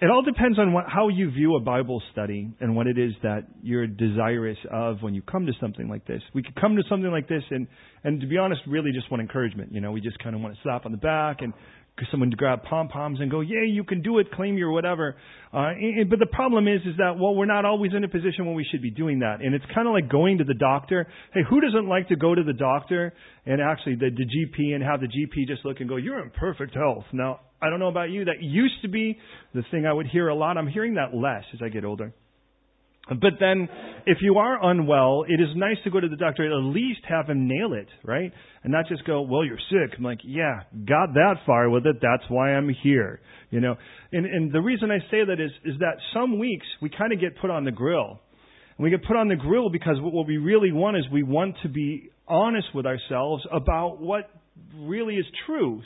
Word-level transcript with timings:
it 0.00 0.10
all 0.10 0.22
depends 0.22 0.58
on 0.58 0.72
what, 0.72 0.84
how 0.88 1.08
you 1.08 1.30
view 1.30 1.56
a 1.56 1.60
Bible 1.60 2.00
study 2.12 2.52
and 2.60 2.76
what 2.76 2.86
it 2.86 2.98
is 2.98 3.12
that 3.22 3.46
you're 3.62 3.86
desirous 3.86 4.58
of 4.70 5.02
when 5.02 5.14
you 5.14 5.22
come 5.22 5.46
to 5.46 5.52
something 5.60 5.88
like 5.88 6.06
this. 6.06 6.22
We 6.34 6.42
could 6.42 6.54
come 6.54 6.76
to 6.76 6.82
something 6.88 7.10
like 7.10 7.28
this 7.28 7.42
and, 7.50 7.66
and 8.04 8.20
to 8.20 8.26
be 8.26 8.38
honest, 8.38 8.60
really 8.68 8.92
just 8.92 9.10
want 9.10 9.20
encouragement. 9.20 9.72
You 9.72 9.80
know, 9.80 9.90
we 9.90 10.00
just 10.00 10.18
kind 10.20 10.36
of 10.36 10.42
want 10.42 10.54
to 10.54 10.60
slap 10.62 10.86
on 10.86 10.92
the 10.92 10.98
back 10.98 11.38
and 11.40 11.52
someone 12.10 12.30
to 12.30 12.36
grab 12.36 12.62
pom 12.62 12.88
poms 12.88 13.18
and 13.20 13.30
go, 13.30 13.40
"Yeah, 13.40 13.64
you 13.66 13.84
can 13.84 14.02
do 14.02 14.18
it, 14.18 14.30
claim 14.32 14.56
your 14.56 14.70
whatever." 14.70 15.16
Uh, 15.52 15.70
and, 15.70 16.08
but 16.08 16.18
the 16.18 16.26
problem 16.26 16.68
is, 16.68 16.80
is 16.86 16.96
that 16.98 17.18
well, 17.18 17.34
we're 17.34 17.46
not 17.46 17.64
always 17.64 17.92
in 17.94 18.04
a 18.04 18.08
position 18.08 18.46
when 18.46 18.54
we 18.54 18.64
should 18.70 18.82
be 18.82 18.90
doing 18.90 19.20
that, 19.20 19.40
and 19.40 19.54
it's 19.54 19.64
kind 19.74 19.88
of 19.88 19.94
like 19.94 20.08
going 20.08 20.38
to 20.38 20.44
the 20.44 20.54
doctor. 20.54 21.06
Hey, 21.34 21.40
who 21.48 21.60
doesn't 21.60 21.88
like 21.88 22.08
to 22.08 22.16
go 22.16 22.34
to 22.34 22.42
the 22.42 22.52
doctor 22.52 23.12
and 23.46 23.60
actually 23.60 23.96
the, 23.96 24.10
the 24.10 24.24
GP 24.24 24.74
and 24.74 24.82
have 24.82 25.00
the 25.00 25.08
GP 25.08 25.46
just 25.46 25.64
look 25.64 25.80
and 25.80 25.88
go, 25.88 25.96
"You're 25.96 26.22
in 26.22 26.30
perfect 26.30 26.74
health." 26.74 27.04
Now, 27.12 27.40
I 27.60 27.70
don't 27.70 27.80
know 27.80 27.88
about 27.88 28.10
you, 28.10 28.26
that 28.26 28.40
used 28.40 28.82
to 28.82 28.88
be 28.88 29.18
the 29.54 29.62
thing 29.70 29.86
I 29.86 29.92
would 29.92 30.06
hear 30.06 30.28
a 30.28 30.34
lot. 30.34 30.56
I'm 30.56 30.68
hearing 30.68 30.94
that 30.94 31.14
less 31.14 31.44
as 31.52 31.60
I 31.62 31.68
get 31.68 31.84
older. 31.84 32.12
But 33.08 33.40
then, 33.40 33.68
if 34.04 34.18
you 34.20 34.36
are 34.36 34.70
unwell, 34.70 35.24
it 35.26 35.40
is 35.40 35.48
nice 35.56 35.78
to 35.84 35.90
go 35.90 35.98
to 35.98 36.08
the 36.08 36.16
doctor 36.16 36.44
at 36.44 36.62
least 36.62 37.00
have 37.08 37.28
him 37.28 37.48
nail 37.48 37.72
it, 37.72 37.88
right? 38.04 38.30
And 38.62 38.72
not 38.72 38.86
just 38.86 39.06
go, 39.06 39.22
well, 39.22 39.44
you're 39.44 39.58
sick. 39.70 39.96
I'm 39.96 40.04
like, 40.04 40.18
yeah, 40.24 40.60
got 40.86 41.14
that 41.14 41.36
far 41.46 41.70
with 41.70 41.86
it. 41.86 41.96
That's 42.02 42.28
why 42.28 42.52
I'm 42.52 42.68
here, 42.82 43.20
you 43.50 43.60
know. 43.60 43.76
And, 44.12 44.26
and 44.26 44.52
the 44.52 44.60
reason 44.60 44.90
I 44.90 44.98
say 45.10 45.24
that 45.24 45.40
is, 45.40 45.50
is 45.64 45.78
that 45.78 45.96
some 46.12 46.38
weeks 46.38 46.66
we 46.82 46.90
kind 46.90 47.12
of 47.12 47.20
get 47.20 47.40
put 47.40 47.50
on 47.50 47.64
the 47.64 47.70
grill. 47.70 48.20
And 48.76 48.84
we 48.84 48.90
get 48.90 49.02
put 49.04 49.16
on 49.16 49.28
the 49.28 49.36
grill 49.36 49.70
because 49.70 49.96
what 50.00 50.26
we 50.26 50.36
really 50.36 50.70
want 50.70 50.98
is 50.98 51.04
we 51.10 51.22
want 51.22 51.56
to 51.62 51.68
be 51.70 52.10
honest 52.26 52.68
with 52.74 52.84
ourselves 52.84 53.42
about 53.50 54.00
what 54.00 54.30
really 54.76 55.14
is 55.14 55.26
truth. 55.46 55.84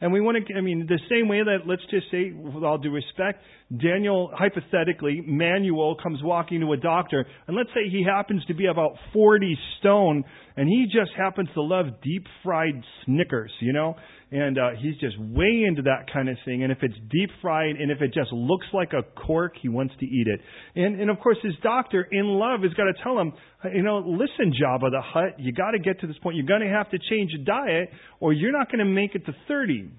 And 0.00 0.12
we 0.12 0.20
want 0.20 0.38
to, 0.46 0.54
I 0.54 0.62
mean, 0.62 0.86
the 0.88 0.98
same 1.10 1.28
way 1.28 1.42
that, 1.42 1.66
let's 1.66 1.82
just 1.90 2.10
say, 2.10 2.32
with 2.32 2.64
all 2.64 2.78
due 2.78 2.90
respect, 2.90 3.42
Daniel, 3.76 4.30
hypothetically, 4.32 5.22
Manuel 5.26 5.94
comes 6.02 6.20
walking 6.22 6.60
to 6.60 6.72
a 6.72 6.76
doctor, 6.76 7.26
and 7.46 7.56
let's 7.56 7.68
say 7.70 7.90
he 7.90 8.02
happens 8.02 8.44
to 8.46 8.54
be 8.54 8.66
about 8.66 8.92
40 9.12 9.58
stone, 9.78 10.24
and 10.56 10.68
he 10.68 10.86
just 10.86 11.10
happens 11.16 11.48
to 11.54 11.62
love 11.62 11.86
deep 12.02 12.24
fried 12.42 12.82
Snickers, 13.04 13.52
you 13.60 13.72
know? 13.72 13.94
And 14.32 14.58
uh, 14.58 14.70
he's 14.80 14.96
just 14.98 15.18
way 15.18 15.64
into 15.66 15.82
that 15.82 16.06
kind 16.12 16.28
of 16.28 16.36
thing. 16.44 16.62
And 16.62 16.70
if 16.70 16.78
it's 16.82 16.94
deep 17.10 17.30
fried, 17.42 17.74
and 17.74 17.90
if 17.90 18.00
it 18.00 18.14
just 18.14 18.32
looks 18.32 18.66
like 18.72 18.92
a 18.92 19.02
cork, 19.02 19.54
he 19.60 19.68
wants 19.68 19.92
to 19.98 20.06
eat 20.06 20.28
it. 20.28 20.40
And, 20.76 21.00
and 21.00 21.10
of 21.10 21.18
course, 21.18 21.38
his 21.42 21.54
doctor, 21.64 22.06
in 22.12 22.26
love, 22.26 22.60
has 22.62 22.72
got 22.74 22.84
to 22.84 22.92
tell 23.02 23.18
him, 23.18 23.32
you 23.74 23.82
know, 23.82 23.98
listen, 23.98 24.52
Jabba 24.52 24.90
the 24.92 25.02
Hutt, 25.02 25.40
you 25.40 25.52
got 25.52 25.72
to 25.72 25.80
get 25.80 26.00
to 26.00 26.06
this 26.06 26.16
point. 26.22 26.36
You're 26.36 26.46
going 26.46 26.60
to 26.60 26.68
have 26.68 26.90
to 26.90 26.98
change 27.10 27.32
your 27.32 27.44
diet, 27.44 27.90
or 28.20 28.32
you're 28.32 28.56
not 28.56 28.70
going 28.70 28.78
to 28.78 28.92
make 28.92 29.16
it 29.16 29.26
to 29.26 29.32
30. 29.48 29.90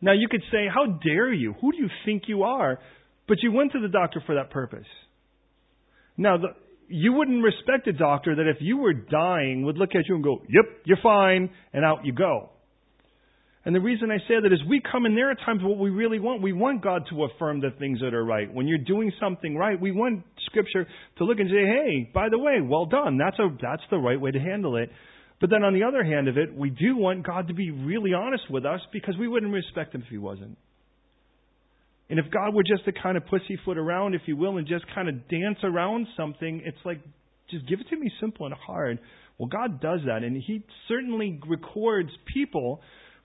Now 0.00 0.12
you 0.12 0.28
could 0.30 0.42
say, 0.50 0.66
how 0.72 0.86
dare 0.86 1.32
you? 1.32 1.54
Who 1.60 1.72
do 1.72 1.78
you 1.78 1.88
think 2.06 2.24
you 2.28 2.44
are? 2.44 2.78
But 3.28 3.38
you 3.42 3.52
went 3.52 3.72
to 3.72 3.80
the 3.80 3.88
doctor 3.88 4.22
for 4.24 4.36
that 4.36 4.50
purpose. 4.50 4.86
Now, 6.16 6.38
the, 6.38 6.48
you 6.88 7.12
wouldn't 7.12 7.42
respect 7.42 7.86
a 7.88 7.92
doctor 7.92 8.34
that 8.36 8.48
if 8.48 8.56
you 8.60 8.78
were 8.78 8.92
dying 8.92 9.64
would 9.64 9.78
look 9.78 9.90
at 9.94 10.08
you 10.08 10.14
and 10.14 10.24
go, 10.24 10.42
yep, 10.48 10.64
you're 10.84 10.98
fine, 11.02 11.50
and 11.72 11.84
out 11.84 12.04
you 12.04 12.12
go. 12.12 12.50
And 13.64 13.74
the 13.74 13.80
reason 13.80 14.10
I 14.10 14.18
say 14.26 14.34
that 14.42 14.52
is 14.52 14.58
we 14.68 14.80
come 14.90 15.06
in 15.06 15.14
there 15.14 15.30
at 15.30 15.38
times 15.46 15.60
what 15.62 15.78
we 15.78 15.90
really 15.90 16.18
want. 16.18 16.42
We 16.42 16.52
want 16.52 16.82
God 16.82 17.04
to 17.10 17.24
affirm 17.24 17.60
the 17.60 17.70
things 17.78 18.00
that 18.00 18.12
are 18.12 18.24
right. 18.24 18.52
When 18.52 18.66
you're 18.66 18.78
doing 18.78 19.12
something 19.20 19.56
right, 19.56 19.80
we 19.80 19.92
want 19.92 20.24
Scripture 20.46 20.86
to 21.18 21.24
look 21.24 21.38
and 21.38 21.48
say, 21.48 21.64
hey, 21.64 22.10
by 22.12 22.28
the 22.28 22.38
way, 22.38 22.60
well 22.60 22.86
done. 22.86 23.18
That's, 23.18 23.38
a, 23.38 23.48
that's 23.60 23.82
the 23.90 23.98
right 23.98 24.20
way 24.20 24.32
to 24.32 24.40
handle 24.40 24.76
it. 24.76 24.90
But 25.40 25.50
then 25.50 25.62
on 25.62 25.74
the 25.74 25.84
other 25.84 26.02
hand 26.04 26.26
of 26.28 26.38
it, 26.38 26.54
we 26.54 26.70
do 26.70 26.96
want 26.96 27.24
God 27.24 27.48
to 27.48 27.54
be 27.54 27.70
really 27.70 28.12
honest 28.14 28.44
with 28.50 28.64
us 28.66 28.80
because 28.92 29.16
we 29.18 29.28
wouldn't 29.28 29.52
respect 29.52 29.94
Him 29.94 30.02
if 30.02 30.08
He 30.08 30.18
wasn't. 30.18 30.58
And 32.10 32.18
if 32.18 32.26
God 32.32 32.54
were 32.54 32.64
just 32.64 32.84
to 32.84 32.92
kind 32.92 33.16
of 33.16 33.24
pussyfoot 33.26 33.78
around, 33.78 34.14
if 34.14 34.22
you 34.26 34.36
will, 34.36 34.58
and 34.58 34.66
just 34.66 34.84
kind 34.94 35.08
of 35.08 35.28
dance 35.28 35.58
around 35.62 36.06
something, 36.16 36.62
it's 36.64 36.78
like, 36.84 37.00
just 37.50 37.66
give 37.68 37.80
it 37.80 37.86
to 37.90 37.96
me 37.96 38.10
simple 38.20 38.46
and 38.46 38.54
hard. 38.54 38.98
Well, 39.38 39.48
God 39.48 39.80
does 39.80 40.00
that, 40.06 40.22
and 40.22 40.36
He 40.36 40.64
certainly 40.88 41.40
records 41.48 42.10
people 42.34 42.80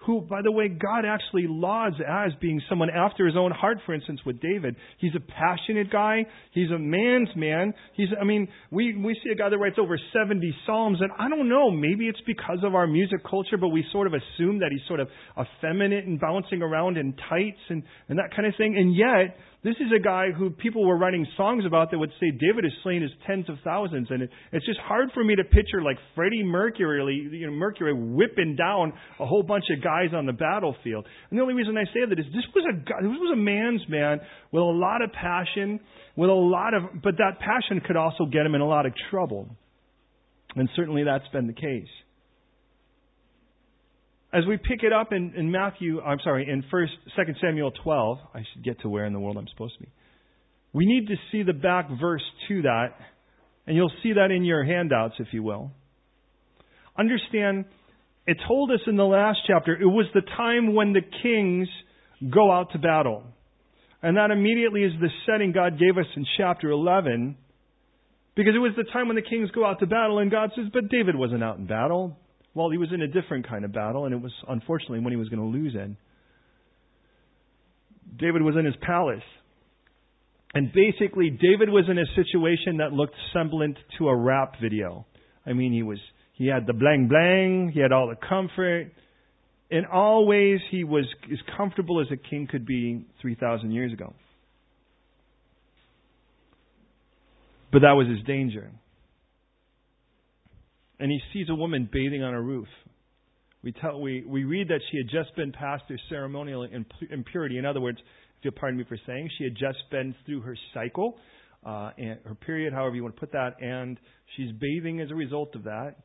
who, 0.07 0.21
by 0.21 0.41
the 0.41 0.51
way, 0.51 0.69
God 0.69 1.03
actually 1.05 1.47
lauds 1.47 1.97
as 1.99 2.31
being 2.39 2.61
someone 2.69 2.89
after 2.89 3.25
his 3.25 3.35
own 3.35 3.51
heart, 3.51 3.79
for 3.85 3.93
instance, 3.93 4.21
with 4.25 4.39
David. 4.39 4.77
He's 4.99 5.11
a 5.15 5.19
passionate 5.19 5.91
guy. 5.91 6.25
He's 6.53 6.71
a 6.71 6.79
man's 6.79 7.27
man. 7.35 7.73
He's, 7.93 8.07
I 8.19 8.23
mean, 8.23 8.47
we, 8.71 8.95
we 8.95 9.13
see 9.21 9.31
a 9.31 9.35
guy 9.35 9.49
that 9.49 9.57
writes 9.57 9.75
over 9.77 9.99
70 10.13 10.55
Psalms, 10.65 10.99
and 11.01 11.11
I 11.19 11.27
don't 11.27 11.49
know, 11.49 11.69
maybe 11.69 12.07
it's 12.07 12.21
because 12.25 12.59
of 12.63 12.73
our 12.73 12.87
music 12.87 13.19
culture, 13.29 13.57
but 13.59 13.67
we 13.67 13.85
sort 13.91 14.07
of 14.07 14.13
assume 14.13 14.59
that 14.59 14.69
he's 14.71 14.87
sort 14.87 15.01
of 15.01 15.09
effeminate 15.37 16.05
and 16.05 16.17
bouncing 16.19 16.61
around 16.61 16.97
in 16.97 17.13
tights 17.29 17.59
and, 17.67 17.83
and 18.07 18.17
that 18.17 18.33
kind 18.33 18.47
of 18.47 18.53
thing. 18.57 18.77
And 18.77 18.95
yet, 18.95 19.35
this 19.63 19.75
is 19.77 19.91
a 19.95 19.99
guy 19.99 20.27
who 20.37 20.51
people 20.51 20.85
were 20.85 20.97
writing 20.97 21.25
songs 21.35 21.65
about 21.65 21.89
that 21.89 21.97
would 21.97 22.11
say 22.19 22.29
David 22.29 22.63
has 22.63 22.73
slain 22.83 23.01
his 23.01 23.11
tens 23.25 23.49
of 23.49 23.57
thousands, 23.63 24.07
and 24.11 24.21
it, 24.21 24.29
it's 24.51 24.65
just 24.65 24.79
hard 24.79 25.09
for 25.13 25.23
me 25.23 25.35
to 25.35 25.43
picture 25.43 25.81
like 25.81 25.97
Freddie 26.13 26.43
Mercury, 26.43 27.29
you 27.31 27.47
know, 27.47 27.53
Mercury 27.53 27.93
whipping 27.93 28.55
down 28.55 28.93
a 29.19 29.25
whole 29.25 29.41
bunch 29.41 29.65
of 29.75 29.83
guys 29.83 30.13
on 30.15 30.27
the 30.27 30.33
battlefield. 30.33 31.05
And 31.29 31.39
the 31.39 31.41
only 31.41 31.55
reason 31.55 31.75
I 31.75 31.85
say 31.85 32.05
that 32.07 32.19
is 32.19 32.25
this 32.27 32.45
was 32.53 32.65
a 32.69 32.75
guy, 32.77 33.01
this 33.01 33.09
was 33.09 33.33
a 33.33 33.35
man's 33.35 33.81
man 33.89 34.19
with 34.51 34.61
a 34.61 34.65
lot 34.65 35.01
of 35.01 35.11
passion, 35.11 35.79
with 36.15 36.29
a 36.29 36.33
lot 36.33 36.75
of, 36.75 37.01
but 37.01 37.17
that 37.17 37.39
passion 37.39 37.81
could 37.85 37.97
also 37.97 38.25
get 38.25 38.45
him 38.45 38.53
in 38.53 38.61
a 38.61 38.67
lot 38.67 38.85
of 38.85 38.93
trouble, 39.09 39.49
and 40.55 40.69
certainly 40.75 41.03
that's 41.03 41.27
been 41.33 41.47
the 41.47 41.53
case. 41.53 41.89
As 44.33 44.43
we 44.45 44.57
pick 44.57 44.83
it 44.83 44.91
up 44.91 45.13
in, 45.13 45.33
in 45.37 45.51
Matthew, 45.51 46.01
I'm 46.01 46.19
sorry, 46.23 46.49
in 46.49 46.63
First, 46.69 46.91
Second 47.15 47.37
Samuel 47.41 47.71
12, 47.83 48.17
I 48.33 48.39
should 48.51 48.63
get 48.63 48.81
to 48.81 48.89
where 48.89 49.05
in 49.05 49.13
the 49.13 49.19
world 49.19 49.37
I'm 49.37 49.47
supposed 49.47 49.75
to 49.75 49.83
be. 49.83 49.89
We 50.73 50.85
need 50.85 51.07
to 51.07 51.15
see 51.31 51.43
the 51.43 51.53
back 51.53 51.89
verse 51.99 52.23
to 52.49 52.61
that, 52.63 52.89
and 53.65 53.75
you'll 53.75 53.91
see 54.03 54.13
that 54.13 54.31
in 54.31 54.43
your 54.43 54.65
handouts, 54.65 55.15
if 55.19 55.27
you 55.31 55.43
will. 55.43 55.71
Understand, 56.99 57.65
it 58.25 58.37
told 58.47 58.69
us 58.71 58.81
in 58.85 58.97
the 58.97 59.05
last 59.05 59.39
chapter, 59.47 59.73
it 59.73 59.85
was 59.85 60.07
the 60.13 60.21
time 60.21 60.75
when 60.75 60.91
the 60.91 61.01
kings 61.23 61.69
go 62.29 62.51
out 62.51 62.73
to 62.73 62.79
battle. 62.79 63.23
And 64.03 64.17
that 64.17 64.31
immediately 64.31 64.83
is 64.83 64.91
the 64.99 65.09
setting 65.25 65.53
God 65.53 65.79
gave 65.79 65.97
us 65.97 66.05
in 66.15 66.25
chapter 66.37 66.69
11. 66.69 67.37
Because 68.35 68.53
it 68.55 68.59
was 68.59 68.73
the 68.75 68.83
time 68.91 69.07
when 69.07 69.15
the 69.15 69.21
kings 69.21 69.49
go 69.51 69.65
out 69.65 69.79
to 69.79 69.87
battle, 69.87 70.19
and 70.19 70.29
God 70.29 70.51
says, 70.55 70.65
But 70.71 70.89
David 70.89 71.15
wasn't 71.15 71.43
out 71.43 71.57
in 71.57 71.65
battle. 71.65 72.17
Well, 72.57 72.71
he 72.71 72.79
was 72.79 72.89
in 72.91 73.03
a 73.03 73.07
different 73.07 73.47
kind 73.47 73.63
of 73.65 73.71
battle, 73.71 74.05
and 74.05 74.15
it 74.15 74.19
was 74.19 74.31
unfortunately 74.49 74.99
when 74.99 75.13
he 75.13 75.15
was 75.15 75.29
going 75.29 75.39
to 75.39 75.45
lose 75.45 75.75
in. 75.75 75.95
David 78.17 78.41
was 78.41 78.55
in 78.57 78.65
his 78.65 78.73
palace. 78.81 79.21
And 80.55 80.73
basically, 80.73 81.29
David 81.29 81.69
was 81.69 81.85
in 81.87 81.99
a 81.99 82.05
situation 82.15 82.77
that 82.77 82.93
looked 82.93 83.13
semblant 83.31 83.77
to 83.99 84.09
a 84.09 84.15
rap 84.15 84.55
video. 84.59 85.05
I 85.45 85.53
mean, 85.53 85.71
he 85.71 85.83
was 85.83 85.99
he 86.33 86.47
had 86.47 86.65
the 86.65 86.73
bling 86.73 87.07
bling, 87.07 87.73
he 87.75 87.79
had 87.79 87.91
all 87.91 88.07
the 88.07 88.27
comfort. 88.27 88.91
In 89.69 89.85
all 89.85 90.25
ways, 90.25 90.59
he 90.71 90.83
was 90.83 91.05
as 91.31 91.37
comfortable 91.55 92.01
as 92.01 92.07
a 92.11 92.17
king 92.17 92.47
could 92.49 92.65
be 92.65 93.05
3,000 93.21 93.69
years 93.69 93.93
ago. 93.93 94.15
But 97.71 97.83
that 97.83 97.91
was 97.91 98.07
his 98.07 98.25
danger 98.25 98.71
and 100.99 101.11
he 101.11 101.19
sees 101.33 101.49
a 101.49 101.55
woman 101.55 101.89
bathing 101.91 102.23
on 102.23 102.33
a 102.33 102.41
roof. 102.41 102.67
We, 103.63 103.71
tell, 103.71 103.99
we, 103.99 104.23
we 104.25 104.43
read 104.43 104.67
that 104.69 104.81
she 104.91 104.97
had 104.97 105.09
just 105.09 105.35
been 105.35 105.51
past 105.51 105.83
her 105.89 105.99
ceremonial 106.09 106.67
impurity. 107.11 107.57
In 107.57 107.65
other 107.65 107.81
words, 107.81 107.97
if 107.99 108.45
you'll 108.45 108.53
pardon 108.53 108.77
me 108.77 108.85
for 108.87 108.97
saying, 109.05 109.29
she 109.37 109.43
had 109.43 109.55
just 109.55 109.79
been 109.89 110.15
through 110.25 110.41
her 110.41 110.55
cycle, 110.73 111.17
uh, 111.65 111.91
and 111.97 112.19
her 112.23 112.35
period, 112.35 112.71
however 112.71 112.95
you 112.95 113.03
want 113.03 113.15
to 113.15 113.19
put 113.19 113.31
that, 113.31 113.61
and 113.61 113.99
she's 114.35 114.51
bathing 114.53 115.01
as 115.01 115.09
a 115.11 115.15
result 115.15 115.55
of 115.55 115.63
that. 115.63 115.95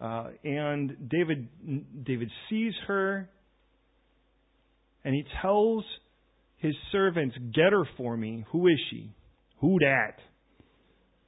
Uh, 0.00 0.28
and 0.44 1.08
David, 1.08 1.48
David 2.04 2.30
sees 2.48 2.72
her, 2.86 3.28
and 5.04 5.14
he 5.14 5.24
tells 5.42 5.84
his 6.58 6.74
servants, 6.92 7.36
"Get 7.54 7.72
her 7.72 7.84
for 7.96 8.16
me. 8.16 8.44
Who 8.52 8.68
is 8.68 8.78
she? 8.90 9.10
Who 9.60 9.78
that?" 9.80 10.18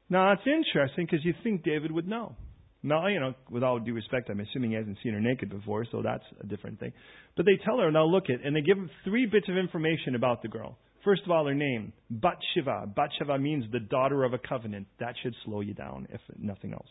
Now 0.08 0.32
it's 0.32 0.46
interesting 0.46 1.06
because 1.06 1.24
you 1.24 1.34
think 1.42 1.64
David 1.64 1.90
would 1.90 2.06
know. 2.06 2.36
Now, 2.82 3.06
you 3.06 3.20
know, 3.20 3.34
with 3.48 3.62
all 3.62 3.78
due 3.78 3.94
respect, 3.94 4.28
I'm 4.28 4.40
assuming 4.40 4.70
he 4.70 4.76
hasn't 4.76 4.98
seen 5.02 5.12
her 5.12 5.20
naked 5.20 5.50
before, 5.50 5.86
so 5.90 6.02
that's 6.02 6.24
a 6.40 6.46
different 6.46 6.80
thing. 6.80 6.92
But 7.36 7.46
they 7.46 7.56
tell 7.64 7.78
her, 7.78 7.90
now 7.92 8.04
look 8.04 8.28
it, 8.28 8.40
and 8.44 8.56
they 8.56 8.60
give 8.60 8.76
him 8.76 8.90
three 9.04 9.26
bits 9.26 9.48
of 9.48 9.56
information 9.56 10.16
about 10.16 10.42
the 10.42 10.48
girl. 10.48 10.76
First 11.04 11.22
of 11.24 11.30
all, 11.30 11.46
her 11.46 11.54
name, 11.54 11.92
Bathsheba. 12.10 12.86
Bathsheba 12.94 13.38
means 13.38 13.64
the 13.70 13.80
daughter 13.80 14.24
of 14.24 14.32
a 14.32 14.38
covenant. 14.38 14.86
That 14.98 15.14
should 15.22 15.34
slow 15.44 15.60
you 15.60 15.74
down, 15.74 16.08
if 16.10 16.20
nothing 16.38 16.72
else. 16.72 16.88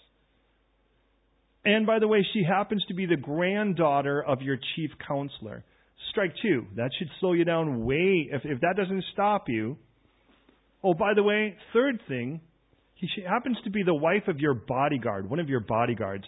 And 1.64 1.86
by 1.86 2.00
the 2.00 2.08
way, 2.08 2.26
she 2.34 2.44
happens 2.44 2.84
to 2.88 2.94
be 2.94 3.06
the 3.06 3.18
granddaughter 3.18 4.24
of 4.24 4.42
your 4.42 4.58
chief 4.76 4.92
counselor. 5.06 5.64
Strike 6.10 6.34
two. 6.42 6.66
That 6.76 6.92
should 6.98 7.10
slow 7.20 7.34
you 7.34 7.46
down 7.46 7.86
way. 7.86 8.30
If, 8.32 8.42
if 8.46 8.62
that 8.62 8.76
doesn't 8.78 9.04
stop 9.14 9.48
you. 9.48 9.78
Oh, 10.84 10.94
by 10.94 11.14
the 11.14 11.24
way, 11.24 11.56
third 11.74 12.02
thing, 12.08 12.42
she 13.15 13.21
happens 13.21 13.57
to 13.63 13.71
be 13.71 13.83
the 13.83 13.94
wife 13.94 14.27
of 14.27 14.39
your 14.39 14.53
bodyguard, 14.53 15.30
one 15.30 15.39
of 15.39 15.50
your 15.50 15.59
bodyguards. 15.59 16.24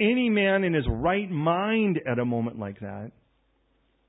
Any 0.00 0.30
man 0.30 0.64
in 0.64 0.72
his 0.74 0.86
right 0.88 1.30
mind 1.30 2.00
at 2.10 2.18
a 2.18 2.24
moment 2.24 2.58
like 2.58 2.80
that 2.80 3.12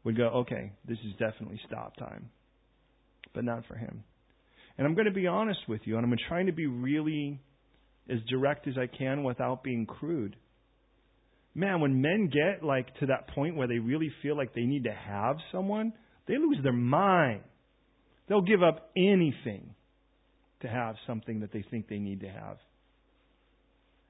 would 0.04 0.18
go, 0.18 0.24
okay, 0.24 0.72
this 0.88 0.98
is 1.00 1.12
definitely 1.20 1.60
stop 1.68 1.96
time. 1.98 2.30
but 3.34 3.44
not 3.44 3.66
for 3.68 3.76
him. 3.76 4.04
And 4.78 4.88
I'm 4.88 4.96
going 4.96 5.06
to 5.06 5.12
be 5.12 5.28
honest 5.28 5.60
with 5.68 5.82
you, 5.86 5.98
and 5.98 6.06
I'm 6.06 6.18
trying 6.28 6.48
to 6.48 6.52
be 6.52 6.68
really 6.68 7.40
as 8.10 8.20
direct 8.30 8.68
as 8.68 8.76
I 8.78 8.88
can 8.88 9.24
without 9.24 9.64
being 9.64 9.86
crude. 9.86 10.36
Man, 11.56 11.82
when 11.82 12.02
men 12.02 12.30
get 12.32 12.64
like 12.66 12.94
to 13.00 13.08
that 13.08 13.30
point 13.30 13.56
where 13.56 13.68
they 13.68 13.80
really 13.80 14.12
feel 14.22 14.36
like 14.36 14.54
they 14.54 14.64
need 14.64 14.86
to 14.86 14.94
have 14.94 15.38
someone, 15.52 15.94
they 16.28 16.38
lose 16.38 16.58
their 16.64 16.74
mind. 16.74 17.42
They'll 18.28 18.42
give 18.42 18.64
up 18.64 18.90
anything 18.96 19.76
to 20.64 20.68
have 20.68 20.96
something 21.06 21.40
that 21.42 21.54
they 21.54 21.64
think 21.70 21.88
they 21.88 22.00
need 22.00 22.22
to 22.22 22.30
have. 22.30 22.58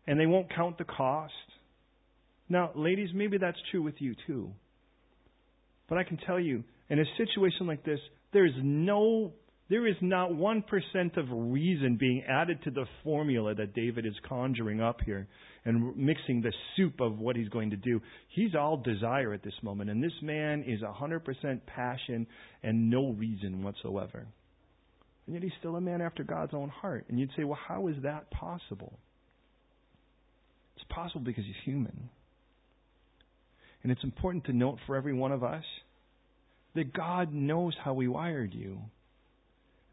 And 0.07 0.19
they 0.19 0.25
won't 0.25 0.53
count 0.53 0.77
the 0.77 0.85
cost. 0.85 1.33
Now, 2.49 2.71
ladies, 2.75 3.09
maybe 3.13 3.37
that's 3.37 3.57
true 3.71 3.81
with 3.81 3.95
you 3.99 4.15
too. 4.25 4.51
But 5.89 5.97
I 5.97 6.03
can 6.03 6.17
tell 6.17 6.39
you, 6.39 6.63
in 6.89 6.99
a 6.99 7.05
situation 7.17 7.67
like 7.67 7.83
this, 7.83 7.99
there's 8.31 8.53
no 8.61 9.33
there 9.69 9.87
is 9.87 9.95
not 10.01 10.29
1% 10.31 10.63
of 11.17 11.25
reason 11.31 11.97
being 11.97 12.23
added 12.27 12.61
to 12.63 12.71
the 12.71 12.85
formula 13.03 13.55
that 13.55 13.73
David 13.73 14.05
is 14.05 14.13
conjuring 14.27 14.81
up 14.81 14.99
here 15.05 15.27
and 15.65 15.95
mixing 15.95 16.41
the 16.41 16.51
soup 16.75 16.99
of 16.99 17.17
what 17.17 17.35
he's 17.35 17.47
going 17.49 17.69
to 17.69 17.77
do. 17.77 18.01
He's 18.35 18.55
all 18.55 18.77
desire 18.77 19.33
at 19.33 19.41
this 19.41 19.53
moment, 19.63 19.89
and 19.89 20.03
this 20.03 20.11
man 20.21 20.63
is 20.67 20.81
100% 20.81 21.61
passion 21.65 22.27
and 22.61 22.89
no 22.89 23.13
reason 23.13 23.63
whatsoever. 23.63 24.27
And 25.25 25.35
yet 25.35 25.43
he's 25.43 25.53
still 25.59 25.75
a 25.75 25.81
man 25.81 26.01
after 26.01 26.23
God's 26.23 26.53
own 26.53 26.69
heart. 26.69 27.05
And 27.09 27.19
you'd 27.19 27.31
say, 27.37 27.43
well, 27.43 27.59
how 27.67 27.87
is 27.87 27.95
that 28.03 28.29
possible? 28.31 28.93
It's 30.75 30.85
possible 30.89 31.21
because 31.21 31.45
he's 31.45 31.55
human. 31.63 32.09
And 33.83 33.91
it's 33.91 34.03
important 34.03 34.45
to 34.45 34.53
note 34.53 34.79
for 34.85 34.95
every 34.95 35.13
one 35.13 35.31
of 35.31 35.43
us 35.43 35.63
that 36.75 36.93
God 36.93 37.33
knows 37.33 37.73
how 37.83 37.93
we 37.93 38.07
wired 38.07 38.53
you. 38.53 38.79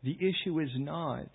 The 0.02 0.16
issue 0.16 0.60
is 0.60 0.70
not. 0.76 1.28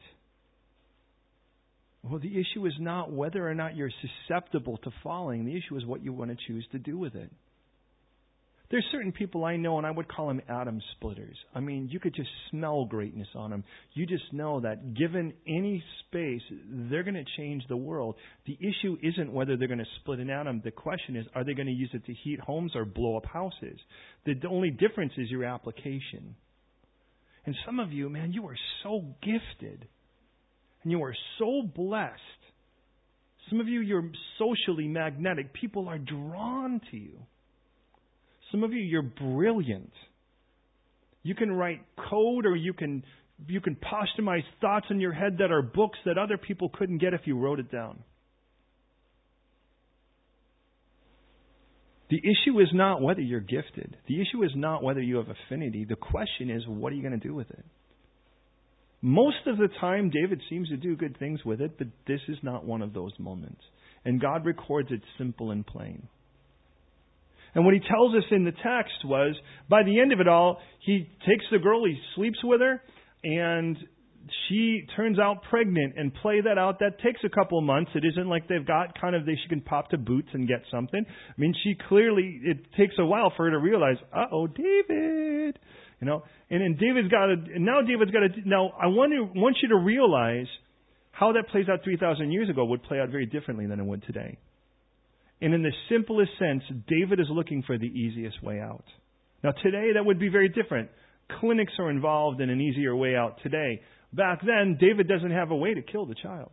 Well, 2.04 2.20
the 2.20 2.40
issue 2.40 2.66
is 2.66 2.74
not 2.80 3.12
whether 3.12 3.48
or 3.48 3.54
not 3.54 3.76
you're 3.76 3.92
susceptible 4.28 4.78
to 4.78 4.92
falling. 5.04 5.46
The 5.46 5.56
issue 5.56 5.76
is 5.78 5.86
what 5.86 6.04
you 6.04 6.14
want 6.14 6.32
to 6.32 6.38
choose 6.48 6.66
to 6.72 6.80
do 6.80 6.98
with 6.98 7.16
it. 7.16 7.32
There's 8.72 8.86
certain 8.92 9.12
people 9.12 9.46
I 9.46 9.58
know, 9.58 9.78
and 9.78 9.86
I 9.86 9.92
would 9.92 10.08
call 10.08 10.28
them 10.28 10.42
atom 10.50 10.82
splitters. 10.96 11.38
I 11.54 11.60
mean, 11.60 11.88
you 11.92 12.00
could 12.00 12.16
just 12.16 12.30
smell 12.50 12.86
greatness 12.86 13.28
on 13.36 13.52
them. 13.52 13.64
You 13.94 14.08
just 14.08 14.34
know 14.34 14.60
that 14.62 14.96
given 14.96 15.34
any 15.48 15.84
space, 16.08 16.42
they're 16.90 17.04
going 17.04 17.14
to 17.14 17.26
change 17.38 17.64
the 17.70 17.78
world. 17.78 18.16
The 18.48 18.58
issue 18.60 18.98
isn't 19.04 19.32
whether 19.32 19.56
they're 19.56 19.68
going 19.68 19.80
to 19.80 19.86
split 20.00 20.20
an 20.20 20.32
atom. 20.32 20.62
The 20.64 20.72
question 20.72 21.16
is, 21.16 21.26
are 21.36 21.44
they 21.44 21.54
going 21.54 21.68
to 21.68 21.74
use 21.74 21.92
it 21.94 22.06
to 22.06 22.14
heat 22.14 22.40
homes 22.40 22.72
or 22.76 22.86
blow 22.86 23.18
up 23.18 23.26
houses? 23.26 23.80
The 24.26 24.36
only 24.50 24.72
difference 24.72 25.14
is 25.18 25.30
your 25.30 25.44
application. 25.44 26.36
And 27.46 27.56
some 27.66 27.80
of 27.80 27.92
you, 27.92 28.10
man, 28.10 28.34
you 28.34 28.48
are 28.48 28.58
so 28.82 29.04
gifted. 29.22 29.88
And 30.82 30.92
you 30.92 31.04
are 31.04 31.16
so 31.38 31.62
blessed. 31.62 32.20
Some 33.50 33.60
of 33.60 33.68
you, 33.68 33.82
you're 33.82 34.10
socially 34.40 34.88
magnetic. 34.88 35.54
People 35.54 35.88
are 35.88 36.00
drawn 36.00 36.82
to 36.90 36.98
you. 36.98 37.20
Some 38.52 38.64
of 38.64 38.74
you, 38.74 38.80
you're 38.80 39.02
brilliant. 39.02 39.92
You 41.24 41.36
can 41.36 41.52
write 41.52 41.82
code 42.10 42.46
or 42.46 42.56
you 42.56 42.74
can 42.74 43.04
you 43.48 43.60
can 43.60 43.76
posthumous 43.76 44.44
thoughts 44.62 44.86
in 44.90 45.00
your 45.00 45.12
head 45.12 45.40
that 45.40 45.52
are 45.52 45.62
books 45.62 46.00
that 46.06 46.18
other 46.18 46.38
people 46.38 46.70
couldn't 46.70 47.00
get 47.00 47.14
if 47.14 47.22
you 47.26 47.38
wrote 47.38 47.60
it 47.60 47.70
down. 47.70 48.00
The 52.10 52.18
issue 52.20 52.60
is 52.60 52.68
not 52.74 53.02
whether 53.02 53.22
you're 53.22 53.40
gifted. 53.40 53.98
The 54.08 54.22
issue 54.22 54.44
is 54.44 54.52
not 54.56 54.84
whether 54.84 55.02
you 55.02 55.18
have 55.18 55.28
affinity. 55.28 55.86
The 55.86 55.96
question 55.96 56.50
is, 56.50 56.62
what 56.68 56.94
are 56.94 56.96
you 56.96 57.02
going 57.02 57.20
to 57.20 57.28
do 57.28 57.34
with 57.34 57.50
it? 57.50 57.66
Most 59.02 59.48
of 59.48 59.58
the 59.58 59.70
time, 59.82 60.12
David 60.12 60.42
seems 60.50 60.70
to 60.70 60.78
do 60.78 60.96
good 60.96 61.18
things 61.18 61.44
with 61.44 61.62
it, 61.62 61.78
but 61.78 61.88
this 62.08 62.22
is 62.28 62.38
not 62.44 62.64
one 62.64 62.82
of 62.82 62.94
those 62.94 63.12
moments. 63.20 63.62
And 64.04 64.22
God 64.22 64.46
records 64.46 64.92
it 64.92 65.02
simple 65.18 65.52
and 65.52 65.66
plain. 65.66 66.08
And 67.56 67.66
what 67.66 67.74
he 67.74 67.80
tells 67.80 68.14
us 68.14 68.24
in 68.32 68.44
the 68.44 68.52
text 68.52 69.06
was, 69.06 69.36
by 69.70 69.84
the 69.84 70.00
end 70.00 70.12
of 70.12 70.20
it 70.20 70.28
all, 70.28 70.60
he 70.82 71.10
takes 71.26 71.46
the 71.52 71.58
girl, 71.58 71.86
he 71.86 71.98
sleeps 72.16 72.40
with 72.44 72.62
her, 72.62 72.82
and 73.24 73.78
she 74.48 74.86
turns 74.96 75.20
out 75.20 75.44
pregnant 75.50 75.94
and 75.98 76.14
play 76.14 76.42
that 76.42 76.58
out. 76.58 76.80
That 76.80 77.00
takes 77.00 77.22
a 77.24 77.30
couple 77.30 77.60
of 77.60 77.64
months. 77.64 77.92
It 77.96 78.04
isn't 78.06 78.28
like 78.28 78.48
they've 78.48 78.66
got 78.66 79.00
kind 79.00 79.16
of 79.16 79.26
they 79.26 79.38
she 79.42 79.50
can 79.50 79.62
pop 79.62 79.90
to 79.90 79.98
boots 79.98 80.30
and 80.34 80.48
get 80.48 80.62
something. 80.72 81.06
I 81.08 81.34
mean, 81.38 81.54
she 81.64 81.76
clearly 81.88 82.42
it 82.44 82.58
takes 82.78 82.96
a 83.00 83.06
while 83.06 83.32
for 83.36 83.46
her 83.46 83.52
to 83.52 83.60
realize, 83.60 83.98
uh 84.14 84.26
oh, 84.32 84.48
David, 84.48 85.60
you 86.02 86.08
know. 86.08 86.24
And 86.50 86.62
then 86.62 86.78
David's 86.80 87.10
got 87.10 87.28
to 87.28 87.60
now 87.60 87.82
David's 87.82 88.12
got 88.12 88.20
to 88.20 88.50
now. 88.50 88.72
I 88.82 88.88
want 88.88 89.14
to 89.14 89.40
want 89.40 89.58
you 89.62 89.70
to 89.70 89.78
realize 89.78 90.48
how 91.12 91.34
that 91.34 91.50
plays 91.52 91.70
out 91.70 91.80
three 91.84 91.98
thousand 91.98 92.32
years 92.32 92.50
ago 92.50 92.66
would 92.66 92.84
play 92.84 93.00
out 93.00 93.10
very 93.10 93.26
differently 93.26 93.68
than 93.68 93.80
it 93.80 93.86
would 93.86 94.04
today. 94.04 94.38
And 95.42 95.54
in 95.54 95.64
the 95.64 95.72
simplest 95.90 96.32
sense, 96.40 96.64
David 96.88 97.20
is 97.20 97.28
looking 97.30 97.64
for 97.64 97.78
the 97.78 97.88
easiest 97.88 98.42
way 98.42 98.60
out. 98.60 98.86
Now 99.44 99.52
today 99.52 99.92
that 99.94 100.06
would 100.06 100.20
be 100.20 100.30
very 100.30 100.50
different. 100.50 100.90
Clinics 101.40 101.74
are 101.80 101.90
involved 101.90 102.42
in 102.42 102.50
an 102.50 102.62
easier 102.62 102.96
way 102.96 103.16
out 103.16 103.40
today. 103.44 103.82
Back 104.14 104.42
then, 104.46 104.78
David 104.80 105.08
doesn't 105.08 105.32
have 105.32 105.52
a 105.52 105.56
way 105.56 105.74
to 105.74 105.82
kill 105.82 106.06
the 106.06 106.16
child. 106.16 106.52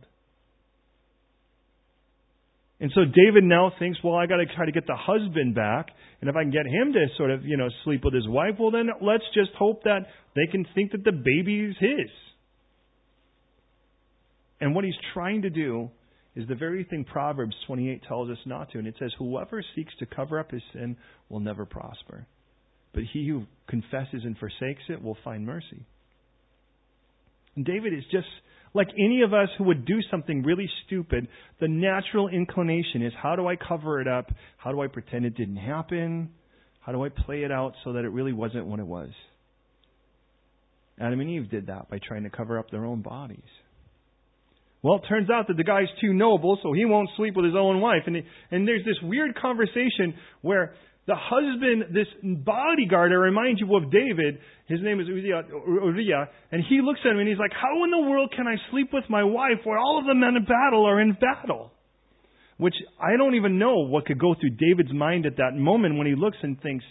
And 2.79 2.91
so 2.93 3.05
David 3.05 3.45
now 3.45 3.71
thinks, 3.79 3.99
well, 4.03 4.15
I 4.15 4.25
got 4.25 4.37
to 4.37 4.45
try 4.45 4.65
to 4.65 4.71
get 4.73 4.85
the 4.85 4.97
husband 4.97 5.55
back, 5.55 5.87
and 6.19 6.29
if 6.29 6.35
I 6.35 6.41
can 6.41 6.51
get 6.51 6.65
him 6.65 6.91
to 6.91 7.05
sort 7.15 7.31
of, 7.31 7.45
you 7.45 7.55
know, 7.55 7.69
sleep 7.85 8.03
with 8.03 8.13
his 8.13 8.27
wife, 8.27 8.55
well, 8.59 8.71
then 8.71 8.89
let's 9.01 9.23
just 9.33 9.51
hope 9.57 9.83
that 9.83 10.07
they 10.35 10.51
can 10.51 10.65
think 10.75 10.91
that 10.91 11.05
the 11.05 11.13
baby 11.13 11.61
is 11.61 11.75
his. 11.79 12.09
And 14.59 14.75
what 14.75 14.83
he's 14.83 14.97
trying 15.13 15.43
to 15.43 15.49
do 15.49 15.91
is 16.35 16.47
the 16.47 16.55
very 16.55 16.83
thing 16.83 17.03
Proverbs 17.03 17.55
28 17.67 18.03
tells 18.07 18.29
us 18.29 18.37
not 18.45 18.71
to, 18.71 18.79
and 18.79 18.87
it 18.87 18.95
says, 18.97 19.13
"Whoever 19.17 19.63
seeks 19.75 19.95
to 19.97 20.05
cover 20.05 20.39
up 20.39 20.51
his 20.51 20.63
sin 20.73 20.97
will 21.29 21.39
never 21.39 21.65
prosper, 21.65 22.25
but 22.93 23.03
he 23.03 23.27
who 23.27 23.45
confesses 23.67 24.25
and 24.25 24.37
forsakes 24.37 24.83
it 24.89 25.01
will 25.01 25.15
find 25.23 25.45
mercy." 25.45 25.85
And 27.55 27.65
David 27.65 27.93
is 27.93 28.05
just 28.07 28.27
like 28.73 28.89
any 28.97 29.21
of 29.21 29.33
us 29.33 29.49
who 29.57 29.65
would 29.65 29.85
do 29.85 30.01
something 30.09 30.41
really 30.41 30.67
stupid. 30.85 31.27
The 31.59 31.67
natural 31.67 32.27
inclination 32.27 33.03
is 33.03 33.13
how 33.13 33.35
do 33.35 33.47
I 33.47 33.55
cover 33.55 34.01
it 34.01 34.07
up? 34.07 34.31
How 34.57 34.71
do 34.71 34.81
I 34.81 34.87
pretend 34.87 35.25
it 35.25 35.35
didn't 35.35 35.57
happen? 35.57 36.33
How 36.79 36.91
do 36.91 37.03
I 37.03 37.09
play 37.09 37.43
it 37.43 37.51
out 37.51 37.75
so 37.83 37.93
that 37.93 38.03
it 38.03 38.09
really 38.09 38.33
wasn't 38.33 38.65
what 38.65 38.79
it 38.79 38.87
was? 38.87 39.11
Adam 40.99 41.19
and 41.19 41.29
Eve 41.29 41.49
did 41.49 41.67
that 41.67 41.89
by 41.89 41.99
trying 41.99 42.23
to 42.23 42.29
cover 42.29 42.57
up 42.57 42.69
their 42.71 42.85
own 42.85 43.01
bodies. 43.01 43.39
Well, 44.83 44.97
it 44.97 45.07
turns 45.07 45.29
out 45.29 45.47
that 45.47 45.55
the 45.55 45.63
guy's 45.63 45.87
too 46.01 46.13
noble, 46.13 46.59
so 46.61 46.73
he 46.73 46.83
won't 46.83 47.09
sleep 47.15 47.35
with 47.37 47.45
his 47.45 47.55
own 47.57 47.79
wife. 47.79 48.03
And, 48.05 48.17
and 48.51 48.67
there's 48.67 48.83
this 48.83 48.99
weird 49.01 49.33
conversation 49.39 50.13
where 50.41 50.75
the 51.07 51.15
husband, 51.15 51.95
this 51.95 52.07
bodyguard, 52.21 53.11
I 53.11 53.15
remind 53.15 53.59
you 53.59 53.75
of 53.77 53.89
David, 53.89 54.39
his 54.67 54.79
name 54.81 54.99
is 54.99 55.07
Uriah, 55.07 56.29
and 56.51 56.63
he 56.67 56.81
looks 56.83 56.99
at 57.05 57.11
him 57.11 57.19
and 57.19 57.27
he's 57.27 57.39
like, 57.39 57.51
How 57.53 57.83
in 57.85 57.91
the 57.91 58.09
world 58.09 58.33
can 58.35 58.45
I 58.45 58.55
sleep 58.71 58.89
with 58.91 59.05
my 59.09 59.23
wife 59.23 59.63
where 59.63 59.77
all 59.77 59.99
of 59.99 60.05
the 60.05 60.15
men 60.15 60.35
in 60.35 60.43
battle 60.43 60.85
are 60.85 60.99
in 60.99 61.13
battle? 61.13 61.71
Which 62.57 62.75
I 62.99 63.17
don't 63.17 63.35
even 63.35 63.57
know 63.57 63.87
what 63.87 64.05
could 64.05 64.19
go 64.19 64.35
through 64.39 64.51
David's 64.51 64.93
mind 64.93 65.25
at 65.25 65.37
that 65.37 65.55
moment 65.55 65.97
when 65.97 66.07
he 66.07 66.15
looks 66.15 66.37
and 66.43 66.61
thinks, 66.61 66.85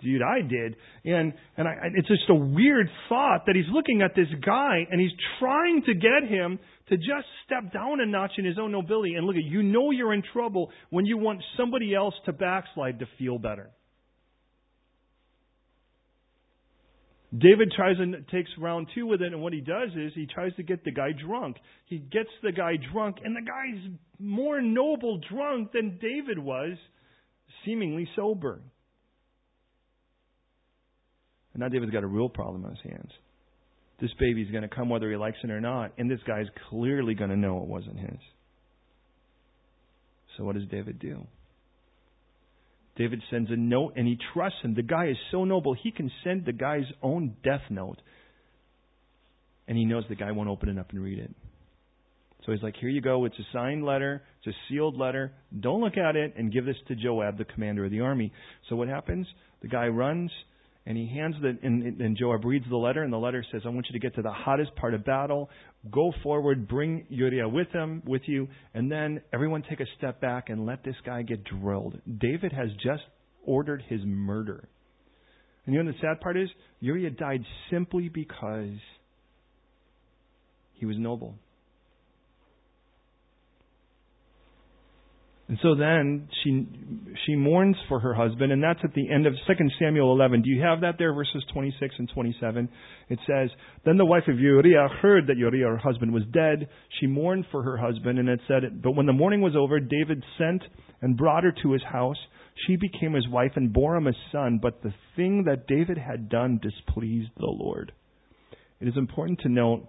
Dude, 0.00 0.22
I 0.22 0.40
did. 0.40 0.76
And, 1.04 1.34
and 1.56 1.68
I, 1.68 1.74
it's 1.94 2.08
just 2.08 2.28
a 2.30 2.34
weird 2.34 2.88
thought 3.08 3.46
that 3.46 3.56
he's 3.56 3.66
looking 3.72 4.00
at 4.02 4.14
this 4.14 4.28
guy 4.44 4.86
and 4.90 5.00
he's 5.00 5.10
trying 5.38 5.82
to 5.86 5.94
get 5.94 6.28
him 6.28 6.58
to 6.88 6.96
just 6.96 7.26
step 7.44 7.72
down 7.72 8.00
a 8.00 8.06
notch 8.06 8.32
in 8.38 8.44
his 8.44 8.58
own 8.58 8.72
nobility. 8.72 9.14
And 9.14 9.26
look 9.26 9.36
at, 9.36 9.44
you 9.44 9.62
know 9.62 9.90
you're 9.90 10.14
in 10.14 10.22
trouble 10.32 10.70
when 10.90 11.04
you 11.04 11.18
want 11.18 11.42
somebody 11.56 11.94
else 11.94 12.14
to 12.26 12.32
backslide 12.32 13.00
to 13.00 13.06
feel 13.18 13.38
better. 13.38 13.70
David 17.36 17.72
tries 17.74 17.96
and 17.98 18.14
takes 18.30 18.50
round 18.58 18.88
two 18.94 19.06
with 19.06 19.22
it, 19.22 19.32
and 19.32 19.40
what 19.40 19.54
he 19.54 19.62
does 19.62 19.88
is 19.96 20.12
he 20.14 20.26
tries 20.26 20.54
to 20.56 20.62
get 20.62 20.84
the 20.84 20.90
guy 20.90 21.12
drunk. 21.12 21.56
He 21.86 21.96
gets 21.96 22.28
the 22.42 22.52
guy 22.52 22.74
drunk, 22.92 23.16
and 23.24 23.34
the 23.34 23.40
guy's 23.40 23.90
more 24.18 24.60
noble 24.60 25.18
drunk 25.30 25.72
than 25.72 25.98
David 25.98 26.38
was, 26.38 26.76
seemingly 27.64 28.06
sober. 28.14 28.60
And 31.54 31.60
now 31.60 31.68
David's 31.68 31.92
got 31.92 32.04
a 32.04 32.08
real 32.08 32.28
problem 32.28 32.64
on 32.64 32.70
his 32.70 32.92
hands 32.92 33.10
this 34.02 34.10
baby's 34.18 34.50
going 34.50 34.68
to 34.68 34.68
come 34.68 34.88
whether 34.88 35.08
he 35.08 35.16
likes 35.16 35.38
it 35.44 35.50
or 35.50 35.60
not, 35.60 35.92
and 35.96 36.10
this 36.10 36.18
guy's 36.26 36.46
clearly 36.68 37.14
going 37.14 37.30
to 37.30 37.36
know 37.36 37.58
it 37.58 37.68
wasn't 37.68 37.98
his. 37.98 38.18
So 40.36 40.44
what 40.44 40.56
does 40.56 40.66
David 40.68 40.98
do? 40.98 41.24
David 42.96 43.22
sends 43.30 43.48
a 43.50 43.56
note 43.56 43.94
and 43.96 44.06
he 44.06 44.18
trusts 44.34 44.58
him. 44.62 44.74
The 44.74 44.82
guy 44.82 45.06
is 45.06 45.16
so 45.30 45.44
noble, 45.44 45.74
he 45.80 45.92
can 45.92 46.10
send 46.24 46.44
the 46.44 46.52
guy's 46.52 46.84
own 47.00 47.36
death 47.44 47.62
note. 47.70 47.98
And 49.68 49.78
he 49.78 49.84
knows 49.84 50.02
the 50.08 50.16
guy 50.16 50.32
won't 50.32 50.48
open 50.48 50.68
it 50.68 50.78
up 50.78 50.90
and 50.90 51.00
read 51.00 51.20
it. 51.20 51.30
So 52.44 52.50
he's 52.50 52.62
like, 52.62 52.74
Here 52.80 52.88
you 52.90 53.00
go. 53.00 53.24
It's 53.24 53.38
a 53.38 53.46
signed 53.52 53.86
letter. 53.86 54.22
It's 54.38 54.54
a 54.54 54.58
sealed 54.68 54.98
letter. 54.98 55.32
Don't 55.60 55.80
look 55.80 55.96
at 55.96 56.16
it 56.16 56.34
and 56.36 56.52
give 56.52 56.66
this 56.66 56.76
to 56.88 56.96
Joab, 56.96 57.38
the 57.38 57.44
commander 57.44 57.84
of 57.84 57.92
the 57.92 58.00
army. 58.00 58.32
So 58.68 58.74
what 58.74 58.88
happens? 58.88 59.28
The 59.62 59.68
guy 59.68 59.86
runs 59.86 60.32
and 60.84 60.98
he 60.98 61.06
hands 61.06 61.36
the 61.40 61.56
and, 61.62 62.00
and 62.00 62.16
Joab 62.16 62.44
reads 62.44 62.64
the 62.68 62.76
letter, 62.76 63.02
and 63.02 63.12
the 63.12 63.18
letter 63.18 63.44
says, 63.52 63.62
"I 63.64 63.68
want 63.68 63.86
you 63.88 63.92
to 63.92 63.98
get 63.98 64.14
to 64.16 64.22
the 64.22 64.32
hottest 64.32 64.74
part 64.74 64.94
of 64.94 65.04
battle. 65.04 65.48
Go 65.90 66.12
forward, 66.22 66.66
bring 66.66 67.06
Uriah 67.08 67.48
with 67.48 67.68
him, 67.68 68.02
with 68.04 68.22
you, 68.26 68.48
and 68.74 68.90
then 68.90 69.20
everyone 69.32 69.62
take 69.62 69.80
a 69.80 69.86
step 69.98 70.20
back 70.20 70.48
and 70.48 70.66
let 70.66 70.82
this 70.82 70.96
guy 71.04 71.22
get 71.22 71.44
drilled." 71.44 72.00
David 72.18 72.52
has 72.52 72.70
just 72.82 73.02
ordered 73.44 73.82
his 73.88 74.00
murder, 74.04 74.68
and 75.66 75.74
you 75.74 75.82
know 75.82 75.92
the 75.92 75.98
sad 75.98 76.20
part 76.20 76.36
is 76.36 76.48
Uriah 76.80 77.10
died 77.10 77.44
simply 77.70 78.08
because 78.08 78.78
he 80.74 80.86
was 80.86 80.98
noble. 80.98 81.36
And 85.52 85.58
so 85.62 85.74
then 85.74 86.30
she 86.42 86.66
she 87.26 87.36
mourns 87.36 87.76
for 87.86 88.00
her 88.00 88.14
husband, 88.14 88.52
and 88.52 88.62
that's 88.62 88.80
at 88.82 88.94
the 88.94 89.10
end 89.10 89.26
of 89.26 89.34
2 89.46 89.52
Samuel 89.78 90.10
11. 90.12 90.40
Do 90.40 90.48
you 90.48 90.62
have 90.62 90.80
that 90.80 90.94
there, 90.96 91.12
verses 91.12 91.44
26 91.52 91.94
and 91.98 92.08
27? 92.14 92.70
It 93.10 93.18
says, 93.26 93.50
Then 93.84 93.98
the 93.98 94.06
wife 94.06 94.22
of 94.28 94.40
Uriah 94.40 94.88
heard 95.02 95.26
that 95.26 95.36
Uriah, 95.36 95.66
her 95.66 95.76
husband, 95.76 96.10
was 96.10 96.22
dead. 96.32 96.70
She 96.98 97.06
mourned 97.06 97.44
for 97.50 97.62
her 97.64 97.76
husband, 97.76 98.18
and 98.18 98.30
it 98.30 98.40
said, 98.48 98.82
But 98.82 98.92
when 98.92 99.04
the 99.04 99.12
mourning 99.12 99.42
was 99.42 99.54
over, 99.54 99.78
David 99.78 100.24
sent 100.38 100.62
and 101.02 101.18
brought 101.18 101.44
her 101.44 101.52
to 101.62 101.72
his 101.72 101.82
house. 101.82 102.16
She 102.66 102.76
became 102.76 103.12
his 103.12 103.28
wife 103.28 103.52
and 103.54 103.74
bore 103.74 103.94
him 103.94 104.06
a 104.06 104.12
son, 104.32 104.58
but 104.62 104.82
the 104.82 104.94
thing 105.16 105.44
that 105.44 105.66
David 105.66 105.98
had 105.98 106.30
done 106.30 106.60
displeased 106.62 107.32
the 107.36 107.44
Lord. 107.44 107.92
It 108.80 108.88
is 108.88 108.96
important 108.96 109.40
to 109.40 109.50
note, 109.50 109.86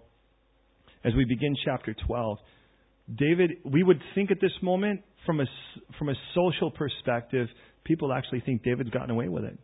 as 1.06 1.14
we 1.16 1.24
begin 1.24 1.56
chapter 1.64 1.96
12, 2.06 2.38
David, 3.16 3.52
we 3.66 3.84
would 3.84 4.02
think 4.14 4.32
at 4.32 4.42
this 4.42 4.52
moment 4.62 5.02
from 5.26 5.40
a, 5.40 5.46
from 5.98 6.10
a 6.10 6.16
social 6.34 6.72
perspective, 6.72 7.48
people 7.84 8.14
actually 8.14 8.42
think 8.42 8.64
David's 8.64 8.90
gotten 8.90 9.12
away 9.12 9.28
with 9.28 9.44
it. 9.44 9.58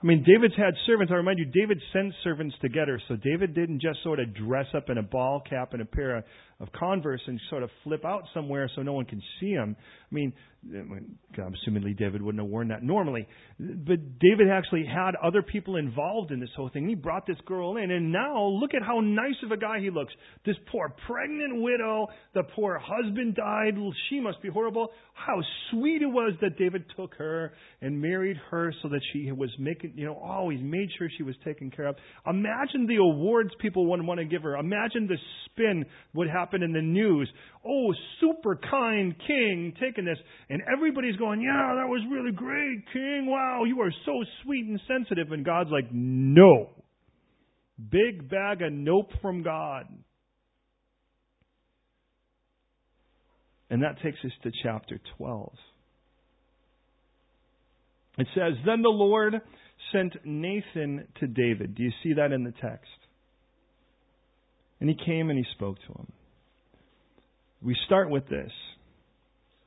I 0.00 0.06
mean, 0.06 0.24
David's 0.24 0.54
had 0.56 0.74
servants. 0.86 1.12
I 1.12 1.16
remind 1.16 1.40
you, 1.40 1.46
David 1.46 1.82
sent 1.92 2.14
servants 2.22 2.54
to 2.62 2.68
get 2.68 2.86
her. 2.86 3.00
So 3.08 3.16
David 3.16 3.54
didn't 3.54 3.80
just 3.80 4.02
sort 4.04 4.20
of 4.20 4.32
dress 4.34 4.66
up 4.76 4.90
in 4.90 4.98
a 4.98 5.02
ball 5.02 5.42
cap 5.48 5.72
and 5.72 5.82
a 5.82 5.84
pair 5.84 6.18
of, 6.18 6.24
of 6.60 6.72
Converse 6.72 7.20
and 7.26 7.40
sort 7.50 7.62
of 7.62 7.70
flip 7.84 8.04
out 8.04 8.22
somewhere 8.34 8.68
so 8.74 8.82
no 8.82 8.92
one 8.92 9.04
can 9.04 9.22
see 9.40 9.50
him. 9.50 9.76
I 9.78 10.14
mean, 10.14 10.32
assumedly 10.66 11.96
David 11.96 12.20
wouldn't 12.20 12.42
have 12.42 12.50
worn 12.50 12.68
that 12.68 12.82
normally. 12.82 13.28
But 13.60 14.18
David 14.18 14.50
actually 14.50 14.84
had 14.84 15.12
other 15.22 15.40
people 15.40 15.76
involved 15.76 16.32
in 16.32 16.40
this 16.40 16.48
whole 16.56 16.68
thing. 16.68 16.88
He 16.88 16.96
brought 16.96 17.26
this 17.26 17.36
girl 17.46 17.76
in, 17.76 17.92
and 17.92 18.10
now 18.10 18.44
look 18.44 18.74
at 18.74 18.82
how 18.82 18.98
nice 19.00 19.36
of 19.44 19.52
a 19.52 19.56
guy 19.56 19.78
he 19.80 19.90
looks. 19.90 20.12
This 20.44 20.56
poor 20.72 20.92
pregnant 21.06 21.62
widow, 21.62 22.08
the 22.34 22.42
poor 22.56 22.80
husband 22.82 23.36
died. 23.36 23.74
She 24.10 24.18
must 24.18 24.42
be 24.42 24.48
horrible. 24.48 24.88
How 25.14 25.40
sweet 25.70 26.02
it 26.02 26.06
was 26.06 26.34
that 26.40 26.58
David 26.58 26.84
took 26.96 27.14
her 27.18 27.52
and 27.80 28.00
married 28.00 28.36
her 28.50 28.74
so 28.82 28.88
that 28.88 29.00
she 29.12 29.30
was 29.30 29.50
making, 29.60 29.92
you 29.94 30.06
know, 30.06 30.14
always 30.14 30.58
made 30.60 30.88
sure 30.98 31.08
she 31.16 31.22
was 31.22 31.36
taken 31.44 31.70
care 31.70 31.86
of. 31.86 31.94
Imagine 32.26 32.86
the 32.88 32.96
awards 32.96 33.50
people 33.60 33.86
would 33.90 34.04
want 34.04 34.18
to 34.18 34.26
give 34.26 34.42
her. 34.42 34.56
Imagine 34.56 35.06
the 35.06 35.18
spin 35.44 35.84
would 36.14 36.28
happen 36.28 36.47
in 36.54 36.72
the 36.72 36.82
news. 36.82 37.30
Oh, 37.66 37.92
super 38.20 38.58
kind 38.70 39.14
king 39.26 39.74
taking 39.80 40.04
this. 40.04 40.18
And 40.48 40.62
everybody's 40.72 41.16
going, 41.16 41.40
yeah, 41.40 41.74
that 41.76 41.88
was 41.88 42.02
really 42.10 42.32
great, 42.32 42.84
king. 42.92 43.26
Wow, 43.28 43.64
you 43.64 43.80
are 43.80 43.92
so 44.04 44.24
sweet 44.42 44.66
and 44.66 44.80
sensitive. 44.88 45.32
And 45.32 45.44
God's 45.44 45.70
like, 45.70 45.88
no. 45.92 46.70
Big 47.90 48.28
bag 48.28 48.62
of 48.62 48.72
nope 48.72 49.10
from 49.22 49.42
God. 49.42 49.84
And 53.70 53.82
that 53.82 54.00
takes 54.02 54.18
us 54.24 54.32
to 54.42 54.50
chapter 54.62 54.98
12. 55.18 55.52
It 58.18 58.26
says, 58.34 58.54
Then 58.66 58.82
the 58.82 58.88
Lord 58.88 59.40
sent 59.92 60.14
Nathan 60.24 61.06
to 61.20 61.26
David. 61.26 61.74
Do 61.74 61.82
you 61.82 61.92
see 62.02 62.14
that 62.14 62.32
in 62.32 62.44
the 62.44 62.52
text? 62.60 62.88
And 64.80 64.88
he 64.88 64.96
came 65.04 65.30
and 65.30 65.38
he 65.38 65.44
spoke 65.54 65.76
to 65.86 65.92
him. 65.92 66.12
We 67.62 67.76
start 67.86 68.10
with 68.10 68.28
this. 68.28 68.52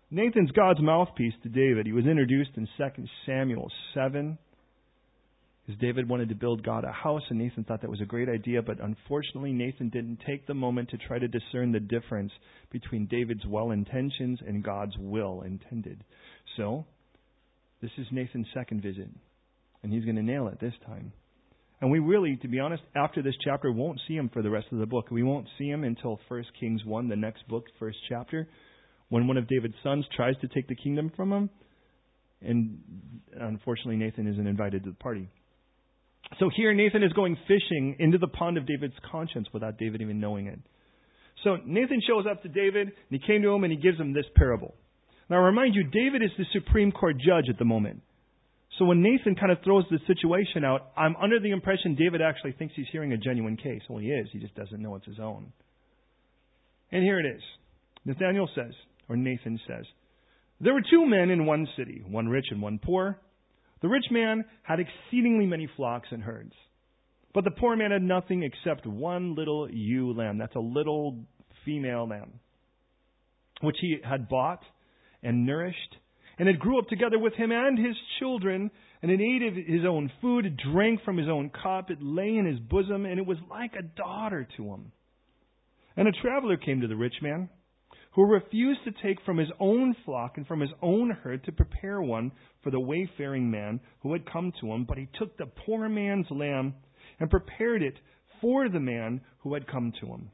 Nathan's 0.10 0.52
God's 0.52 0.82
mouthpiece 0.82 1.34
to 1.44 1.50
David. 1.50 1.86
He 1.86 1.94
was 1.94 2.06
introduced 2.06 2.52
in 2.56 2.68
2 2.78 3.06
Samuel 3.26 3.70
7. 3.94 4.38
Because 5.66 5.80
David 5.80 6.10
wanted 6.10 6.30
to 6.30 6.36
build 6.36 6.64
God 6.64 6.84
a 6.84 6.92
house, 6.92 7.22
and 7.30 7.38
Nathan 7.38 7.64
thought 7.64 7.82
that 7.82 7.90
was 7.90 8.02
a 8.02 8.06
great 8.06 8.28
idea, 8.28 8.62
but 8.62 8.80
unfortunately, 8.82 9.54
Nathan 9.54 9.90
didn't 9.90 10.20
take 10.26 10.48
the 10.48 10.54
moment 10.54 10.90
to 10.90 10.98
try 10.98 11.20
to 11.20 11.28
discern 11.28 11.72
the 11.72 11.80
difference 11.80 12.32
between 12.72 13.06
David's 13.06 13.46
well 13.46 13.72
intentions 13.72 14.40
and 14.46 14.64
God's 14.64 14.98
will 14.98 15.44
intended. 15.44 16.04
So, 16.58 16.86
this 17.82 17.92
is 17.98 18.08
Nathan's 18.12 18.48
second 18.54 18.82
visit, 18.82 19.08
and 19.84 19.94
he's 19.94 20.04
going 20.04 20.16
to 20.16 20.24
nail 20.24 20.48
it 20.48 20.60
this 20.60 20.74
time. 20.86 21.14
And 21.82 21.90
we 21.90 21.98
really, 21.98 22.38
to 22.38 22.48
be 22.48 22.60
honest, 22.60 22.84
after 22.96 23.24
this 23.24 23.34
chapter, 23.44 23.72
won't 23.72 24.00
see 24.08 24.14
him 24.14 24.30
for 24.32 24.44
the 24.44 24.52
rest 24.52 24.68
of 24.72 24.78
the 24.78 24.86
book. 24.86 25.10
We 25.10 25.24
won't 25.24 25.48
see 25.58 25.68
him 25.68 25.84
until 25.84 26.20
1 26.28 26.46
Kings 26.60 26.86
1, 26.86 27.10
the 27.10 27.16
next 27.16 27.48
book, 27.48 27.66
first 27.80 27.98
chapter, 28.08 28.48
when 29.10 29.28
one 29.28 29.38
of 29.38 29.48
David's 29.48 29.74
sons 29.82 30.06
tries 30.16 30.36
to 30.42 30.48
take 30.48 30.68
the 30.68 30.76
kingdom 30.76 31.12
from 31.16 31.34
him. 31.34 31.50
And 32.42 32.80
unfortunately, 33.40 33.98
Nathan 33.98 34.28
isn't 34.28 34.48
invited 34.48 34.84
to 34.84 34.92
the 34.92 34.96
party. 34.96 35.28
So 36.40 36.50
here, 36.56 36.74
Nathan 36.74 37.04
is 37.04 37.12
going 37.14 37.36
fishing 37.48 37.96
into 38.00 38.20
the 38.20 38.28
pond 38.28 38.58
of 38.58 38.68
David's 38.68 38.94
conscience 39.12 39.48
without 39.52 39.78
David 39.80 40.02
even 40.02 40.20
knowing 40.20 40.48
it. 40.48 40.60
So 41.44 41.58
Nathan 41.66 42.02
shows 42.08 42.26
up 42.30 42.44
to 42.44 42.50
David, 42.50 42.88
and 42.88 42.94
he 43.10 43.20
came 43.20 43.42
to 43.42 43.50
him, 43.50 43.64
and 43.64 43.74
he 43.74 43.80
gives 43.80 44.00
him 44.00 44.14
this 44.14 44.26
parable. 44.36 44.76
Now, 45.30 45.38
I 45.38 45.40
remind 45.40 45.74
you, 45.74 45.84
David 45.84 46.22
is 46.22 46.30
the 46.38 46.46
Supreme 46.54 46.92
Court 46.92 47.16
judge 47.18 47.46
at 47.50 47.58
the 47.58 47.66
moment. 47.66 48.02
So 48.78 48.86
when 48.86 49.02
Nathan 49.02 49.36
kind 49.36 49.52
of 49.52 49.60
throws 49.64 49.84
the 49.92 50.00
situation 50.08 50.64
out, 50.64 50.92
I'm 50.96 51.16
under 51.18 51.40
the 51.40 51.52
impression 51.52 51.96
David 51.96 52.22
actually 52.22 52.54
thinks 52.54 52.74
he's 52.76 52.86
hearing 52.92 53.12
a 53.12 53.18
genuine 53.18 53.58
case. 53.58 53.82
Well, 53.90 54.00
he 54.00 54.10
is. 54.10 54.28
He 54.32 54.40
just 54.40 54.56
doesn't 54.56 54.82
know 54.82 54.96
it's 54.96 55.06
his 55.06 55.20
own. 55.20 55.52
And 56.92 57.04
here 57.04 57.20
it 57.20 57.26
is. 57.26 57.42
Nathaniel 58.06 58.50
says, 58.56 58.74
or 59.10 59.18
Nathan 59.18 59.60
says, 59.68 59.86
There 60.60 60.74
were 60.74 60.84
two 60.90 61.06
men 61.06 61.30
in 61.30 61.46
one 61.46 61.68
city, 61.78 62.02
one 62.08 62.28
rich 62.28 62.48
and 62.50 62.62
one 62.62 62.80
poor. 62.80 63.20
The 63.82 63.90
rich 63.90 64.06
man 64.10 64.46
had 64.64 64.80
exceedingly 64.80 65.46
many 65.46 65.70
flocks 65.76 66.08
and 66.12 66.24
herds. 66.24 66.54
But 67.34 67.44
the 67.44 67.52
poor 67.52 67.76
man 67.76 67.92
had 67.92 68.02
nothing 68.02 68.44
except 68.44 68.86
one 68.86 69.36
little 69.36 69.70
ewe 69.70 70.14
lamb. 70.14 70.38
That's 70.38 70.56
a 70.56 70.60
little 70.60 71.20
female 71.66 72.08
lamb, 72.08 72.40
which 73.62 73.78
he 73.80 73.98
had 74.04 74.28
bought 74.28 74.62
and 75.24 75.46
nourished 75.46 75.96
and 76.42 76.50
it 76.50 76.58
grew 76.58 76.80
up 76.80 76.88
together 76.88 77.20
with 77.20 77.36
him 77.36 77.52
and 77.52 77.78
his 77.78 77.96
children, 78.18 78.72
and 79.04 79.12
it 79.12 79.22
ate 79.22 79.44
of 79.44 79.54
his 79.54 79.86
own 79.88 80.12
food, 80.22 80.48
it 80.48 80.58
drank 80.58 81.00
from 81.04 81.16
his 81.16 81.30
own 81.30 81.52
cup, 81.52 81.92
it 81.92 82.00
lay 82.02 82.36
in 82.36 82.48
his 82.48 82.58
bosom, 82.58 83.06
and 83.06 83.20
it 83.20 83.28
was 83.28 83.38
like 83.48 83.76
a 83.78 83.84
daughter 83.84 84.48
to 84.58 84.64
him. 84.64 84.92
And 85.96 86.08
a 86.08 86.12
traveler 86.12 86.58
came 86.58 86.82
to 86.82 86.88
the 86.88 86.96
rich 86.96 87.14
man, 87.22 87.48
who 88.14 88.26
refused 88.26 88.80
to 88.86 89.04
take 89.04 89.24
from 89.24 89.38
his 89.38 89.50
own 89.60 89.96
flock 90.04 90.38
and 90.38 90.48
from 90.48 90.62
his 90.62 90.72
own 90.82 91.12
herd 91.12 91.44
to 91.44 91.52
prepare 91.52 92.02
one 92.02 92.32
for 92.64 92.72
the 92.72 92.80
wayfaring 92.80 93.52
man 93.52 93.80
who 94.02 94.12
had 94.12 94.26
come 94.26 94.52
to 94.62 94.74
him, 94.74 94.86
but 94.86 94.98
he 94.98 95.08
took 95.20 95.38
the 95.38 95.46
poor 95.46 95.88
man's 95.88 96.26
lamb 96.32 96.74
and 97.20 97.30
prepared 97.30 97.84
it 97.84 98.00
for 98.42 98.68
the 98.68 98.80
man 98.80 99.22
who 99.42 99.54
had 99.54 99.68
come 99.68 99.94
to 100.02 100.08
him. 100.08 100.32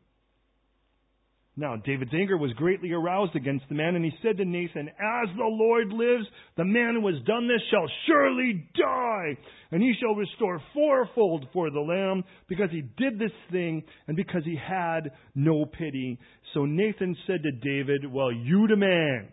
Now, 1.60 1.76
David's 1.76 2.14
anger 2.14 2.38
was 2.38 2.54
greatly 2.54 2.92
aroused 2.92 3.36
against 3.36 3.66
the 3.68 3.74
man, 3.74 3.96
and 3.96 4.06
he 4.06 4.12
said 4.22 4.38
to 4.38 4.46
Nathan, 4.46 4.90
As 4.90 5.36
the 5.36 5.44
Lord 5.44 5.88
lives, 5.88 6.28
the 6.56 6.64
man 6.64 6.94
who 6.94 7.08
has 7.08 7.26
done 7.26 7.48
this 7.48 7.62
shall 7.72 7.88
surely 8.06 8.70
die, 8.76 9.36
and 9.72 9.82
he 9.82 9.92
shall 10.00 10.14
restore 10.14 10.62
fourfold 10.72 11.48
for 11.54 11.72
the 11.72 11.80
lamb, 11.80 12.24
because 12.48 12.70
he 12.70 12.84
did 12.96 13.18
this 13.18 13.32
thing, 13.52 13.84
and 14.08 14.16
because 14.16 14.44
he 14.46 14.56
had 14.56 15.10
no 15.34 15.66
pity. 15.66 16.20
So 16.54 16.66
Nathan 16.66 17.18
said 17.26 17.42
to 17.42 17.52
David, 17.52 18.06
Well, 18.06 18.32
you 18.32 18.68
demand. 18.68 19.30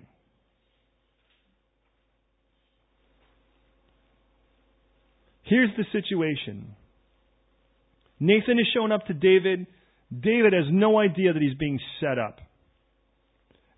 Here's 5.43 5.77
the 5.77 5.85
situation. 5.93 6.75
Nathan 8.19 8.57
has 8.57 8.67
shown 8.73 8.93
up 8.93 9.05
to 9.09 9.13
David 9.13 9.67
David 10.21 10.53
has 10.53 10.65
no 10.71 10.99
idea 10.99 11.33
that 11.33 11.43
he's 11.43 11.57
being 11.57 11.81
set 12.01 12.19
up. 12.19 12.41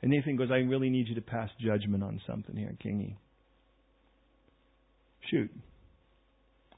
And 0.02 0.10
Nathan 0.10 0.36
goes, 0.36 0.50
I 0.50 0.58
really 0.58 0.90
need 0.90 1.08
you 1.08 1.14
to 1.14 1.20
pass 1.20 1.48
judgment 1.60 2.02
on 2.02 2.20
something 2.26 2.56
here, 2.56 2.76
Kingy. 2.84 3.16
Shoot. 5.30 5.50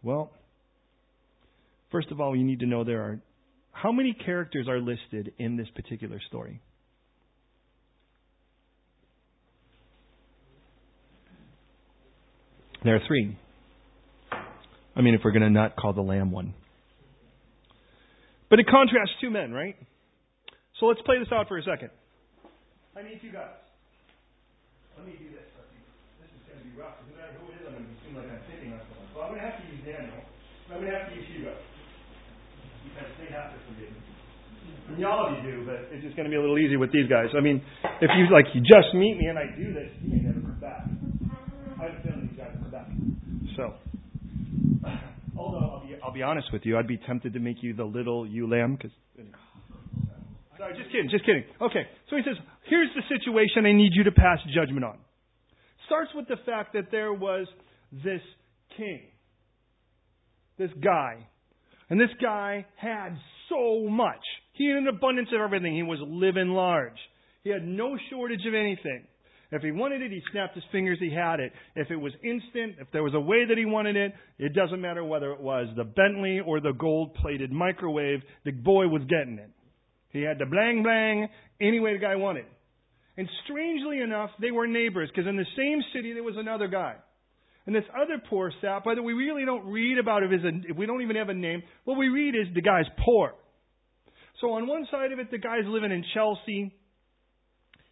Well, 0.02 0.32
first 1.90 2.10
of 2.10 2.20
all, 2.20 2.36
you 2.36 2.44
need 2.44 2.60
to 2.60 2.66
know 2.66 2.84
there 2.84 3.02
are 3.02 3.20
how 3.72 3.92
many 3.92 4.12
characters 4.12 4.66
are 4.68 4.80
listed 4.80 5.32
in 5.38 5.56
this 5.56 5.68
particular 5.74 6.20
story? 6.28 6.60
There 12.82 12.96
are 12.96 13.00
three. 13.06 13.36
I 14.96 15.00
mean, 15.00 15.14
if 15.14 15.20
we're 15.24 15.32
going 15.32 15.42
to 15.42 15.50
not 15.50 15.76
call 15.76 15.92
the 15.92 16.00
lamb 16.00 16.32
one. 16.32 16.54
But 18.48 18.60
it 18.60 18.66
contrasts 18.66 19.12
two 19.20 19.30
men, 19.30 19.52
right? 19.52 19.76
So 20.80 20.86
let's 20.86 21.02
play 21.02 21.18
this 21.18 21.28
out 21.32 21.48
for 21.48 21.58
a 21.58 21.62
second. 21.62 21.90
I 22.96 23.02
need 23.04 23.20
you 23.20 23.30
guys. 23.30 23.54
Let 24.96 25.06
me 25.06 25.14
do 25.14 25.30
this. 25.30 25.46
This 26.18 26.30
is 26.32 26.42
going 26.48 26.58
to 26.58 26.66
be 26.66 26.74
rough. 26.74 26.98
No 27.06 27.14
matter 27.14 27.38
who 27.38 27.52
it 27.52 27.60
is, 27.60 27.66
I'm 27.68 27.76
going 27.76 27.86
to 27.86 27.98
seem 28.02 28.14
like 28.16 28.26
I'm 28.26 28.42
picking 28.50 28.74
on 28.74 28.82
someone. 28.90 29.06
So 29.14 29.22
I'm 29.22 29.30
going 29.36 29.42
to 29.42 29.46
have 29.46 29.58
to 29.60 29.66
use 29.70 29.82
Daniel. 29.86 30.22
I'm 30.72 30.82
going 30.82 30.90
to 30.90 30.98
have 30.98 31.06
to 31.10 31.14
use 31.14 31.28
Hugo. 31.30 31.54
Because 32.88 33.10
they 33.20 33.30
have 33.30 33.54
to 33.54 33.58
forgive 33.68 33.92
me. 33.94 34.02
And 34.88 34.98
y'all 34.98 35.28
of 35.28 35.36
you 35.36 35.44
do, 35.44 35.68
but 35.68 35.92
it's 35.92 36.02
just 36.02 36.16
going 36.16 36.24
to 36.24 36.32
be 36.32 36.36
a 36.36 36.40
little 36.40 36.58
easier 36.58 36.80
with 36.80 36.90
these 36.90 37.06
guys. 37.06 37.28
I 37.36 37.40
mean, 37.44 37.60
if 38.00 38.10
you 38.16 38.26
like, 38.32 38.48
you 38.56 38.64
just 38.64 38.90
meet 38.96 39.20
me 39.20 39.28
and 39.28 39.38
I 39.38 39.46
do 39.52 39.70
this, 39.76 39.92
you 40.00 40.16
may 40.16 40.24
never 40.24 40.40
come 40.40 40.58
back. 40.60 40.88
I 41.78 41.92
have 41.92 41.94
a 41.94 42.02
feeling 42.02 42.26
these 42.26 42.38
guys 42.40 42.56
come 42.56 42.72
back. 42.72 42.88
So, 43.54 43.76
I'll 46.08 46.14
be, 46.14 46.22
honest 46.22 46.48
with 46.52 46.62
you, 46.64 46.78
I'd 46.78 46.86
be 46.86 46.96
tempted 46.96 47.34
to 47.34 47.38
make 47.38 47.62
you 47.62 47.74
the 47.74 47.84
little 47.84 48.26
ewe 48.26 48.48
lamb 48.48 48.76
because. 48.76 48.90
Sorry, 50.56 50.74
just 50.76 50.90
kidding, 50.90 51.08
just 51.10 51.26
kidding. 51.26 51.44
Okay, 51.60 51.82
so 52.08 52.16
he 52.16 52.22
says, 52.24 52.36
here's 52.64 52.88
the 52.96 53.02
situation 53.14 53.66
I 53.66 53.72
need 53.72 53.92
you 53.92 54.04
to 54.04 54.12
pass 54.12 54.38
judgment 54.54 54.84
on. 54.84 54.96
Starts 55.86 56.10
with 56.14 56.26
the 56.26 56.36
fact 56.46 56.72
that 56.72 56.90
there 56.90 57.12
was 57.12 57.46
this 57.92 58.22
king, 58.76 59.02
this 60.56 60.70
guy, 60.82 61.26
and 61.90 62.00
this 62.00 62.10
guy 62.22 62.64
had 62.76 63.10
so 63.50 63.88
much. 63.88 64.24
He 64.54 64.68
had 64.68 64.78
an 64.78 64.88
abundance 64.88 65.28
of 65.34 65.40
everything. 65.42 65.74
He 65.74 65.82
was 65.82 66.00
living 66.02 66.48
large. 66.48 66.98
He 67.44 67.50
had 67.50 67.66
no 67.66 67.98
shortage 68.10 68.46
of 68.46 68.54
anything. 68.54 69.06
If 69.50 69.62
he 69.62 69.70
wanted 69.70 70.02
it, 70.02 70.10
he 70.10 70.20
snapped 70.30 70.54
his 70.54 70.64
fingers, 70.70 70.98
he 71.00 71.12
had 71.12 71.40
it. 71.40 71.52
If 71.74 71.90
it 71.90 71.96
was 71.96 72.12
instant, 72.22 72.76
if 72.78 72.88
there 72.92 73.02
was 73.02 73.14
a 73.14 73.20
way 73.20 73.46
that 73.46 73.56
he 73.56 73.64
wanted 73.64 73.96
it, 73.96 74.12
it 74.38 74.52
doesn't 74.52 74.80
matter 74.80 75.02
whether 75.02 75.32
it 75.32 75.40
was 75.40 75.68
the 75.74 75.84
Bentley 75.84 76.40
or 76.40 76.60
the 76.60 76.72
gold 76.72 77.14
plated 77.14 77.50
microwave, 77.50 78.20
the 78.44 78.50
boy 78.50 78.88
was 78.88 79.02
getting 79.08 79.38
it. 79.38 79.50
He 80.10 80.22
had 80.22 80.38
the 80.38 80.46
blang 80.46 80.82
blang 80.82 81.28
any 81.60 81.80
way 81.80 81.94
the 81.94 81.98
guy 81.98 82.16
wanted. 82.16 82.44
And 83.16 83.28
strangely 83.44 84.00
enough, 84.00 84.30
they 84.40 84.50
were 84.50 84.66
neighbors 84.66 85.10
because 85.14 85.28
in 85.28 85.36
the 85.36 85.46
same 85.56 85.82
city 85.94 86.12
there 86.12 86.22
was 86.22 86.36
another 86.36 86.68
guy. 86.68 86.96
And 87.66 87.74
this 87.74 87.84
other 87.94 88.22
poor 88.30 88.52
sap, 88.62 88.84
by 88.84 88.94
the 88.94 89.02
way, 89.02 89.12
we 89.12 89.24
really 89.24 89.44
don't 89.44 89.66
read 89.66 89.98
about 89.98 90.22
as 90.24 90.30
a, 90.42 90.72
we 90.72 90.86
don't 90.86 91.02
even 91.02 91.16
have 91.16 91.28
a 91.28 91.34
name. 91.34 91.62
What 91.84 91.98
we 91.98 92.08
read 92.08 92.34
is 92.34 92.46
the 92.54 92.62
guy's 92.62 92.86
poor. 93.04 93.34
So 94.40 94.52
on 94.52 94.66
one 94.66 94.86
side 94.90 95.12
of 95.12 95.18
it, 95.18 95.30
the 95.30 95.38
guy's 95.38 95.66
living 95.66 95.90
in 95.90 96.04
Chelsea. 96.14 96.72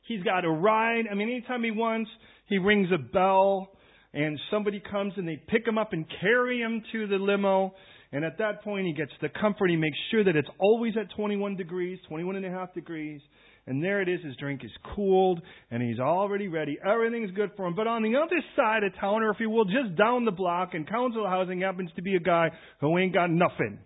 He's 0.06 0.22
got 0.22 0.44
a 0.44 0.50
ride. 0.50 1.04
I 1.10 1.14
mean, 1.14 1.28
anytime 1.28 1.62
he 1.64 1.70
wants, 1.70 2.10
he 2.46 2.58
rings 2.58 2.88
a 2.94 2.98
bell 2.98 3.70
and 4.12 4.38
somebody 4.50 4.80
comes 4.90 5.12
and 5.16 5.26
they 5.26 5.36
pick 5.48 5.66
him 5.66 5.78
up 5.78 5.92
and 5.92 6.06
carry 6.20 6.60
him 6.60 6.82
to 6.92 7.06
the 7.06 7.16
limo. 7.16 7.74
And 8.12 8.24
at 8.24 8.38
that 8.38 8.62
point, 8.62 8.86
he 8.86 8.92
gets 8.92 9.10
the 9.20 9.28
comfort. 9.28 9.68
He 9.68 9.76
makes 9.76 9.98
sure 10.10 10.24
that 10.24 10.36
it's 10.36 10.48
always 10.58 10.94
at 10.96 11.14
21 11.16 11.56
degrees, 11.56 11.98
21 12.08 12.36
and 12.36 12.46
a 12.46 12.50
half 12.50 12.72
degrees. 12.72 13.20
And 13.66 13.82
there 13.82 14.00
it 14.00 14.08
is. 14.08 14.20
His 14.24 14.36
drink 14.36 14.62
is 14.64 14.70
cooled 14.94 15.42
and 15.72 15.82
he's 15.82 15.98
already 15.98 16.46
ready. 16.46 16.78
Everything's 16.88 17.32
good 17.32 17.50
for 17.56 17.66
him. 17.66 17.74
But 17.74 17.88
on 17.88 18.02
the 18.02 18.16
other 18.16 18.40
side 18.54 18.84
of 18.84 18.94
town, 19.00 19.22
or 19.22 19.30
if 19.30 19.40
you 19.40 19.50
will, 19.50 19.64
just 19.64 19.96
down 19.98 20.24
the 20.24 20.30
block 20.30 20.74
in 20.74 20.86
council 20.86 21.26
housing 21.28 21.60
happens 21.60 21.90
to 21.96 22.02
be 22.02 22.14
a 22.14 22.20
guy 22.20 22.50
who 22.80 22.96
ain't 22.96 23.12
got 23.12 23.28
nothing. 23.28 23.80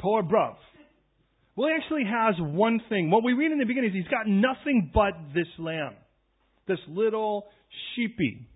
Poor 0.00 0.22
bruv. 0.22 0.56
Well, 1.60 1.68
he 1.68 1.74
actually 1.76 2.04
has 2.04 2.36
one 2.38 2.80
thing. 2.88 3.10
What 3.10 3.22
we 3.22 3.34
read 3.34 3.52
in 3.52 3.58
the 3.58 3.66
beginning 3.66 3.90
is 3.90 3.94
he's 3.94 4.08
got 4.08 4.26
nothing 4.26 4.90
but 4.94 5.12
this 5.34 5.46
lamb, 5.58 5.92
this 6.66 6.78
little 6.88 7.48
sheepy. 7.94 8.48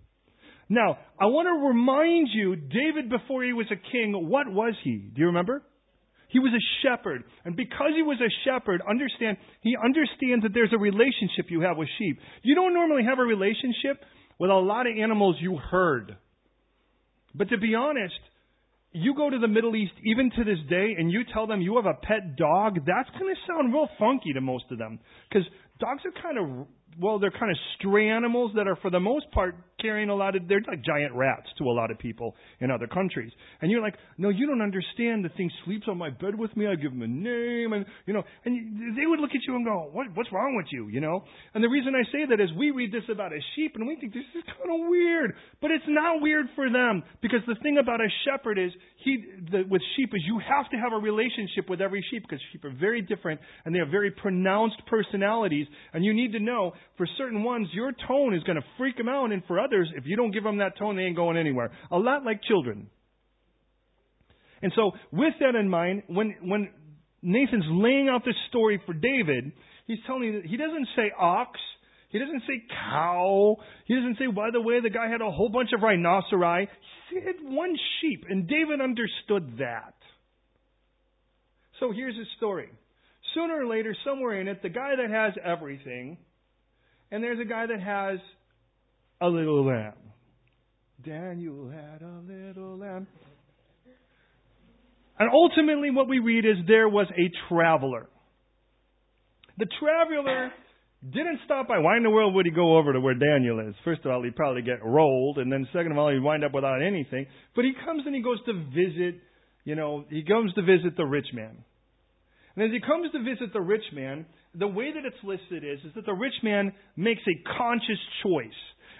Now, 0.70 0.96
I 1.20 1.26
want 1.26 1.44
to 1.52 1.68
remind 1.68 2.28
you, 2.32 2.56
David, 2.56 3.11
before 3.11 3.44
he 3.44 3.52
was 3.52 3.66
a 3.70 3.76
king, 3.92 4.14
what 4.30 4.50
was 4.50 4.73
he? 4.84 4.96
Do 4.96 5.20
you 5.20 5.26
remember? 5.26 5.62
He 6.30 6.38
was 6.38 6.52
a 6.56 6.64
shepherd. 6.80 7.25
And 7.44 7.54
because 7.54 7.92
he 7.94 8.00
was 8.00 8.16
a 8.23 8.32
shepherd, 8.49 8.80
understand, 8.88 9.37
he 9.61 9.76
understands 9.76 10.42
that 10.44 10.54
there's 10.54 10.73
a 10.73 10.78
relationship 10.78 11.50
you 11.50 11.61
have 11.61 11.76
with 11.76 11.90
sheep. 11.99 12.18
You 12.42 12.54
don't 12.54 12.73
normally 12.73 13.04
have 13.04 13.18
a 13.18 13.23
relationship 13.23 14.00
with 14.40 14.50
a 14.50 14.54
lot 14.54 14.87
of 14.87 14.96
animals 14.96 15.37
you 15.40 15.58
herd. 15.58 16.16
But 17.34 17.50
to 17.50 17.58
be 17.58 17.75
honest, 17.75 18.14
you 18.94 19.12
go 19.14 19.28
to 19.28 19.38
the 19.38 19.48
Middle 19.48 19.74
East 19.74 19.92
even 20.04 20.30
to 20.30 20.44
this 20.44 20.58
day 20.70 20.94
and 20.96 21.10
you 21.10 21.22
tell 21.34 21.48
them 21.48 21.60
you 21.60 21.74
have 21.76 21.86
a 21.86 21.94
pet 22.06 22.36
dog, 22.36 22.76
that's 22.86 23.10
going 23.18 23.34
to 23.34 23.40
sound 23.46 23.74
real 23.74 23.88
funky 23.98 24.32
to 24.32 24.40
most 24.40 24.64
of 24.70 24.78
them. 24.78 25.00
Because 25.28 25.46
dogs 25.80 26.02
are 26.07 26.22
kind 26.22 26.38
of 26.38 26.66
well, 27.00 27.18
they're 27.18 27.30
kind 27.30 27.50
of 27.50 27.57
stray 27.78 28.09
animals 28.09 28.52
that 28.57 28.66
are 28.66 28.76
for 28.76 28.90
the 28.90 29.00
most 29.00 29.30
part 29.33 29.57
carrying 29.80 30.09
a 30.09 30.14
lot 30.14 30.35
of, 30.35 30.48
they're 30.48 30.62
like 30.66 30.83
giant 30.85 31.12
rats 31.14 31.46
to 31.59 31.64
a 31.64 31.74
lot 31.74 31.90
of 31.90 31.98
people 31.98 32.35
in 32.61 32.70
other 32.70 32.87
countries. 32.87 33.30
And 33.61 33.70
you're 33.70 33.83
like, 33.83 33.96
no, 34.16 34.30
you 34.30 34.46
don't 34.46 34.62
understand. 34.62 35.24
The 35.24 35.28
thing 35.30 35.50
sleeps 35.64 35.87
on 35.88 35.98
my 35.98 36.11
bed 36.11 36.38
with 36.38 36.57
me. 36.57 36.66
I 36.66 36.74
give 36.74 36.92
him 36.92 37.02
a 37.02 37.07
name 37.07 37.72
and, 37.72 37.85
you 38.07 38.14
know, 38.14 38.22
and 38.44 38.96
they 38.96 39.07
would 39.07 39.20
look 39.20 39.30
at 39.35 39.42
you 39.46 39.57
and 39.57 39.64
go, 39.64 39.90
what, 39.92 40.07
what's 40.14 40.33
wrong 40.33 40.57
with 40.57 40.66
you, 40.70 40.88
you 40.88 41.00
know? 41.00 41.24
And 41.54 41.62
the 41.62 41.68
reason 41.68 41.92
I 41.94 42.04
say 42.11 42.24
that 42.30 42.40
is 42.40 42.48
we 42.57 42.70
read 42.70 42.92
this 42.92 43.04
about 43.11 43.33
a 43.33 43.40
sheep 43.54 43.72
and 43.74 43.87
we 43.87 43.96
think 43.96 44.14
this 44.14 44.24
is 44.35 44.42
kind 44.57 44.70
of 44.72 44.88
weird, 44.88 45.35
but 45.61 45.70
it's 45.70 45.85
not 45.88 46.22
weird 46.22 46.46
for 46.54 46.70
them 46.70 47.02
because 47.20 47.40
the 47.46 47.57
thing 47.62 47.78
about 47.78 48.00
a 48.00 48.09
shepherd 48.24 48.59
is 48.59 48.70
he, 49.04 49.24
the, 49.50 49.64
with 49.68 49.83
sheep 49.96 50.11
is 50.14 50.22
you 50.26 50.40
have 50.40 50.70
to 50.70 50.76
have 50.76 50.92
a 50.92 51.00
relationship 51.00 51.68
with 51.68 51.80
every 51.80 52.04
sheep 52.11 52.22
because 52.22 52.40
sheep 52.52 52.64
are 52.64 52.74
very 52.74 53.02
different 53.02 53.40
and 53.64 53.74
they 53.74 53.78
have 53.78 53.88
very 53.88 54.11
pronounced 54.11 54.80
personalities 54.87 55.66
and 55.92 56.04
you 56.04 56.14
need 56.14 56.33
to 56.33 56.40
know 56.40 56.72
for 56.97 57.07
certain 57.18 57.42
ones, 57.42 57.68
your 57.73 57.92
tone 58.07 58.35
is 58.35 58.42
going 58.44 58.57
to 58.57 58.64
freak 58.79 58.97
them 58.97 59.09
out, 59.09 59.33
and 59.33 59.42
for 59.47 59.59
others, 59.59 59.88
if 59.97 60.05
you 60.07 60.16
don't 60.16 60.31
give 60.31 60.44
them 60.44 60.59
that 60.59 60.79
tone, 60.79 60.97
they 60.97 61.03
ain't 61.03 61.16
going 61.16 61.37
anywhere. 61.37 61.73
A 61.90 61.99
lot 61.99 62.25
like 62.25 62.42
children. 62.42 62.88
And 64.62 64.73
so, 64.75 64.92
with 65.12 65.35
that 65.40 65.55
in 65.55 65.68
mind, 65.68 66.05
when 66.07 66.37
when 66.42 66.70
Nathan's 67.23 67.66
laying 67.68 68.09
out 68.09 68.25
this 68.25 68.37
story 68.49 68.81
for 68.87 68.94
David, 68.94 69.53
he's 69.87 69.99
telling 70.07 70.25
you 70.25 70.40
that 70.40 70.47
he 70.47 70.57
doesn't 70.57 70.88
say 70.97 71.11
ox, 71.18 71.59
he 72.11 72.18
doesn't 72.18 72.42
say 72.47 72.62
cow, 72.90 73.57
he 73.87 73.94
doesn't 73.94 74.18
say, 74.18 74.27
by 74.27 74.51
the 74.53 74.61
way, 74.61 74.81
the 74.81 74.90
guy 74.90 75.09
had 75.09 75.20
a 75.20 75.31
whole 75.31 75.49
bunch 75.49 75.70
of 75.75 75.81
rhinoceri. 75.81 76.68
He 77.11 77.20
said 77.20 77.35
one 77.42 77.77
sheep, 78.01 78.25
and 78.29 78.49
David 78.49 78.81
understood 78.81 79.59
that. 79.59 79.94
So 81.81 81.92
here's 81.92 82.16
his 82.16 82.29
story. 82.37 82.68
Sooner 83.35 83.64
or 83.64 83.66
later, 83.66 83.97
somewhere 84.05 84.40
in 84.40 84.49
it, 84.49 84.62
the 84.62 84.68
guy 84.68 84.92
that 84.97 85.11
has 85.11 85.33
everything 85.44 86.18
and 87.14 87.22
there's 87.22 87.38
a 87.38 87.44
guy 87.44 87.64
that 87.64 87.81
has 87.81 88.18
a 89.20 89.29
little 89.29 89.64
lamb. 89.64 89.92
Daniel 91.07 91.70
had 91.70 92.03
a 92.03 92.20
little 92.27 92.77
lamb. 92.77 93.07
And 95.16 95.31
ultimately, 95.33 95.92
what 95.92 96.09
we 96.09 96.18
read 96.18 96.44
is 96.44 96.57
there 96.66 96.88
was 96.88 97.07
a 97.16 97.31
traveler. 97.48 98.09
The 99.59 99.66
traveler 99.79 100.50
didn't 101.05 101.38
stop 101.44 101.68
by. 101.68 101.79
Why 101.79 101.98
in 101.98 102.03
the 102.03 102.11
world 102.11 102.35
would 102.35 102.46
he 102.46 102.53
go 102.53 102.77
over 102.79 102.92
to 102.92 102.98
where 102.98 103.14
Daniel 103.14 103.61
is? 103.61 103.77
First 103.85 104.05
of 104.05 104.11
all, 104.11 104.24
he'd 104.24 104.35
probably 104.35 104.62
get 104.62 104.85
rolled, 104.85 105.38
and 105.38 105.53
then 105.53 105.68
second 105.72 105.92
of 105.92 105.98
all, 105.98 106.11
he'd 106.11 106.20
wind 106.20 106.42
up 106.42 106.53
without 106.53 106.83
anything. 106.83 107.27
But 107.55 107.64
he 107.64 107.74
comes 107.87 108.03
and 108.07 108.14
he 108.16 108.22
goes 108.22 108.44
to 108.46 108.55
visit, 108.74 109.20
you 109.64 109.77
know, 109.77 110.05
he 110.11 110.24
comes 110.24 110.53
to 110.55 110.62
visit 110.62 110.96
the 110.96 111.07
rich 111.07 111.29
man. 111.33 111.62
And 112.57 112.64
as 112.64 112.72
he 112.72 112.81
comes 112.81 113.12
to 113.12 113.22
visit 113.22 113.53
the 113.53 113.61
rich 113.61 113.85
man, 113.92 114.27
the 114.59 114.69
way 114.69 114.93
that 114.93 115.05
it's 115.05 115.17
listed 115.25 115.64
is, 115.64 115.85
is 115.85 115.93
that 115.95 116.07
the 116.07 116.12
rich 116.14 116.35
man 116.43 116.73
makes 116.97 117.23
a 117.27 117.59
conscious 117.59 117.99
choice. 118.23 118.49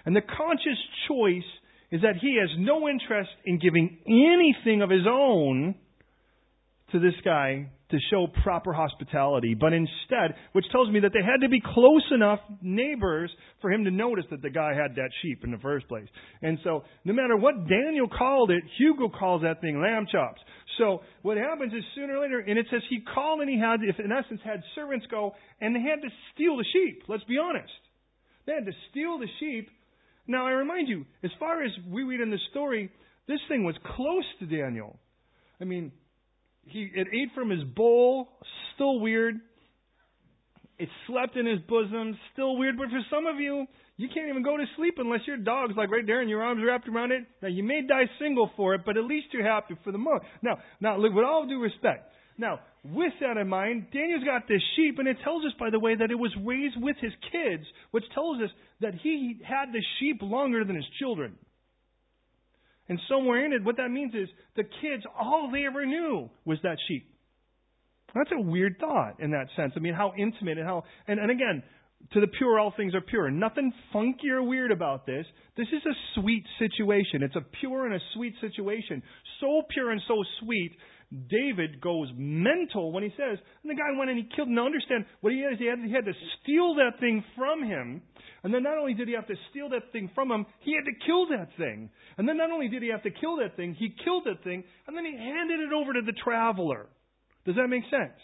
And 0.05 0.15
the 0.15 0.21
conscious 0.21 0.77
choice 1.07 1.43
is 1.91 2.01
that 2.01 2.15
he 2.21 2.37
has 2.39 2.49
no 2.57 2.87
interest 2.87 3.29
in 3.45 3.59
giving 3.59 3.97
anything 4.05 4.81
of 4.81 4.89
his 4.89 5.07
own 5.07 5.75
to 6.91 6.99
this 6.99 7.13
guy 7.23 7.69
to 7.91 7.97
show 8.09 8.27
proper 8.43 8.73
hospitality, 8.73 9.53
but 9.53 9.71
instead, 9.71 10.33
which 10.53 10.65
tells 10.71 10.89
me 10.89 10.99
that 11.01 11.11
they 11.13 11.23
had 11.23 11.41
to 11.41 11.49
be 11.49 11.61
close 11.61 12.03
enough 12.11 12.39
neighbors 12.61 13.31
for 13.61 13.71
him 13.71 13.83
to 13.83 13.91
notice 13.91 14.25
that 14.31 14.41
the 14.41 14.49
guy 14.49 14.73
had 14.73 14.95
that 14.95 15.09
sheep 15.21 15.43
in 15.43 15.51
the 15.51 15.57
first 15.59 15.87
place. 15.87 16.07
And 16.41 16.57
so, 16.63 16.83
no 17.03 17.13
matter 17.13 17.37
what 17.37 17.67
Daniel 17.67 18.07
called 18.07 18.49
it, 18.49 18.63
Hugo 18.77 19.09
calls 19.09 19.43
that 19.43 19.61
thing 19.61 19.79
lamb 19.79 20.07
chops. 20.11 20.41
So, 20.79 21.01
what 21.21 21.37
happens 21.37 21.73
is 21.73 21.83
sooner 21.93 22.17
or 22.17 22.23
later, 22.23 22.39
and 22.39 22.57
it 22.57 22.65
says 22.71 22.81
he 22.89 23.01
called 23.01 23.41
and 23.41 23.49
he 23.49 23.59
had, 23.59 23.81
if 23.83 23.99
in 23.99 24.11
essence, 24.11 24.41
had 24.43 24.61
servants 24.73 25.05
go 25.11 25.33
and 25.61 25.75
they 25.75 25.81
had 25.81 26.01
to 26.01 26.09
steal 26.33 26.57
the 26.57 26.65
sheep. 26.73 27.03
Let's 27.07 27.23
be 27.25 27.37
honest. 27.37 27.71
They 28.47 28.53
had 28.53 28.65
to 28.65 28.73
steal 28.89 29.19
the 29.19 29.27
sheep. 29.39 29.69
Now, 30.27 30.47
I 30.47 30.51
remind 30.51 30.87
you, 30.87 31.05
as 31.23 31.31
far 31.39 31.63
as 31.63 31.71
we 31.87 32.03
read 32.03 32.19
in 32.19 32.31
the 32.31 32.39
story, 32.49 32.89
this 33.27 33.39
thing 33.47 33.63
was 33.63 33.75
close 33.95 34.25
to 34.39 34.45
Daniel. 34.45 34.97
I 35.61 35.65
mean, 35.65 35.91
he 36.65 36.89
it 36.93 37.07
ate 37.13 37.29
from 37.33 37.49
his 37.49 37.63
bowl, 37.63 38.29
still 38.75 38.99
weird. 38.99 39.35
It 40.77 40.89
slept 41.07 41.37
in 41.37 41.45
his 41.45 41.59
bosom, 41.69 42.17
still 42.33 42.57
weird. 42.57 42.77
But 42.77 42.89
for 42.89 42.99
some 43.09 43.25
of 43.25 43.39
you, 43.39 43.65
you 43.97 44.09
can't 44.13 44.27
even 44.29 44.43
go 44.43 44.57
to 44.57 44.65
sleep 44.75 44.95
unless 44.97 45.21
your 45.25 45.37
dog's 45.37 45.75
like 45.77 45.89
right 45.89 46.05
there 46.05 46.19
and 46.19 46.29
your 46.29 46.43
arms 46.43 46.61
wrapped 46.65 46.87
around 46.89 47.11
it. 47.11 47.23
Now 47.41 47.47
you 47.47 47.63
may 47.63 47.81
die 47.87 48.09
single 48.19 48.51
for 48.57 48.73
it, 48.73 48.81
but 48.85 48.97
at 48.97 49.05
least 49.05 49.27
you're 49.31 49.47
happy 49.47 49.75
for 49.83 49.91
the 49.91 49.97
moment. 49.97 50.23
Now, 50.41 50.57
now 50.81 50.97
look, 50.97 51.13
with 51.13 51.23
all 51.23 51.47
due 51.47 51.61
respect. 51.61 52.11
Now, 52.37 52.59
with 52.83 53.13
that 53.21 53.37
in 53.37 53.47
mind, 53.47 53.87
Daniel's 53.93 54.25
got 54.25 54.47
this 54.47 54.61
sheep, 54.75 54.99
and 54.99 55.07
it 55.07 55.17
tells 55.23 55.45
us, 55.45 55.53
by 55.57 55.69
the 55.69 55.79
way, 55.79 55.95
that 55.95 56.11
it 56.11 56.19
was 56.19 56.35
raised 56.43 56.75
with 56.77 56.97
his 56.99 57.13
kids, 57.31 57.63
which 57.91 58.03
tells 58.13 58.41
us 58.41 58.49
that 58.81 58.93
he 59.01 59.39
had 59.47 59.71
the 59.71 59.81
sheep 59.99 60.19
longer 60.21 60.65
than 60.65 60.75
his 60.75 60.85
children. 60.99 61.37
And 62.87 62.99
somewhere 63.09 63.45
in 63.45 63.53
it, 63.53 63.63
what 63.63 63.77
that 63.77 63.89
means 63.89 64.13
is 64.13 64.29
the 64.55 64.63
kids, 64.63 65.03
all 65.19 65.49
they 65.51 65.65
ever 65.65 65.85
knew 65.85 66.29
was 66.45 66.59
that 66.63 66.77
sheep. 66.87 67.09
That's 68.13 68.31
a 68.31 68.41
weird 68.41 68.77
thought 68.79 69.19
in 69.19 69.31
that 69.31 69.47
sense. 69.55 69.73
I 69.75 69.79
mean, 69.79 69.93
how 69.93 70.13
intimate 70.17 70.57
and 70.57 70.65
how, 70.65 70.83
and, 71.07 71.19
and 71.19 71.31
again, 71.31 71.63
to 72.13 72.21
the 72.21 72.27
pure, 72.27 72.59
all 72.59 72.73
things 72.75 72.93
are 72.93 73.01
pure. 73.01 73.29
Nothing 73.31 73.73
funky 73.91 74.29
or 74.29 74.43
weird 74.43 74.71
about 74.71 75.05
this. 75.05 75.25
This 75.57 75.67
is 75.67 75.81
a 75.85 76.21
sweet 76.21 76.43
situation. 76.59 77.23
It's 77.23 77.35
a 77.35 77.45
pure 77.59 77.85
and 77.85 77.95
a 77.95 77.99
sweet 78.13 78.35
situation. 78.41 79.01
So 79.41 79.63
pure 79.69 79.91
and 79.91 80.01
so 80.07 80.23
sweet. 80.39 80.71
David 81.29 81.81
goes 81.81 82.09
mental 82.15 82.91
when 82.91 83.03
he 83.03 83.09
says, 83.17 83.39
and 83.63 83.69
the 83.69 83.75
guy 83.75 83.97
went 83.97 84.09
and 84.09 84.19
he 84.19 84.27
killed. 84.35 84.49
Now 84.49 84.65
understand 84.65 85.05
what 85.21 85.33
he 85.33 85.41
had. 85.41 85.59
He 85.59 85.65
had, 85.65 85.79
he 85.79 85.93
had 85.93 86.05
to 86.05 86.13
steal 86.41 86.75
that 86.75 86.99
thing 86.99 87.23
from 87.35 87.63
him. 87.63 88.01
And 88.43 88.53
then 88.53 88.63
not 88.63 88.77
only 88.77 88.93
did 88.93 89.07
he 89.07 89.15
have 89.15 89.27
to 89.27 89.35
steal 89.49 89.69
that 89.69 89.91
thing 89.91 90.11
from 90.13 90.31
him, 90.31 90.45
he 90.59 90.75
had 90.75 90.85
to 90.85 91.05
kill 91.05 91.27
that 91.29 91.49
thing. 91.57 91.89
And 92.17 92.29
then 92.29 92.37
not 92.37 92.51
only 92.51 92.67
did 92.67 92.83
he 92.83 92.89
have 92.89 93.03
to 93.03 93.11
kill 93.11 93.37
that 93.37 93.55
thing, 93.55 93.73
he 93.73 93.95
killed 94.03 94.25
that 94.25 94.43
thing, 94.43 94.63
and 94.87 94.95
then 94.95 95.05
he 95.05 95.17
handed 95.17 95.59
it 95.59 95.73
over 95.73 95.93
to 95.93 96.01
the 96.05 96.13
traveler. 96.23 96.87
Does 97.45 97.55
that 97.55 97.67
make 97.67 97.83
sense? 97.89 98.19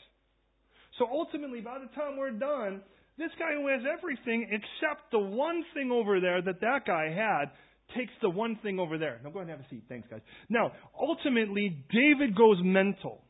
So 0.99 1.07
ultimately, 1.09 1.61
by 1.61 1.79
the 1.79 1.89
time 1.95 2.17
we're 2.17 2.31
done, 2.37 2.81
this 3.17 3.31
guy 3.39 3.53
who 3.53 3.67
has 3.67 3.81
everything 3.85 4.49
except 4.51 5.11
the 5.11 5.19
one 5.19 5.63
thing 5.73 5.91
over 5.91 6.19
there 6.19 6.41
that 6.41 6.61
that 6.61 6.85
guy 6.85 7.09
had 7.09 7.49
takes 7.95 8.13
the 8.21 8.29
one 8.29 8.57
thing 8.63 8.79
over 8.79 8.97
there. 8.97 9.19
Now 9.23 9.29
go 9.29 9.39
ahead 9.39 9.49
and 9.49 9.59
have 9.59 9.65
a 9.65 9.69
seat. 9.69 9.83
Thanks, 9.89 10.07
guys. 10.09 10.21
Now, 10.49 10.71
ultimately, 10.99 11.83
David 11.91 12.35
goes 12.35 12.57
mental. 12.61 13.21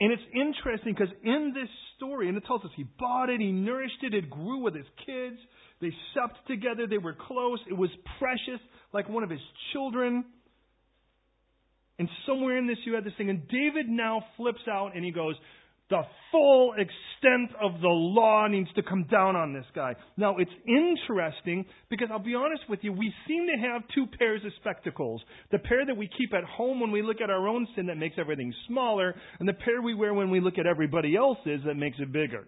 And 0.00 0.12
it's 0.12 0.22
interesting 0.34 0.94
because 0.94 1.12
in 1.22 1.52
this 1.54 1.68
story, 1.96 2.28
and 2.28 2.36
it 2.36 2.44
tells 2.46 2.64
us 2.64 2.70
he 2.74 2.86
bought 2.98 3.28
it, 3.28 3.40
he 3.40 3.52
nourished 3.52 4.02
it, 4.02 4.14
it 4.14 4.30
grew 4.30 4.62
with 4.62 4.74
his 4.74 4.86
kids. 5.04 5.36
They 5.80 5.92
supped 6.14 6.38
together, 6.46 6.86
they 6.88 6.98
were 6.98 7.14
close, 7.14 7.58
it 7.68 7.74
was 7.76 7.90
precious, 8.18 8.60
like 8.94 9.08
one 9.08 9.22
of 9.22 9.30
his 9.30 9.40
children. 9.72 10.24
And 11.98 12.08
somewhere 12.26 12.56
in 12.56 12.66
this, 12.66 12.78
you 12.86 12.94
had 12.94 13.04
this 13.04 13.12
thing. 13.18 13.28
And 13.28 13.46
David 13.48 13.88
now 13.88 14.24
flips 14.38 14.62
out 14.70 14.96
and 14.96 15.04
he 15.04 15.10
goes, 15.10 15.34
the 15.90 16.02
full 16.30 16.72
extent 16.74 17.50
of 17.60 17.80
the 17.80 17.88
law 17.88 18.46
needs 18.46 18.72
to 18.76 18.82
come 18.82 19.04
down 19.10 19.34
on 19.36 19.52
this 19.52 19.64
guy. 19.74 19.94
Now, 20.16 20.36
it's 20.38 20.50
interesting 20.66 21.66
because 21.90 22.08
I'll 22.10 22.20
be 22.20 22.34
honest 22.34 22.62
with 22.68 22.78
you, 22.82 22.92
we 22.92 23.12
seem 23.26 23.46
to 23.46 23.68
have 23.68 23.82
two 23.94 24.06
pairs 24.18 24.40
of 24.44 24.52
spectacles. 24.60 25.20
The 25.50 25.58
pair 25.58 25.84
that 25.84 25.96
we 25.96 26.08
keep 26.16 26.32
at 26.32 26.44
home 26.44 26.80
when 26.80 26.92
we 26.92 27.02
look 27.02 27.20
at 27.22 27.30
our 27.30 27.48
own 27.48 27.66
sin 27.74 27.86
that 27.86 27.96
makes 27.96 28.16
everything 28.18 28.54
smaller, 28.68 29.14
and 29.40 29.48
the 29.48 29.52
pair 29.52 29.82
we 29.82 29.94
wear 29.94 30.14
when 30.14 30.30
we 30.30 30.40
look 30.40 30.58
at 30.58 30.66
everybody 30.66 31.16
else's 31.16 31.60
that 31.66 31.74
makes 31.74 31.98
it 31.98 32.12
bigger. 32.12 32.46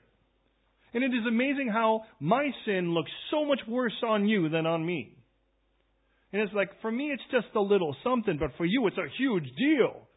And 0.95 1.03
it 1.03 1.09
is 1.09 1.27
amazing 1.27 1.69
how 1.73 2.03
my 2.21 2.51
sin 2.65 2.95
looks 2.95 3.11
so 3.31 3.45
much 3.45 3.61
worse 3.67 3.97
on 4.07 4.29
you 4.29 4.49
than 4.49 4.67
on 4.67 4.85
me. 4.85 5.17
And 6.33 6.41
it's 6.41 6.53
like, 6.55 6.71
for 6.81 6.91
me, 6.91 7.11
it's 7.13 7.23
just 7.31 7.55
a 7.57 7.61
little 7.61 7.95
something, 8.05 8.39
but 8.39 8.51
for 8.57 8.65
you, 8.65 8.87
it's 8.87 8.97
a 8.97 9.09
huge 9.19 9.45
deal. 9.57 10.09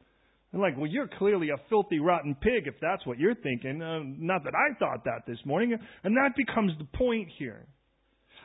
And 0.56 0.62
like, 0.62 0.78
well, 0.78 0.88
you're 0.88 1.10
clearly 1.20 1.50
a 1.50 1.58
filthy, 1.68 2.00
rotten 2.00 2.34
pig 2.34 2.66
if 2.66 2.76
that's 2.82 3.06
what 3.06 3.20
you're 3.20 3.36
thinking. 3.36 3.82
Uh, 3.82 4.00
not 4.06 4.46
that 4.46 4.54
I 4.56 4.74
thought 4.80 5.04
that 5.04 5.28
this 5.28 5.38
morning. 5.44 5.78
And 6.02 6.16
that 6.16 6.30
becomes 6.38 6.72
the 6.80 6.86
point 6.98 7.28
here. 7.38 7.68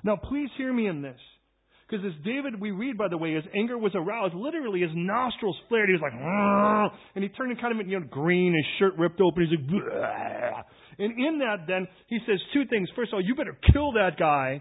Now, 0.03 0.17
please 0.17 0.49
hear 0.59 0.73
me 0.73 0.89
in 0.89 1.03
this. 1.03 1.21
Because 1.87 2.05
as 2.05 2.25
David, 2.25 2.61
we 2.61 2.73
read, 2.73 2.99
by 2.99 3.07
the 3.07 3.17
way, 3.17 3.35
his 3.35 3.45
anger 3.55 3.79
was 3.79 3.93
aroused. 3.95 4.35
Literally, 4.35 4.81
his 4.81 4.91
nostrils 4.93 5.57
flared. 5.69 5.89
He 5.89 5.93
was 5.93 6.03
like, 6.03 6.13
and 7.15 7.23
he 7.23 7.31
turned 7.31 7.57
kind 7.61 7.81
of 7.81 7.87
you 7.87 8.01
know, 8.01 8.07
green, 8.11 8.55
his 8.55 8.67
shirt 8.81 8.99
ripped 8.99 9.21
open. 9.21 9.47
He's 9.47 9.57
like, 9.57 9.69
Bleh! 9.71 10.63
and 10.99 11.13
in 11.17 11.39
that, 11.39 11.69
then, 11.69 11.87
he 12.09 12.19
says 12.27 12.41
two 12.53 12.65
things. 12.67 12.89
First 12.97 13.13
of 13.13 13.19
all, 13.19 13.25
you 13.25 13.37
better 13.37 13.57
kill 13.73 13.93
that 13.93 14.19
guy. 14.19 14.61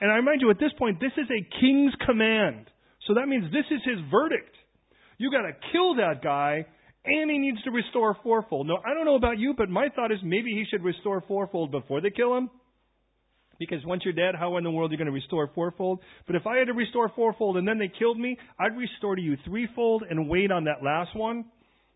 And 0.00 0.10
I 0.10 0.16
remind 0.16 0.40
you, 0.40 0.50
at 0.50 0.58
this 0.58 0.72
point, 0.80 0.98
this 0.98 1.12
is 1.16 1.30
a 1.30 1.60
king's 1.60 1.94
command. 2.04 2.66
So 3.06 3.14
that 3.14 3.28
means 3.28 3.44
this 3.52 3.70
is 3.70 3.78
his 3.84 4.02
verdict. 4.10 4.56
You 5.18 5.30
got 5.30 5.42
to 5.42 5.52
kill 5.72 5.96
that 5.96 6.22
guy, 6.22 6.66
and 7.04 7.30
he 7.30 7.38
needs 7.38 7.62
to 7.64 7.70
restore 7.70 8.16
fourfold. 8.22 8.66
No, 8.66 8.78
I 8.84 8.94
don't 8.94 9.04
know 9.04 9.16
about 9.16 9.38
you, 9.38 9.54
but 9.56 9.68
my 9.68 9.88
thought 9.94 10.12
is 10.12 10.18
maybe 10.22 10.50
he 10.50 10.64
should 10.70 10.84
restore 10.84 11.22
fourfold 11.26 11.70
before 11.70 12.00
they 12.00 12.10
kill 12.10 12.36
him. 12.36 12.50
Because 13.58 13.84
once 13.84 14.02
you're 14.04 14.14
dead, 14.14 14.34
how 14.38 14.56
in 14.56 14.64
the 14.64 14.70
world 14.70 14.90
are 14.90 14.94
you 14.94 14.98
going 14.98 15.06
to 15.06 15.12
restore 15.12 15.48
fourfold? 15.54 16.00
But 16.26 16.36
if 16.36 16.46
I 16.46 16.56
had 16.56 16.66
to 16.66 16.72
restore 16.72 17.10
fourfold 17.14 17.56
and 17.56 17.68
then 17.68 17.78
they 17.78 17.92
killed 17.96 18.18
me, 18.18 18.36
I'd 18.58 18.76
restore 18.76 19.14
to 19.14 19.22
you 19.22 19.36
threefold 19.44 20.02
and 20.08 20.28
wait 20.28 20.50
on 20.50 20.64
that 20.64 20.82
last 20.82 21.14
one. 21.14 21.44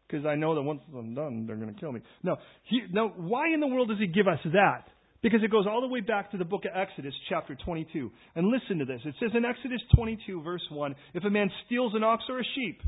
Because 0.06 0.24
I 0.24 0.36
know 0.36 0.54
that 0.54 0.62
once 0.62 0.80
I'm 0.96 1.14
done, 1.14 1.46
they're 1.46 1.56
going 1.56 1.74
to 1.74 1.80
kill 1.80 1.90
me. 1.90 2.00
No, 2.22 2.36
he, 2.64 2.82
now, 2.92 3.12
why 3.16 3.52
in 3.52 3.58
the 3.58 3.66
world 3.66 3.88
does 3.88 3.98
he 3.98 4.06
give 4.06 4.28
us 4.28 4.38
that? 4.52 4.84
Because 5.22 5.40
it 5.42 5.50
goes 5.50 5.66
all 5.68 5.80
the 5.80 5.88
way 5.88 6.00
back 6.00 6.30
to 6.30 6.36
the 6.36 6.44
book 6.44 6.64
of 6.64 6.70
Exodus, 6.72 7.14
chapter 7.28 7.56
22. 7.64 8.12
And 8.36 8.46
listen 8.46 8.78
to 8.78 8.84
this. 8.84 9.00
It 9.04 9.16
says 9.18 9.30
in 9.34 9.44
Exodus 9.44 9.80
22, 9.96 10.42
verse 10.42 10.62
1, 10.70 10.94
if 11.14 11.24
a 11.24 11.30
man 11.30 11.50
steals 11.66 11.94
an 11.96 12.04
ox 12.04 12.22
or 12.28 12.38
a 12.38 12.44
sheep, 12.54 12.80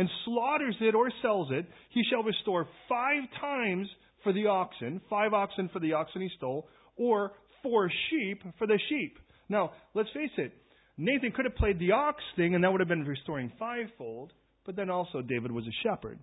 and 0.00 0.08
slaughters 0.24 0.74
it 0.80 0.94
or 0.94 1.12
sells 1.20 1.48
it, 1.50 1.66
he 1.90 2.02
shall 2.10 2.22
restore 2.22 2.66
five 2.88 3.22
times 3.38 3.86
for 4.24 4.32
the 4.32 4.46
oxen, 4.46 4.98
five 5.10 5.34
oxen 5.34 5.68
for 5.74 5.78
the 5.78 5.92
oxen 5.92 6.22
he 6.22 6.30
stole, 6.38 6.70
or 6.96 7.32
four 7.62 7.90
sheep 8.08 8.42
for 8.56 8.66
the 8.66 8.78
sheep. 8.88 9.18
Now, 9.50 9.72
let's 9.92 10.08
face 10.14 10.30
it, 10.38 10.52
Nathan 10.96 11.32
could 11.32 11.44
have 11.44 11.54
played 11.56 11.78
the 11.78 11.92
ox 11.92 12.16
thing, 12.34 12.54
and 12.54 12.64
that 12.64 12.72
would 12.72 12.80
have 12.80 12.88
been 12.88 13.04
restoring 13.04 13.52
fivefold, 13.58 14.32
but 14.64 14.74
then 14.74 14.88
also 14.88 15.20
David 15.20 15.52
was 15.52 15.66
a 15.66 15.86
shepherd. 15.86 16.18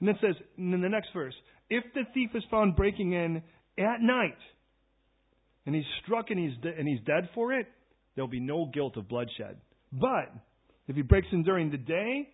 And 0.00 0.10
it 0.10 0.16
says 0.20 0.34
in 0.58 0.82
the 0.82 0.88
next 0.88 1.08
verse, 1.14 1.34
if 1.70 1.84
the 1.94 2.02
thief 2.12 2.28
is 2.34 2.44
found 2.50 2.76
breaking 2.76 3.14
in 3.14 3.36
at 3.78 4.02
night, 4.02 4.36
and 5.64 5.74
he's 5.74 5.84
struck 6.04 6.26
and 6.28 6.38
he's, 6.38 6.52
de- 6.62 6.78
and 6.78 6.86
he's 6.86 7.00
dead 7.06 7.30
for 7.34 7.54
it, 7.54 7.66
there'll 8.14 8.28
be 8.28 8.40
no 8.40 8.70
guilt 8.74 8.98
of 8.98 9.08
bloodshed. 9.08 9.56
But 9.90 10.34
if 10.86 10.96
he 10.96 11.02
breaks 11.02 11.28
in 11.32 11.44
during 11.44 11.70
the 11.70 11.78
day, 11.78 12.28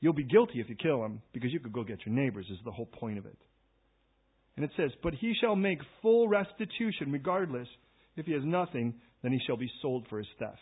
You'll 0.00 0.14
be 0.14 0.24
guilty 0.24 0.60
if 0.60 0.68
you 0.68 0.76
kill 0.76 1.04
him 1.04 1.20
because 1.32 1.52
you 1.52 1.60
could 1.60 1.72
go 1.72 1.84
get 1.84 2.04
your 2.06 2.14
neighbors, 2.14 2.46
is 2.50 2.58
the 2.64 2.70
whole 2.70 2.86
point 2.86 3.18
of 3.18 3.26
it. 3.26 3.36
And 4.56 4.64
it 4.64 4.70
says, 4.76 4.90
But 5.02 5.14
he 5.14 5.34
shall 5.40 5.56
make 5.56 5.78
full 6.02 6.28
restitution 6.28 7.12
regardless. 7.12 7.68
If 8.16 8.26
he 8.26 8.32
has 8.32 8.42
nothing, 8.44 8.94
then 9.22 9.32
he 9.32 9.40
shall 9.46 9.56
be 9.56 9.70
sold 9.80 10.06
for 10.08 10.18
his 10.18 10.26
theft. 10.38 10.58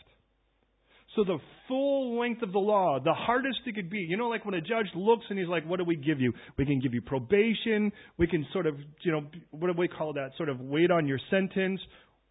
So 1.16 1.24
the 1.24 1.38
full 1.66 2.20
length 2.20 2.42
of 2.42 2.52
the 2.52 2.58
law, 2.58 2.98
the 3.02 3.14
hardest 3.14 3.60
it 3.66 3.74
could 3.74 3.88
be, 3.90 3.98
you 3.98 4.16
know, 4.16 4.28
like 4.28 4.44
when 4.44 4.54
a 4.54 4.60
judge 4.60 4.86
looks 4.94 5.24
and 5.30 5.38
he's 5.38 5.48
like, 5.48 5.66
what 5.66 5.78
do 5.78 5.84
we 5.84 5.96
give 5.96 6.20
you? 6.20 6.32
We 6.58 6.66
can 6.66 6.80
give 6.80 6.92
you 6.92 7.00
probation. 7.00 7.90
We 8.18 8.26
can 8.26 8.46
sort 8.52 8.66
of, 8.66 8.76
you 9.02 9.12
know, 9.12 9.22
what 9.50 9.68
do 9.68 9.72
we 9.78 9.88
call 9.88 10.12
that? 10.12 10.30
Sort 10.36 10.48
of 10.48 10.60
wait 10.60 10.90
on 10.90 11.08
your 11.08 11.18
sentence. 11.30 11.80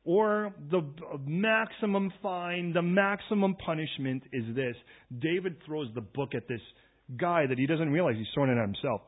Or 0.04 0.54
the 0.72 0.82
maximum 1.26 2.14
fine, 2.22 2.72
the 2.72 2.82
maximum 2.82 3.56
punishment 3.56 4.24
is 4.32 4.46
this. 4.56 4.76
David 5.20 5.58
throws 5.66 5.90
the 5.94 6.02
book 6.02 6.34
at 6.34 6.48
this 6.48 6.62
guy 7.16 7.48
that 7.48 7.58
he 7.58 7.66
doesn't 7.66 7.90
realize 7.90 8.16
he's 8.18 8.28
throwing 8.34 8.50
it 8.52 8.58
at 8.58 8.66
himself. 8.66 9.02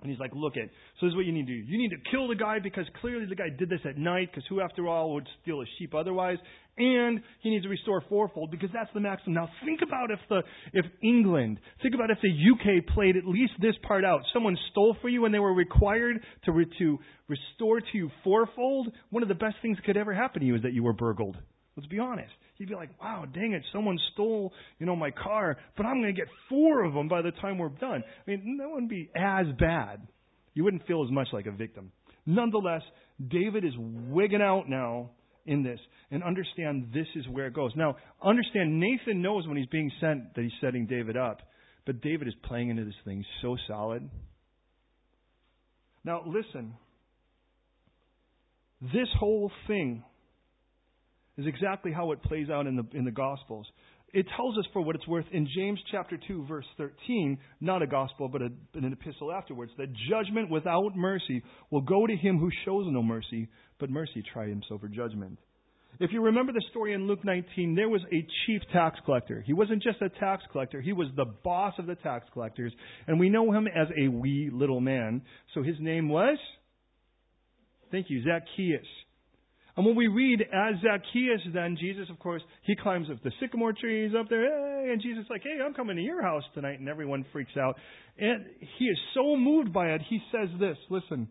And 0.00 0.10
he's 0.10 0.20
like, 0.20 0.30
look 0.32 0.56
it. 0.56 0.70
So 1.00 1.06
this 1.06 1.12
is 1.12 1.16
what 1.16 1.26
you 1.26 1.32
need 1.32 1.46
to 1.48 1.52
do. 1.52 1.58
You 1.66 1.76
need 1.76 1.90
to 1.90 2.10
kill 2.10 2.28
the 2.28 2.36
guy 2.36 2.60
because 2.60 2.84
clearly 3.00 3.26
the 3.26 3.34
guy 3.34 3.48
did 3.48 3.68
this 3.68 3.80
at 3.84 3.98
night 3.98 4.30
because 4.30 4.44
who 4.48 4.60
after 4.60 4.86
all 4.86 5.14
would 5.14 5.26
steal 5.42 5.60
a 5.60 5.64
sheep 5.78 5.92
otherwise? 5.92 6.38
And 6.76 7.20
he 7.40 7.50
needs 7.50 7.64
to 7.64 7.68
restore 7.68 8.04
fourfold 8.08 8.52
because 8.52 8.70
that's 8.72 8.90
the 8.94 9.00
maximum. 9.00 9.34
Now 9.34 9.48
think 9.64 9.80
about 9.82 10.12
if 10.12 10.20
the, 10.28 10.42
if 10.72 10.86
England, 11.02 11.58
think 11.82 11.96
about 11.96 12.10
if 12.10 12.18
the 12.22 12.30
UK 12.30 12.86
played 12.94 13.16
at 13.16 13.26
least 13.26 13.54
this 13.60 13.74
part 13.82 14.04
out. 14.04 14.20
Someone 14.32 14.56
stole 14.70 14.96
for 15.02 15.08
you 15.08 15.24
and 15.24 15.34
they 15.34 15.40
were 15.40 15.54
required 15.54 16.20
to, 16.44 16.52
re, 16.52 16.66
to 16.78 16.98
restore 17.26 17.80
to 17.80 17.86
you 17.92 18.08
fourfold. 18.22 18.92
One 19.10 19.24
of 19.24 19.28
the 19.28 19.34
best 19.34 19.56
things 19.62 19.78
that 19.78 19.84
could 19.84 19.96
ever 19.96 20.14
happen 20.14 20.40
to 20.42 20.46
you 20.46 20.54
is 20.54 20.62
that 20.62 20.74
you 20.74 20.84
were 20.84 20.92
burgled. 20.92 21.36
Let's 21.76 21.88
be 21.88 21.98
honest. 21.98 22.30
You'd 22.58 22.68
be 22.68 22.74
like, 22.74 22.90
wow, 23.00 23.24
dang 23.32 23.52
it, 23.52 23.62
someone 23.72 23.96
stole, 24.12 24.52
you 24.80 24.86
know, 24.86 24.96
my 24.96 25.12
car, 25.12 25.56
but 25.76 25.86
I'm 25.86 26.00
going 26.02 26.12
to 26.14 26.20
get 26.20 26.28
four 26.48 26.84
of 26.84 26.92
them 26.92 27.06
by 27.06 27.22
the 27.22 27.30
time 27.30 27.58
we're 27.58 27.68
done. 27.68 28.02
I 28.26 28.30
mean, 28.30 28.58
that 28.58 28.68
wouldn't 28.68 28.90
be 28.90 29.10
as 29.14 29.46
bad. 29.60 30.06
You 30.54 30.64
wouldn't 30.64 30.86
feel 30.86 31.04
as 31.04 31.10
much 31.12 31.28
like 31.32 31.46
a 31.46 31.52
victim. 31.52 31.92
Nonetheless, 32.26 32.82
David 33.28 33.64
is 33.64 33.72
wigging 33.78 34.42
out 34.42 34.68
now 34.68 35.10
in 35.46 35.62
this 35.62 35.78
and 36.10 36.22
understand 36.24 36.90
this 36.92 37.06
is 37.14 37.26
where 37.30 37.46
it 37.46 37.54
goes. 37.54 37.70
Now, 37.76 37.96
understand 38.22 38.80
Nathan 38.80 39.22
knows 39.22 39.46
when 39.46 39.56
he's 39.56 39.66
being 39.66 39.90
sent 40.00 40.34
that 40.34 40.42
he's 40.42 40.50
setting 40.60 40.86
David 40.86 41.16
up, 41.16 41.40
but 41.86 42.00
David 42.00 42.26
is 42.26 42.34
playing 42.44 42.70
into 42.70 42.84
this 42.84 42.94
thing 43.04 43.24
so 43.40 43.56
solid. 43.68 44.10
Now, 46.04 46.24
listen. 46.26 46.74
This 48.80 49.08
whole 49.18 49.50
thing 49.66 50.02
is 51.38 51.46
exactly 51.46 51.92
how 51.92 52.12
it 52.12 52.22
plays 52.22 52.50
out 52.50 52.66
in 52.66 52.76
the, 52.76 52.84
in 52.92 53.04
the 53.04 53.10
Gospels. 53.10 53.66
It 54.12 54.26
tells 54.36 54.56
us, 54.56 54.64
for 54.72 54.80
what 54.80 54.96
it's 54.96 55.06
worth, 55.06 55.26
in 55.32 55.46
James 55.54 55.78
chapter 55.90 56.18
2, 56.28 56.46
verse 56.46 56.64
13, 56.78 57.38
not 57.60 57.82
a 57.82 57.86
gospel, 57.86 58.26
but 58.28 58.40
a, 58.40 58.48
an 58.74 58.92
epistle 58.92 59.30
afterwards, 59.30 59.70
that 59.76 59.88
judgment 60.08 60.50
without 60.50 60.96
mercy 60.96 61.42
will 61.70 61.82
go 61.82 62.06
to 62.06 62.16
him 62.16 62.38
who 62.38 62.50
shows 62.64 62.86
no 62.88 63.02
mercy, 63.02 63.48
but 63.78 63.90
mercy 63.90 64.24
triumphs 64.32 64.68
over 64.70 64.88
judgment. 64.88 65.38
If 66.00 66.12
you 66.12 66.22
remember 66.22 66.52
the 66.52 66.64
story 66.70 66.94
in 66.94 67.06
Luke 67.06 67.24
19, 67.24 67.74
there 67.74 67.88
was 67.88 68.00
a 68.10 68.26
chief 68.46 68.62
tax 68.72 68.98
collector. 69.04 69.42
He 69.44 69.52
wasn't 69.52 69.82
just 69.82 70.00
a 70.00 70.08
tax 70.08 70.42
collector, 70.52 70.80
he 70.80 70.94
was 70.94 71.08
the 71.16 71.26
boss 71.44 71.74
of 71.78 71.86
the 71.86 71.96
tax 71.96 72.24
collectors. 72.32 72.72
And 73.06 73.20
we 73.20 73.28
know 73.28 73.52
him 73.52 73.66
as 73.66 73.88
a 73.98 74.08
wee 74.08 74.48
little 74.50 74.80
man. 74.80 75.22
So 75.54 75.62
his 75.62 75.76
name 75.80 76.08
was? 76.08 76.38
Thank 77.90 78.06
you, 78.08 78.22
Zacchaeus. 78.22 78.86
And 79.78 79.86
when 79.86 79.94
we 79.94 80.08
read 80.08 80.40
as 80.42 80.74
Zacchaeus, 80.82 81.40
then 81.54 81.76
Jesus, 81.78 82.10
of 82.10 82.18
course, 82.18 82.42
he 82.64 82.74
climbs 82.74 83.06
up 83.10 83.22
the 83.22 83.30
sycamore 83.40 83.72
trees 83.72 84.10
up 84.18 84.28
there, 84.28 84.42
hey, 84.42 84.92
and 84.92 85.00
Jesus 85.00 85.22
is 85.22 85.30
like, 85.30 85.42
hey, 85.44 85.56
I'm 85.64 85.72
coming 85.72 85.96
to 85.96 86.02
your 86.02 86.20
house 86.20 86.42
tonight, 86.52 86.80
and 86.80 86.88
everyone 86.88 87.24
freaks 87.32 87.56
out. 87.56 87.76
And 88.18 88.44
he 88.76 88.86
is 88.86 88.98
so 89.14 89.36
moved 89.36 89.72
by 89.72 89.90
it, 89.90 90.02
he 90.10 90.18
says 90.32 90.48
this, 90.58 90.76
listen. 90.90 91.28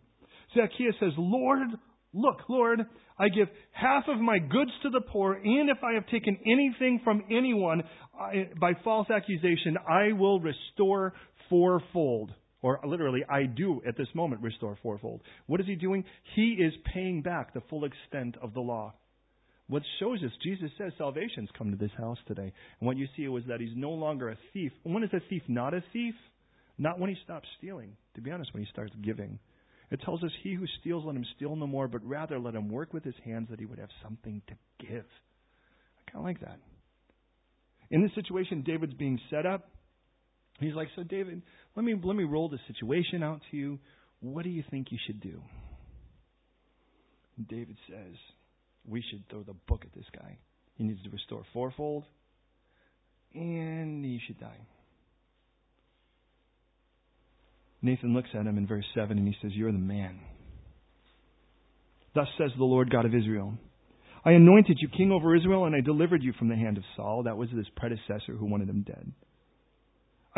Zacchaeus 0.55 0.95
says, 0.99 1.11
Lord, 1.17 1.67
Look, 2.13 2.39
Lord, 2.49 2.79
I 3.19 3.29
give 3.29 3.47
half 3.71 4.05
of 4.07 4.17
my 4.19 4.39
goods 4.39 4.71
to 4.83 4.89
the 4.89 5.01
poor, 5.01 5.33
and 5.33 5.69
if 5.69 5.77
I 5.83 5.93
have 5.93 6.07
taken 6.07 6.37
anything 6.45 7.01
from 7.03 7.25
anyone 7.29 7.83
I, 8.19 8.49
by 8.59 8.71
false 8.83 9.07
accusation, 9.09 9.77
I 9.87 10.13
will 10.13 10.39
restore 10.39 11.13
fourfold. 11.49 12.31
Or 12.61 12.79
literally, 12.85 13.23
I 13.29 13.43
do 13.43 13.81
at 13.87 13.97
this 13.97 14.07
moment 14.15 14.41
restore 14.41 14.77
fourfold. 14.81 15.21
What 15.45 15.61
is 15.61 15.67
he 15.67 15.75
doing? 15.75 16.03
He 16.35 16.53
is 16.53 16.73
paying 16.93 17.21
back 17.21 17.53
the 17.53 17.61
full 17.69 17.85
extent 17.85 18.35
of 18.41 18.53
the 18.53 18.61
law. 18.61 18.93
What 19.67 19.83
shows 19.99 20.23
us, 20.23 20.31
Jesus 20.43 20.71
says 20.77 20.93
salvation's 20.97 21.49
come 21.57 21.71
to 21.71 21.77
this 21.77 21.91
house 21.97 22.17
today. 22.25 22.53
And 22.79 22.87
what 22.87 22.97
you 22.97 23.07
see 23.15 23.27
was 23.27 23.43
that 23.47 23.59
he's 23.59 23.75
no 23.75 23.91
longer 23.91 24.29
a 24.29 24.37
thief. 24.53 24.71
When 24.83 25.03
is 25.03 25.09
a 25.13 25.19
thief 25.29 25.43
not 25.47 25.73
a 25.73 25.83
thief? 25.93 26.15
Not 26.77 26.99
when 26.99 27.09
he 27.09 27.17
stops 27.23 27.47
stealing. 27.57 27.97
To 28.15 28.21
be 28.21 28.31
honest, 28.31 28.53
when 28.53 28.63
he 28.63 28.69
starts 28.71 28.93
giving. 29.03 29.39
It 29.91 30.01
tells 30.03 30.23
us, 30.23 30.31
He 30.43 30.53
who 30.53 30.65
steals, 30.81 31.03
let 31.05 31.15
him 31.15 31.25
steal 31.35 31.55
no 31.55 31.67
more, 31.67 31.87
but 31.87 32.05
rather 32.05 32.39
let 32.39 32.55
him 32.55 32.69
work 32.69 32.93
with 32.93 33.03
his 33.03 33.15
hands 33.23 33.47
that 33.49 33.59
he 33.59 33.65
would 33.65 33.79
have 33.79 33.89
something 34.03 34.41
to 34.47 34.53
give. 34.85 35.05
I 35.05 36.11
kind 36.11 36.17
of 36.17 36.23
like 36.23 36.41
that. 36.41 36.59
In 37.89 38.01
this 38.01 38.13
situation, 38.15 38.63
David's 38.63 38.93
being 38.93 39.19
set 39.29 39.45
up. 39.45 39.69
He's 40.59 40.73
like, 40.73 40.89
So, 40.95 41.03
David, 41.03 41.41
let 41.75 41.85
me, 41.85 41.95
let 42.01 42.15
me 42.15 42.23
roll 42.23 42.49
the 42.49 42.59
situation 42.67 43.23
out 43.23 43.41
to 43.51 43.57
you. 43.57 43.79
What 44.19 44.43
do 44.43 44.49
you 44.49 44.63
think 44.71 44.87
you 44.91 44.97
should 45.05 45.21
do? 45.21 45.41
And 47.37 47.47
David 47.47 47.77
says, 47.87 48.15
We 48.87 49.03
should 49.09 49.23
throw 49.29 49.43
the 49.43 49.55
book 49.67 49.83
at 49.85 49.93
this 49.93 50.07
guy. 50.15 50.37
He 50.75 50.83
needs 50.83 51.03
to 51.03 51.09
restore 51.09 51.43
fourfold, 51.53 52.03
and 53.33 54.03
he 54.03 54.19
should 54.25 54.39
die. 54.39 54.67
Nathan 57.81 58.13
looks 58.13 58.29
at 58.33 58.45
him 58.45 58.57
in 58.57 58.67
verse 58.67 58.85
7 58.95 59.17
and 59.17 59.27
he 59.27 59.35
says, 59.41 59.51
You're 59.53 59.71
the 59.71 59.77
man. 59.77 60.19
Thus 62.15 62.27
says 62.37 62.49
the 62.57 62.63
Lord 62.63 62.89
God 62.89 63.05
of 63.05 63.13
Israel 63.13 63.53
I 64.25 64.31
anointed 64.31 64.77
you 64.81 64.89
king 64.89 65.11
over 65.11 65.35
Israel, 65.35 65.65
and 65.65 65.75
I 65.75 65.79
delivered 65.79 66.21
you 66.21 66.33
from 66.33 66.49
the 66.49 66.55
hand 66.55 66.77
of 66.77 66.83
Saul. 66.97 67.23
That 67.23 67.37
was 67.37 67.49
his 67.49 67.67
predecessor 67.77 68.33
who 68.37 68.45
wanted 68.45 68.67
him 68.67 68.83
dead. 68.85 69.13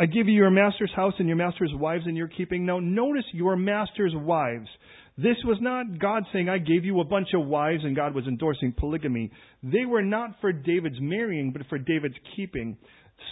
I 0.00 0.06
give 0.06 0.28
you 0.28 0.34
your 0.34 0.50
master's 0.50 0.92
house 0.96 1.12
and 1.18 1.28
your 1.28 1.36
master's 1.36 1.74
wives 1.74 2.04
in 2.06 2.16
your 2.16 2.28
keeping. 2.28 2.64
Now, 2.64 2.78
notice 2.80 3.26
your 3.34 3.54
master's 3.54 4.14
wives. 4.16 4.66
This 5.18 5.36
was 5.44 5.58
not 5.60 5.98
God 5.98 6.22
saying, 6.32 6.48
I 6.48 6.56
gave 6.56 6.86
you 6.86 7.00
a 7.00 7.04
bunch 7.04 7.28
of 7.34 7.46
wives 7.46 7.84
and 7.84 7.94
God 7.94 8.14
was 8.14 8.24
endorsing 8.26 8.72
polygamy. 8.74 9.30
They 9.62 9.84
were 9.84 10.00
not 10.00 10.36
for 10.40 10.54
David's 10.54 10.96
marrying, 11.02 11.52
but 11.52 11.66
for 11.68 11.76
David's 11.76 12.14
keeping. 12.34 12.78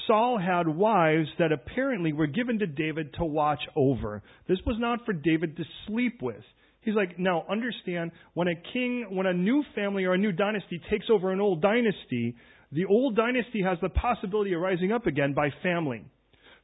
Saul 0.07 0.39
had 0.39 0.69
wives 0.69 1.29
that 1.39 1.53
apparently 1.53 2.13
were 2.13 2.27
given 2.27 2.59
to 2.59 2.67
David 2.67 3.15
to 3.15 3.25
watch 3.25 3.63
over. 3.75 4.23
This 4.47 4.59
was 4.67 4.77
not 4.79 5.07
for 5.07 5.15
David 5.15 5.57
to 5.57 5.65
sleep 5.87 6.21
with. 6.21 6.45
He's 6.83 6.95
like, 6.95 7.19
now 7.19 7.47
understand, 7.51 8.11
when 8.35 8.49
a 8.49 8.55
king, 8.75 9.07
when 9.09 9.27
a 9.27 9.33
new 9.33 9.65
family 9.75 10.05
or 10.05 10.13
a 10.13 10.19
new 10.19 10.33
dynasty 10.33 10.83
takes 10.91 11.07
over 11.11 11.33
an 11.33 11.41
old 11.41 11.63
dynasty, 11.63 12.37
the 12.73 12.85
old 12.85 13.17
dynasty 13.17 13.63
has 13.63 13.79
the 13.81 13.89
possibility 13.89 14.53
of 14.53 14.61
rising 14.61 14.93
up 14.93 15.07
again 15.07 15.33
by 15.33 15.49
family. 15.63 16.05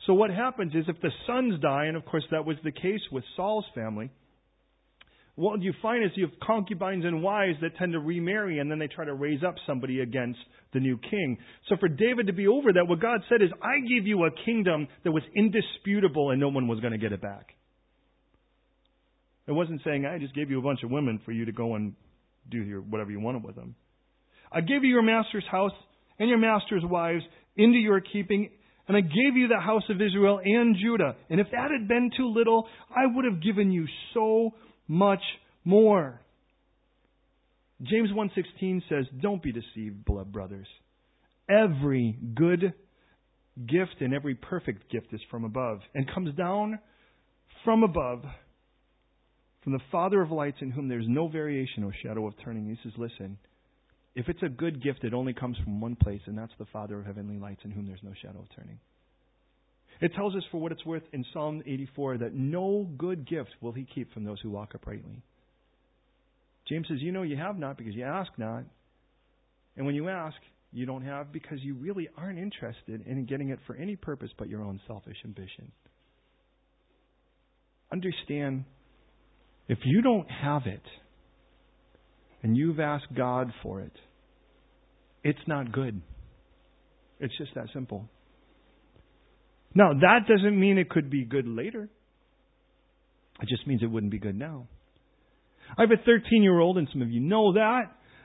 So 0.06 0.14
what 0.14 0.30
happens 0.30 0.74
is 0.74 0.84
if 0.88 1.00
the 1.00 1.10
sons 1.26 1.60
die, 1.60 1.86
and 1.86 1.96
of 1.96 2.04
course 2.04 2.24
that 2.30 2.44
was 2.44 2.56
the 2.62 2.72
case 2.72 3.00
with 3.10 3.24
Saul's 3.36 3.64
family, 3.74 4.10
what 5.36 5.60
you 5.62 5.72
find 5.82 6.04
is 6.04 6.10
you 6.14 6.26
have 6.26 6.38
concubines 6.40 7.04
and 7.04 7.22
wives 7.22 7.58
that 7.60 7.76
tend 7.76 7.92
to 7.92 7.98
remarry 7.98 8.60
and 8.60 8.70
then 8.70 8.78
they 8.78 8.86
try 8.86 9.04
to 9.04 9.14
raise 9.14 9.42
up 9.42 9.56
somebody 9.66 10.00
against 10.00 10.38
the 10.72 10.78
new 10.78 10.96
king. 11.10 11.38
So 11.68 11.76
for 11.80 11.88
David 11.88 12.28
to 12.28 12.32
be 12.32 12.46
over 12.46 12.72
that, 12.74 12.86
what 12.86 13.00
God 13.00 13.20
said 13.28 13.42
is, 13.42 13.50
I 13.60 13.80
gave 13.80 14.06
you 14.06 14.24
a 14.24 14.30
kingdom 14.44 14.86
that 15.02 15.10
was 15.10 15.24
indisputable 15.34 16.30
and 16.30 16.40
no 16.40 16.48
one 16.48 16.68
was 16.68 16.78
going 16.80 16.92
to 16.92 16.98
get 16.98 17.12
it 17.12 17.20
back. 17.20 17.48
It 19.48 19.52
wasn't 19.52 19.80
saying, 19.84 20.06
I 20.06 20.18
just 20.18 20.34
gave 20.34 20.50
you 20.50 20.58
a 20.58 20.62
bunch 20.62 20.82
of 20.84 20.90
women 20.90 21.20
for 21.24 21.32
you 21.32 21.46
to 21.46 21.52
go 21.52 21.74
and 21.74 21.94
do 22.50 22.58
your, 22.58 22.80
whatever 22.80 23.10
you 23.10 23.20
wanted 23.20 23.42
with 23.42 23.56
them. 23.56 23.74
I 24.52 24.60
gave 24.60 24.84
you 24.84 24.90
your 24.90 25.02
master's 25.02 25.44
house 25.50 25.72
and 26.18 26.28
your 26.28 26.38
master's 26.38 26.84
wives 26.84 27.24
into 27.56 27.78
your 27.78 28.00
keeping, 28.00 28.50
and 28.86 28.96
I 28.96 29.00
gave 29.00 29.36
you 29.36 29.48
the 29.48 29.60
house 29.60 29.84
of 29.88 30.00
Israel 30.00 30.40
and 30.44 30.76
Judah. 30.76 31.16
And 31.30 31.40
if 31.40 31.46
that 31.52 31.70
had 31.70 31.88
been 31.88 32.10
too 32.16 32.28
little, 32.28 32.66
I 32.90 33.06
would 33.06 33.24
have 33.24 33.42
given 33.42 33.70
you 33.70 33.86
so 34.12 34.54
much 34.86 35.22
more. 35.64 36.20
James 37.82 38.10
1:16 38.12 38.82
says, 38.88 39.06
"Don't 39.20 39.42
be 39.42 39.52
deceived, 39.52 40.04
beloved 40.04 40.32
brothers. 40.32 40.68
Every 41.48 42.12
good 42.34 42.74
gift 43.66 44.00
and 44.00 44.14
every 44.14 44.34
perfect 44.34 44.90
gift 44.90 45.12
is 45.12 45.22
from 45.24 45.44
above 45.44 45.80
and 45.94 46.08
comes 46.08 46.34
down 46.34 46.78
from 47.64 47.82
above 47.82 48.24
from 49.62 49.72
the 49.72 49.82
Father 49.90 50.20
of 50.20 50.30
lights 50.30 50.60
in 50.60 50.70
whom 50.70 50.88
there's 50.88 51.08
no 51.08 51.26
variation 51.28 51.84
or 51.84 51.92
shadow 51.92 52.26
of 52.26 52.36
turning." 52.38 52.66
He 52.66 52.76
says, 52.82 52.96
"Listen, 52.98 53.38
if 54.14 54.28
it's 54.28 54.42
a 54.42 54.48
good 54.48 54.82
gift, 54.82 55.04
it 55.04 55.14
only 55.14 55.34
comes 55.34 55.56
from 55.58 55.80
one 55.80 55.96
place, 55.96 56.20
and 56.26 56.36
that's 56.36 56.52
the 56.58 56.66
Father 56.66 56.98
of 56.98 57.06
heavenly 57.06 57.38
lights 57.38 57.62
in 57.64 57.70
whom 57.70 57.86
there's 57.86 58.02
no 58.02 58.12
shadow 58.14 58.40
of 58.40 58.48
turning." 58.56 58.78
It 60.00 60.12
tells 60.14 60.34
us, 60.34 60.42
for 60.50 60.60
what 60.60 60.72
it's 60.72 60.84
worth, 60.84 61.04
in 61.12 61.24
Psalm 61.32 61.62
84, 61.64 62.18
that 62.18 62.34
no 62.34 62.88
good 62.98 63.26
gift 63.26 63.50
will 63.60 63.72
he 63.72 63.84
keep 63.84 64.12
from 64.12 64.24
those 64.24 64.40
who 64.40 64.50
walk 64.50 64.74
uprightly. 64.74 65.22
James 66.68 66.88
says, 66.88 67.00
You 67.00 67.12
know 67.12 67.22
you 67.22 67.36
have 67.36 67.58
not 67.58 67.76
because 67.76 67.94
you 67.94 68.04
ask 68.04 68.30
not. 68.38 68.64
And 69.76 69.86
when 69.86 69.94
you 69.94 70.08
ask, 70.08 70.36
you 70.72 70.86
don't 70.86 71.04
have 71.04 71.32
because 71.32 71.58
you 71.62 71.74
really 71.74 72.08
aren't 72.16 72.38
interested 72.38 73.06
in 73.06 73.26
getting 73.26 73.50
it 73.50 73.60
for 73.66 73.76
any 73.76 73.96
purpose 73.96 74.30
but 74.36 74.48
your 74.48 74.62
own 74.62 74.80
selfish 74.86 75.16
ambition. 75.24 75.70
Understand, 77.92 78.64
if 79.68 79.78
you 79.84 80.02
don't 80.02 80.28
have 80.30 80.62
it, 80.66 80.82
and 82.44 82.56
you've 82.58 82.78
asked 82.78 83.06
God 83.16 83.50
for 83.62 83.80
it, 83.80 83.92
it's 85.24 85.38
not 85.46 85.72
good. 85.72 86.02
It's 87.18 87.36
just 87.38 87.54
that 87.54 87.68
simple. 87.72 88.04
Now, 89.74 89.94
that 89.94 90.28
doesn't 90.28 90.60
mean 90.60 90.76
it 90.76 90.90
could 90.90 91.08
be 91.08 91.24
good 91.24 91.48
later. 91.48 91.88
It 93.40 93.48
just 93.48 93.66
means 93.66 93.82
it 93.82 93.86
wouldn't 93.86 94.12
be 94.12 94.18
good 94.18 94.38
now. 94.38 94.68
I 95.76 95.80
have 95.80 95.90
a 95.90 96.04
13 96.04 96.42
year 96.42 96.60
old, 96.60 96.76
and 96.76 96.86
some 96.92 97.00
of 97.00 97.10
you 97.10 97.20
know 97.20 97.54
that, 97.54 97.84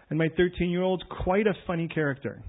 and 0.10 0.20
my 0.20 0.28
13 0.36 0.70
year 0.70 0.84
old's 0.84 1.04
quite 1.24 1.48
a 1.48 1.54
funny 1.66 1.88
character. 1.88 2.44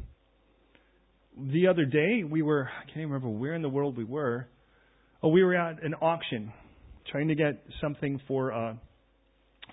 The 1.38 1.68
other 1.68 1.84
day, 1.84 2.24
we 2.28 2.42
were, 2.42 2.68
I 2.68 2.84
can't 2.86 2.98
even 2.98 3.10
remember 3.10 3.28
where 3.28 3.54
in 3.54 3.62
the 3.62 3.68
world 3.68 3.96
we 3.96 4.04
were. 4.04 4.48
Oh, 5.22 5.28
we 5.28 5.44
were 5.44 5.54
at 5.54 5.84
an 5.84 5.94
auction 5.94 6.52
trying 7.12 7.28
to 7.28 7.36
get 7.36 7.62
something 7.80 8.20
for 8.26 8.52
uh, 8.52 8.74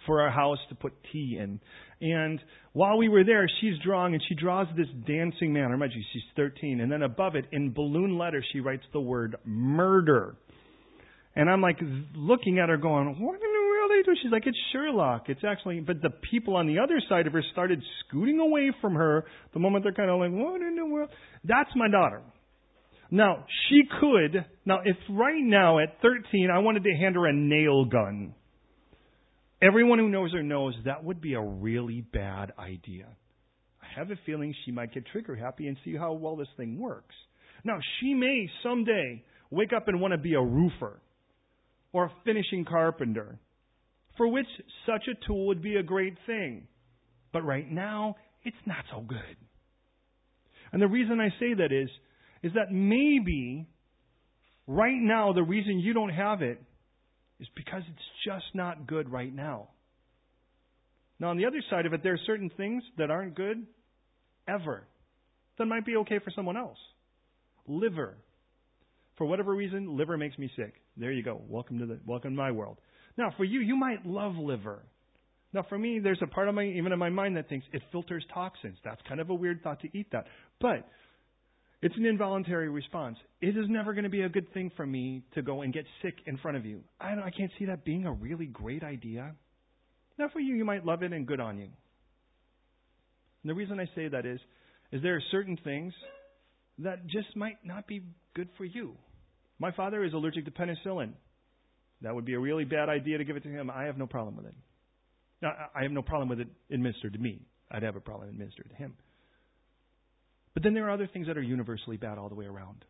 for 0.07 0.23
our 0.23 0.31
house 0.31 0.57
to 0.69 0.75
put 0.75 0.93
tea 1.11 1.37
in. 1.39 1.59
And 2.01 2.41
while 2.73 2.97
we 2.97 3.09
were 3.09 3.23
there, 3.23 3.47
she's 3.61 3.77
drawing, 3.83 4.13
and 4.15 4.23
she 4.27 4.33
draws 4.33 4.67
this 4.75 4.87
dancing 5.05 5.53
man. 5.53 5.65
I 5.65 5.71
remind 5.71 5.93
you, 5.93 6.01
she's 6.13 6.23
13. 6.35 6.79
And 6.79 6.91
then 6.91 7.03
above 7.03 7.35
it, 7.35 7.45
in 7.51 7.73
balloon 7.73 8.17
letters, 8.17 8.45
she 8.51 8.59
writes 8.59 8.83
the 8.93 9.01
word 9.01 9.35
murder. 9.45 10.35
And 11.35 11.51
I'm 11.51 11.61
like 11.61 11.77
looking 12.15 12.57
at 12.57 12.69
her 12.69 12.77
going, 12.77 13.15
what 13.19 13.35
in 13.35 13.41
the 13.41 13.69
world 13.69 13.91
are 13.91 13.95
you 13.95 14.03
doing? 14.03 14.17
She's 14.23 14.31
like, 14.31 14.47
it's 14.47 14.57
Sherlock. 14.73 15.25
It's 15.27 15.43
actually, 15.47 15.81
but 15.81 16.01
the 16.01 16.09
people 16.31 16.55
on 16.55 16.65
the 16.65 16.79
other 16.79 16.99
side 17.07 17.27
of 17.27 17.33
her 17.33 17.43
started 17.51 17.79
scooting 17.99 18.39
away 18.39 18.71
from 18.81 18.95
her 18.95 19.25
the 19.53 19.59
moment 19.59 19.83
they're 19.83 19.93
kind 19.93 20.09
of 20.09 20.19
like, 20.19 20.31
what 20.31 20.61
in 20.61 20.75
the 20.75 20.85
world? 20.85 21.11
That's 21.43 21.69
my 21.75 21.89
daughter. 21.89 22.23
Now, 23.11 23.45
she 23.69 23.83
could, 24.01 24.45
now 24.65 24.79
if 24.83 24.97
right 25.09 25.41
now 25.41 25.77
at 25.79 26.01
13 26.01 26.49
I 26.51 26.59
wanted 26.59 26.83
to 26.83 26.91
hand 26.99 27.15
her 27.15 27.27
a 27.27 27.33
nail 27.33 27.85
gun, 27.85 28.33
Everyone 29.61 29.97
who 29.97 30.09
knows 30.09 30.33
her 30.33 30.43
knows 30.43 30.75
that 30.85 31.03
would 31.03 31.19
be 31.19 31.33
a 31.33 31.41
really 31.41 32.01
bad 32.01 32.53
idea. 32.59 33.07
I 33.81 33.99
have 33.99 34.11
a 34.11 34.19
feeling 34.25 34.53
she 34.65 34.71
might 34.71 34.93
get 34.93 35.05
trigger 35.07 35.35
happy 35.35 35.67
and 35.67 35.77
see 35.83 35.95
how 35.95 36.13
well 36.13 36.35
this 36.35 36.47
thing 36.57 36.79
works. 36.79 37.15
Now, 37.63 37.79
she 37.99 38.13
may 38.13 38.47
someday 38.61 39.23
wake 39.49 39.73
up 39.73 39.87
and 39.87 39.99
want 39.99 40.11
to 40.11 40.19
be 40.19 40.35
a 40.35 40.41
roofer 40.41 41.01
or 41.91 42.05
a 42.05 42.11
finishing 42.23 42.65
carpenter, 42.65 43.39
for 44.15 44.27
which 44.27 44.47
such 44.85 45.07
a 45.07 45.25
tool 45.25 45.47
would 45.47 45.63
be 45.63 45.77
a 45.77 45.83
great 45.83 46.15
thing. 46.27 46.67
But 47.33 47.43
right 47.43 47.69
now, 47.69 48.15
it's 48.43 48.55
not 48.67 48.85
so 48.93 49.01
good. 49.01 49.37
And 50.71 50.81
the 50.81 50.87
reason 50.87 51.19
I 51.19 51.29
say 51.39 51.55
that 51.55 51.71
is, 51.71 51.89
is 52.43 52.51
that 52.53 52.71
maybe 52.71 53.67
right 54.67 54.99
now 54.99 55.33
the 55.33 55.43
reason 55.43 55.79
you 55.79 55.93
don't 55.93 56.09
have 56.09 56.43
it 56.43 56.61
is 57.39 57.47
because 57.55 57.83
it's 57.87 58.25
just 58.25 58.45
not 58.53 58.87
good 58.87 59.11
right 59.11 59.33
now. 59.33 59.69
Now, 61.19 61.29
on 61.29 61.37
the 61.37 61.45
other 61.45 61.61
side 61.69 61.85
of 61.85 61.93
it, 61.93 62.03
there 62.03 62.13
are 62.13 62.19
certain 62.25 62.51
things 62.57 62.83
that 62.97 63.09
aren't 63.09 63.35
good 63.35 63.65
ever 64.47 64.87
that 65.57 65.65
might 65.65 65.85
be 65.85 65.97
okay 65.97 66.19
for 66.19 66.31
someone 66.35 66.57
else. 66.57 66.77
Liver. 67.67 68.17
For 69.17 69.25
whatever 69.25 69.53
reason, 69.53 69.97
liver 69.97 70.17
makes 70.17 70.37
me 70.37 70.49
sick. 70.55 70.75
There 70.95 71.11
you 71.11 71.23
go. 71.23 71.41
Welcome 71.47 71.79
to 71.79 71.85
the 71.85 71.99
welcome 72.05 72.31
to 72.31 72.37
my 72.37 72.51
world. 72.51 72.77
Now, 73.17 73.33
for 73.35 73.43
you, 73.43 73.59
you 73.59 73.75
might 73.75 74.05
love 74.05 74.35
liver. 74.35 74.83
Now, 75.53 75.65
for 75.67 75.77
me, 75.77 75.99
there's 75.99 76.19
a 76.21 76.27
part 76.27 76.49
of 76.49 76.55
my 76.55 76.65
even 76.65 76.91
in 76.91 76.99
my 76.99 77.09
mind 77.09 77.35
that 77.37 77.49
thinks 77.49 77.65
it 77.73 77.81
filters 77.91 78.23
toxins. 78.33 78.77
That's 78.83 79.01
kind 79.07 79.19
of 79.19 79.29
a 79.29 79.33
weird 79.33 79.63
thought 79.63 79.81
to 79.81 79.97
eat 79.97 80.11
that. 80.11 80.27
But 80.61 80.87
it's 81.81 81.95
an 81.95 82.05
involuntary 82.05 82.69
response. 82.69 83.17
It 83.39 83.55
is 83.57 83.65
never 83.69 83.93
going 83.93 84.03
to 84.03 84.09
be 84.09 84.21
a 84.21 84.29
good 84.29 84.51
thing 84.53 84.71
for 84.75 84.85
me 84.85 85.23
to 85.35 85.41
go 85.41 85.61
and 85.61 85.71
get 85.73 85.85
sick 86.01 86.15
in 86.25 86.37
front 86.37 86.57
of 86.57 86.65
you. 86.65 86.81
I, 86.99 87.13
I 87.13 87.31
can't 87.35 87.51
see 87.59 87.65
that 87.65 87.85
being 87.85 88.05
a 88.05 88.11
really 88.11 88.47
great 88.47 88.83
idea. 88.83 89.35
Now, 90.17 90.29
for 90.33 90.39
you, 90.39 90.55
you 90.55 90.65
might 90.65 90.85
love 90.85 91.03
it 91.03 91.13
and 91.13 91.27
good 91.27 91.39
on 91.39 91.59
you. 91.59 91.69
And 93.43 93.49
the 93.49 93.53
reason 93.53 93.79
I 93.79 93.85
say 93.93 94.07
that 94.07 94.25
is, 94.25 94.39
is 94.91 95.03
there 95.03 95.15
are 95.15 95.23
certain 95.29 95.57
things 95.63 95.93
that 96.79 97.05
just 97.07 97.35
might 97.35 97.57
not 97.63 97.87
be 97.87 98.01
good 98.35 98.49
for 98.57 98.65
you. 98.65 98.93
My 99.59 99.71
father 99.71 100.03
is 100.03 100.13
allergic 100.13 100.45
to 100.45 100.51
penicillin. 100.51 101.11
That 102.01 102.13
would 102.13 102.25
be 102.25 102.33
a 102.33 102.39
really 102.39 102.63
bad 102.63 102.89
idea 102.89 103.17
to 103.19 103.23
give 103.23 103.35
it 103.35 103.43
to 103.43 103.49
him. 103.49 103.69
I 103.69 103.83
have 103.83 103.97
no 103.97 104.07
problem 104.07 104.35
with 104.35 104.45
it. 104.45 104.55
Now, 105.41 105.51
I 105.75 105.83
have 105.83 105.91
no 105.91 106.01
problem 106.01 106.29
with 106.29 106.39
it 106.39 106.47
administered 106.71 107.13
to 107.13 107.19
me. 107.19 107.41
I'd 107.69 107.83
have 107.83 107.95
a 107.95 107.99
problem 107.99 108.29
administered 108.29 108.69
to 108.69 108.75
him. 108.75 108.95
But 110.57 110.63
then 110.63 110.73
there 110.73 110.87
are 110.87 110.91
other 110.91 111.07
things 111.13 111.27
that 111.27 111.37
are 111.37 111.43
universally 111.43 111.97
bad 111.97 112.17
all 112.17 112.29
the 112.29 112.35
way 112.35 112.47
around. 112.47 112.83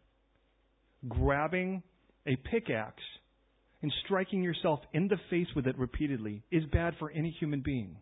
Grabbing 1.10 1.84
a 2.25 2.38
pickaxe 2.38 3.03
and 3.82 3.91
striking 4.06 4.41
yourself 4.41 4.80
in 4.93 5.10
the 5.10 5.17
face 5.30 5.47
with 5.53 5.67
it 5.67 5.77
repeatedly 5.77 6.43
is 6.49 6.63
bad 6.71 6.93
for 6.97 7.12
any 7.12 7.30
human 7.41 7.60
being. 7.60 7.97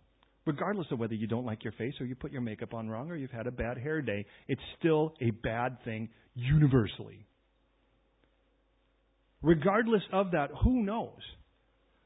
Regardless 0.45 0.85
of 0.91 0.99
whether 0.99 1.15
you 1.15 1.25
don't 1.25 1.47
like 1.47 1.63
your 1.63 1.73
face 1.79 1.95
or 1.99 2.05
you 2.05 2.13
put 2.13 2.31
your 2.31 2.41
makeup 2.41 2.75
on 2.75 2.87
wrong 2.87 3.09
or 3.09 3.15
you've 3.15 3.31
had 3.31 3.47
a 3.47 3.51
bad 3.51 3.79
hair 3.79 4.03
day, 4.03 4.27
it's 4.47 4.61
still 4.77 5.15
a 5.19 5.31
bad 5.31 5.83
thing 5.83 6.09
universally. 6.35 7.25
Regardless 9.41 10.03
of 10.13 10.29
that, 10.33 10.51
who 10.63 10.83
knows? 10.83 11.21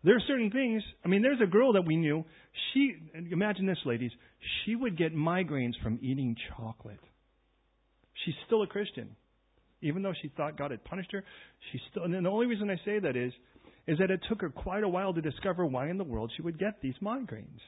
There 0.05 0.15
are 0.15 0.23
certain 0.29 0.49
things. 0.49 0.81
I 1.03 1.09
mean, 1.09 1.21
there's 1.21 1.41
a 1.43 1.51
girl 1.51 1.73
that 1.73 1.85
we 1.85 1.97
knew. 1.97 2.23
She, 2.73 2.95
imagine 3.13 3.65
this, 3.65 3.79
ladies. 3.83 4.11
She 4.63 4.77
would 4.77 4.97
get 4.97 5.13
migraines 5.13 5.73
from 5.83 5.99
eating 6.01 6.37
chocolate. 6.55 7.01
She's 8.25 8.35
still 8.45 8.63
a 8.63 8.67
Christian, 8.67 9.15
even 9.81 10.01
though 10.01 10.13
she 10.21 10.29
thought 10.29 10.57
God 10.57 10.71
had 10.71 10.83
punished 10.83 11.11
her. 11.11 11.23
She's 11.71 11.81
still. 11.91 12.03
And 12.03 12.13
the 12.13 12.29
only 12.29 12.47
reason 12.47 12.69
I 12.69 12.77
say 12.85 12.99
that 12.99 13.15
is, 13.15 13.31
is 13.87 13.97
that 13.99 14.11
it 14.11 14.21
took 14.29 14.41
her 14.41 14.49
quite 14.49 14.83
a 14.83 14.89
while 14.89 15.13
to 15.13 15.21
discover 15.21 15.65
why 15.65 15.89
in 15.89 15.97
the 15.97 16.03
world 16.03 16.31
she 16.35 16.41
would 16.41 16.59
get 16.59 16.81
these 16.81 16.95
migraines. 17.01 17.59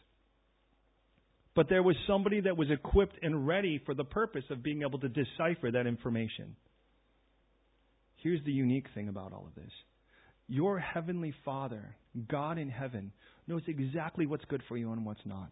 But 1.56 1.68
there 1.68 1.84
was 1.84 1.96
somebody 2.08 2.42
that 2.42 2.56
was 2.56 2.70
equipped 2.72 3.18
and 3.22 3.46
ready 3.46 3.82
for 3.86 3.94
the 3.94 4.04
purpose 4.04 4.46
of 4.50 4.64
being 4.64 4.84
able 4.84 5.00
to 5.00 5.10
decipher 5.10 5.72
that 5.72 5.88
information. 5.88 6.56
Here's 8.18 8.44
the 8.46 8.52
unique 8.52 8.88
thing 8.94 9.10
about 9.10 9.34
all 9.34 9.46
of 9.48 9.56
this 9.56 9.72
your 10.48 10.80
heavenly 10.80 11.34
Father, 11.46 11.96
God 12.30 12.58
in 12.58 12.70
heaven, 12.70 13.12
knows 13.48 13.62
exactly 13.68 14.26
what's 14.26 14.46
good 14.46 14.62
for 14.68 14.78
you 14.78 14.92
and 14.92 15.06
what's 15.06 15.26
not. 15.26 15.52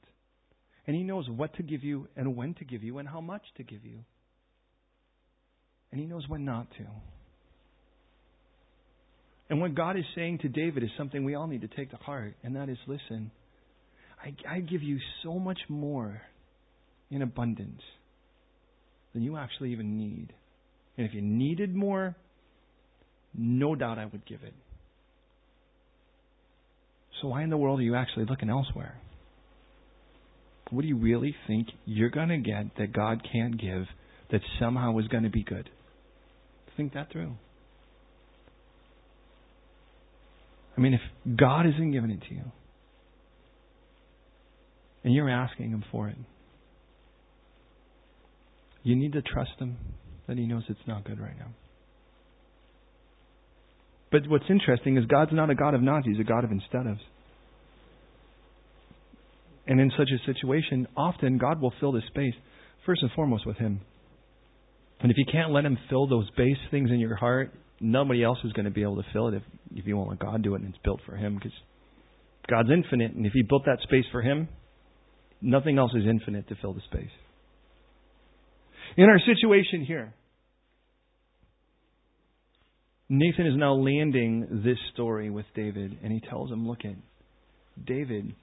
And 0.87 0.95
He 0.95 1.03
knows 1.03 1.29
what 1.29 1.53
to 1.55 1.63
give 1.63 1.83
you 1.83 2.07
and 2.15 2.35
when 2.35 2.53
to 2.55 2.65
give 2.65 2.83
you 2.83 2.97
and 2.97 3.07
how 3.07 3.21
much 3.21 3.43
to 3.57 3.63
give 3.63 3.85
you. 3.85 3.99
And 5.91 5.99
He 5.99 6.07
knows 6.07 6.27
when 6.27 6.45
not 6.45 6.69
to. 6.77 6.85
And 9.49 9.59
what 9.59 9.73
God 9.73 9.97
is 9.97 10.05
saying 10.15 10.39
to 10.39 10.47
David 10.47 10.83
is 10.83 10.89
something 10.97 11.23
we 11.23 11.35
all 11.35 11.47
need 11.47 11.61
to 11.61 11.67
take 11.67 11.89
to 11.91 11.97
heart, 11.97 12.35
and 12.43 12.55
that 12.55 12.69
is 12.69 12.77
listen, 12.85 13.31
I, 14.23 14.35
I 14.47 14.59
give 14.59 14.83
you 14.83 14.99
so 15.23 15.39
much 15.39 15.59
more 15.67 16.21
in 17.09 17.21
abundance 17.21 17.81
than 19.13 19.23
you 19.23 19.37
actually 19.37 19.71
even 19.71 19.97
need. 19.97 20.33
And 20.97 21.07
if 21.07 21.13
you 21.13 21.21
needed 21.21 21.73
more, 21.73 22.15
no 23.35 23.73
doubt 23.75 23.97
I 23.97 24.05
would 24.05 24.25
give 24.25 24.43
it. 24.43 24.53
So 27.21 27.29
why 27.29 27.43
in 27.43 27.49
the 27.49 27.57
world 27.57 27.79
are 27.79 27.83
you 27.83 27.95
actually 27.95 28.25
looking 28.25 28.49
elsewhere? 28.49 28.95
What 30.69 30.83
do 30.83 30.87
you 30.87 30.97
really 30.97 31.35
think 31.47 31.67
you're 31.85 32.11
going 32.11 32.29
to 32.29 32.37
get 32.37 32.77
that 32.77 32.93
God 32.93 33.27
can't 33.31 33.59
give 33.59 33.85
that 34.31 34.41
somehow 34.59 34.97
is 34.99 35.07
going 35.07 35.23
to 35.23 35.29
be 35.29 35.43
good? 35.43 35.69
Think 36.79 36.93
that 36.93 37.11
through. 37.11 37.33
I 40.77 40.79
mean, 40.79 40.93
if 40.93 41.01
God 41.35 41.65
isn't 41.65 41.91
giving 41.91 42.09
it 42.09 42.21
to 42.29 42.33
you, 42.33 42.43
and 45.03 45.13
you're 45.13 45.29
asking 45.29 45.71
Him 45.71 45.83
for 45.91 46.07
it, 46.07 46.15
you 48.83 48.95
need 48.95 49.11
to 49.11 49.21
trust 49.21 49.51
Him 49.59 49.75
that 50.29 50.37
He 50.37 50.45
knows 50.45 50.63
it's 50.69 50.79
not 50.87 51.03
good 51.03 51.19
right 51.19 51.37
now. 51.37 51.49
But 54.09 54.21
what's 54.29 54.45
interesting 54.49 54.95
is 54.95 55.03
God's 55.05 55.33
not 55.33 55.49
a 55.49 55.55
God 55.55 55.73
of 55.73 55.81
nots, 55.81 56.05
He's 56.07 56.21
a 56.21 56.23
God 56.23 56.45
of 56.45 56.51
instead. 56.51 56.85
And 59.67 59.81
in 59.81 59.91
such 59.97 60.07
a 60.15 60.25
situation, 60.33 60.87
often 60.95 61.39
God 61.39 61.61
will 61.61 61.73
fill 61.81 61.91
the 61.91 62.03
space, 62.07 62.35
first 62.85 63.01
and 63.01 63.11
foremost, 63.11 63.45
with 63.45 63.57
Him. 63.57 63.81
And 65.01 65.11
if 65.11 65.17
you 65.17 65.25
can't 65.31 65.51
let 65.51 65.65
Him 65.65 65.77
fill 65.89 66.07
those 66.07 66.29
base 66.37 66.57
things 66.71 66.89
in 66.91 66.99
your 66.99 67.15
heart, 67.15 67.53
nobody 67.79 68.23
else 68.23 68.39
is 68.43 68.51
going 68.53 68.65
to 68.65 68.71
be 68.71 68.81
able 68.81 68.97
to 68.97 69.07
fill 69.13 69.29
it 69.29 69.35
if, 69.35 69.43
if 69.75 69.87
you 69.87 69.95
won't 69.95 70.09
let 70.09 70.19
God 70.19 70.41
do 70.43 70.55
it 70.55 70.61
and 70.61 70.69
it's 70.69 70.83
built 70.83 71.01
for 71.05 71.15
Him. 71.15 71.35
Because 71.35 71.53
God's 72.49 72.69
infinite, 72.71 73.13
and 73.13 73.25
if 73.25 73.33
He 73.33 73.43
built 73.43 73.63
that 73.65 73.79
space 73.83 74.05
for 74.11 74.21
Him, 74.21 74.49
nothing 75.41 75.77
else 75.77 75.91
is 75.95 76.03
infinite 76.07 76.47
to 76.49 76.55
fill 76.61 76.73
the 76.73 76.81
space. 76.91 77.11
In 78.97 79.05
our 79.05 79.19
situation 79.19 79.85
here, 79.85 80.13
Nathan 83.07 83.47
is 83.47 83.53
now 83.55 83.73
landing 83.73 84.61
this 84.63 84.77
story 84.93 85.29
with 85.29 85.45
David, 85.55 85.97
and 86.03 86.11
he 86.11 86.19
tells 86.19 86.51
him, 86.51 86.67
Look 86.67 86.85
at 86.85 86.95
David, 87.85 88.35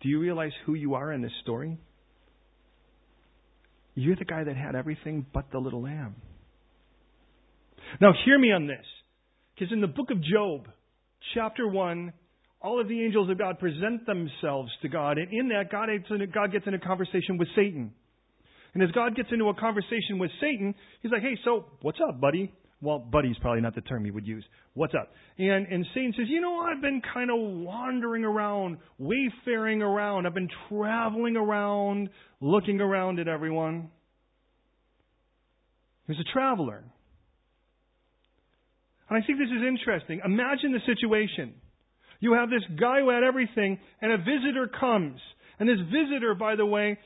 do 0.00 0.08
you 0.08 0.18
realize 0.18 0.52
who 0.64 0.74
you 0.74 0.94
are 0.94 1.12
in 1.12 1.20
this 1.20 1.32
story? 1.42 1.78
You're 3.94 4.16
the 4.16 4.24
guy 4.24 4.44
that 4.44 4.56
had 4.56 4.74
everything 4.74 5.26
but 5.32 5.50
the 5.52 5.58
little 5.58 5.82
lamb. 5.82 6.16
Now, 8.00 8.12
hear 8.24 8.38
me 8.38 8.52
on 8.52 8.66
this. 8.66 8.84
Because 9.54 9.72
in 9.72 9.80
the 9.80 9.86
book 9.86 10.10
of 10.10 10.18
Job, 10.22 10.66
chapter 11.34 11.68
1, 11.68 12.12
all 12.60 12.80
of 12.80 12.88
the 12.88 13.04
angels 13.04 13.30
of 13.30 13.38
God 13.38 13.58
present 13.58 14.06
themselves 14.06 14.70
to 14.82 14.88
God. 14.88 15.18
And 15.18 15.32
in 15.32 15.48
that, 15.48 15.70
God 15.70 15.88
gets, 15.88 16.10
into, 16.10 16.26
God 16.26 16.50
gets 16.50 16.66
in 16.66 16.74
a 16.74 16.78
conversation 16.78 17.38
with 17.38 17.48
Satan. 17.54 17.92
And 18.72 18.82
as 18.82 18.90
God 18.90 19.14
gets 19.14 19.28
into 19.30 19.48
a 19.48 19.54
conversation 19.54 20.18
with 20.18 20.30
Satan, 20.40 20.74
he's 21.02 21.12
like, 21.12 21.22
hey, 21.22 21.38
so 21.44 21.66
what's 21.82 21.98
up, 22.06 22.20
buddy? 22.20 22.52
Well, 22.80 22.98
buddy's 22.98 23.36
probably 23.40 23.62
not 23.62 23.74
the 23.74 23.80
term 23.80 24.04
he 24.04 24.10
would 24.10 24.26
use. 24.26 24.44
What's 24.74 24.94
up? 24.94 25.12
And 25.38 25.66
and 25.66 25.86
Satan 25.94 26.12
says, 26.16 26.26
you 26.28 26.40
know, 26.40 26.58
I've 26.60 26.82
been 26.82 27.00
kind 27.12 27.30
of 27.30 27.36
wandering 27.38 28.24
around, 28.24 28.78
wayfaring 28.98 29.82
around. 29.82 30.26
I've 30.26 30.34
been 30.34 30.50
traveling 30.68 31.36
around, 31.36 32.10
looking 32.40 32.80
around 32.80 33.20
at 33.20 33.28
everyone. 33.28 33.90
He's 36.06 36.18
a 36.18 36.32
traveler. 36.32 36.84
And 39.08 39.22
I 39.22 39.26
think 39.26 39.38
this 39.38 39.48
is 39.48 39.62
interesting. 39.66 40.20
Imagine 40.24 40.72
the 40.72 40.80
situation. 40.86 41.54
You 42.20 42.34
have 42.34 42.50
this 42.50 42.62
guy 42.80 43.00
who 43.00 43.10
had 43.10 43.22
everything, 43.22 43.78
and 44.00 44.12
a 44.12 44.18
visitor 44.18 44.70
comes. 44.80 45.20
And 45.58 45.68
this 45.68 45.78
visitor, 45.92 46.34
by 46.34 46.56
the 46.56 46.66
way, 46.66 46.98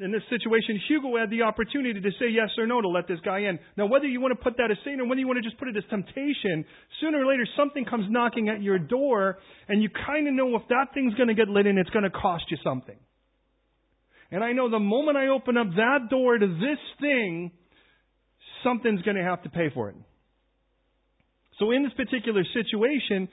in 0.00 0.12
this 0.12 0.22
situation, 0.30 0.80
Hugo 0.88 1.16
had 1.16 1.30
the 1.30 1.42
opportunity 1.42 2.00
to 2.00 2.10
say 2.18 2.28
yes 2.30 2.50
or 2.58 2.66
no 2.66 2.80
to 2.80 2.88
let 2.88 3.08
this 3.08 3.18
guy 3.24 3.40
in. 3.40 3.58
Now, 3.76 3.86
whether 3.86 4.06
you 4.06 4.20
want 4.20 4.32
to 4.36 4.42
put 4.42 4.56
that 4.58 4.70
as 4.70 4.76
Satan 4.84 5.00
or 5.00 5.08
whether 5.08 5.20
you 5.20 5.26
want 5.26 5.38
to 5.38 5.42
just 5.42 5.58
put 5.58 5.68
it 5.68 5.76
as 5.76 5.84
temptation, 5.90 6.64
sooner 7.00 7.22
or 7.22 7.26
later 7.26 7.46
something 7.56 7.84
comes 7.84 8.06
knocking 8.10 8.48
at 8.48 8.62
your 8.62 8.78
door, 8.78 9.38
and 9.68 9.82
you 9.82 9.88
kind 10.06 10.28
of 10.28 10.34
know 10.34 10.56
if 10.56 10.62
that 10.68 10.94
thing's 10.94 11.14
going 11.14 11.28
to 11.28 11.34
get 11.34 11.48
lit 11.48 11.66
in, 11.66 11.78
it's 11.78 11.90
going 11.90 12.04
to 12.04 12.10
cost 12.10 12.44
you 12.50 12.56
something. 12.62 12.96
And 14.30 14.42
I 14.42 14.52
know 14.52 14.70
the 14.70 14.78
moment 14.78 15.16
I 15.16 15.28
open 15.28 15.56
up 15.56 15.68
that 15.76 16.08
door 16.10 16.36
to 16.38 16.46
this 16.46 16.78
thing, 17.00 17.52
something's 18.64 19.02
going 19.02 19.16
to 19.16 19.22
have 19.22 19.42
to 19.44 19.48
pay 19.48 19.70
for 19.72 19.90
it. 19.90 19.96
So 21.58 21.70
in 21.70 21.84
this 21.84 21.92
particular 21.94 22.42
situation, 22.52 23.28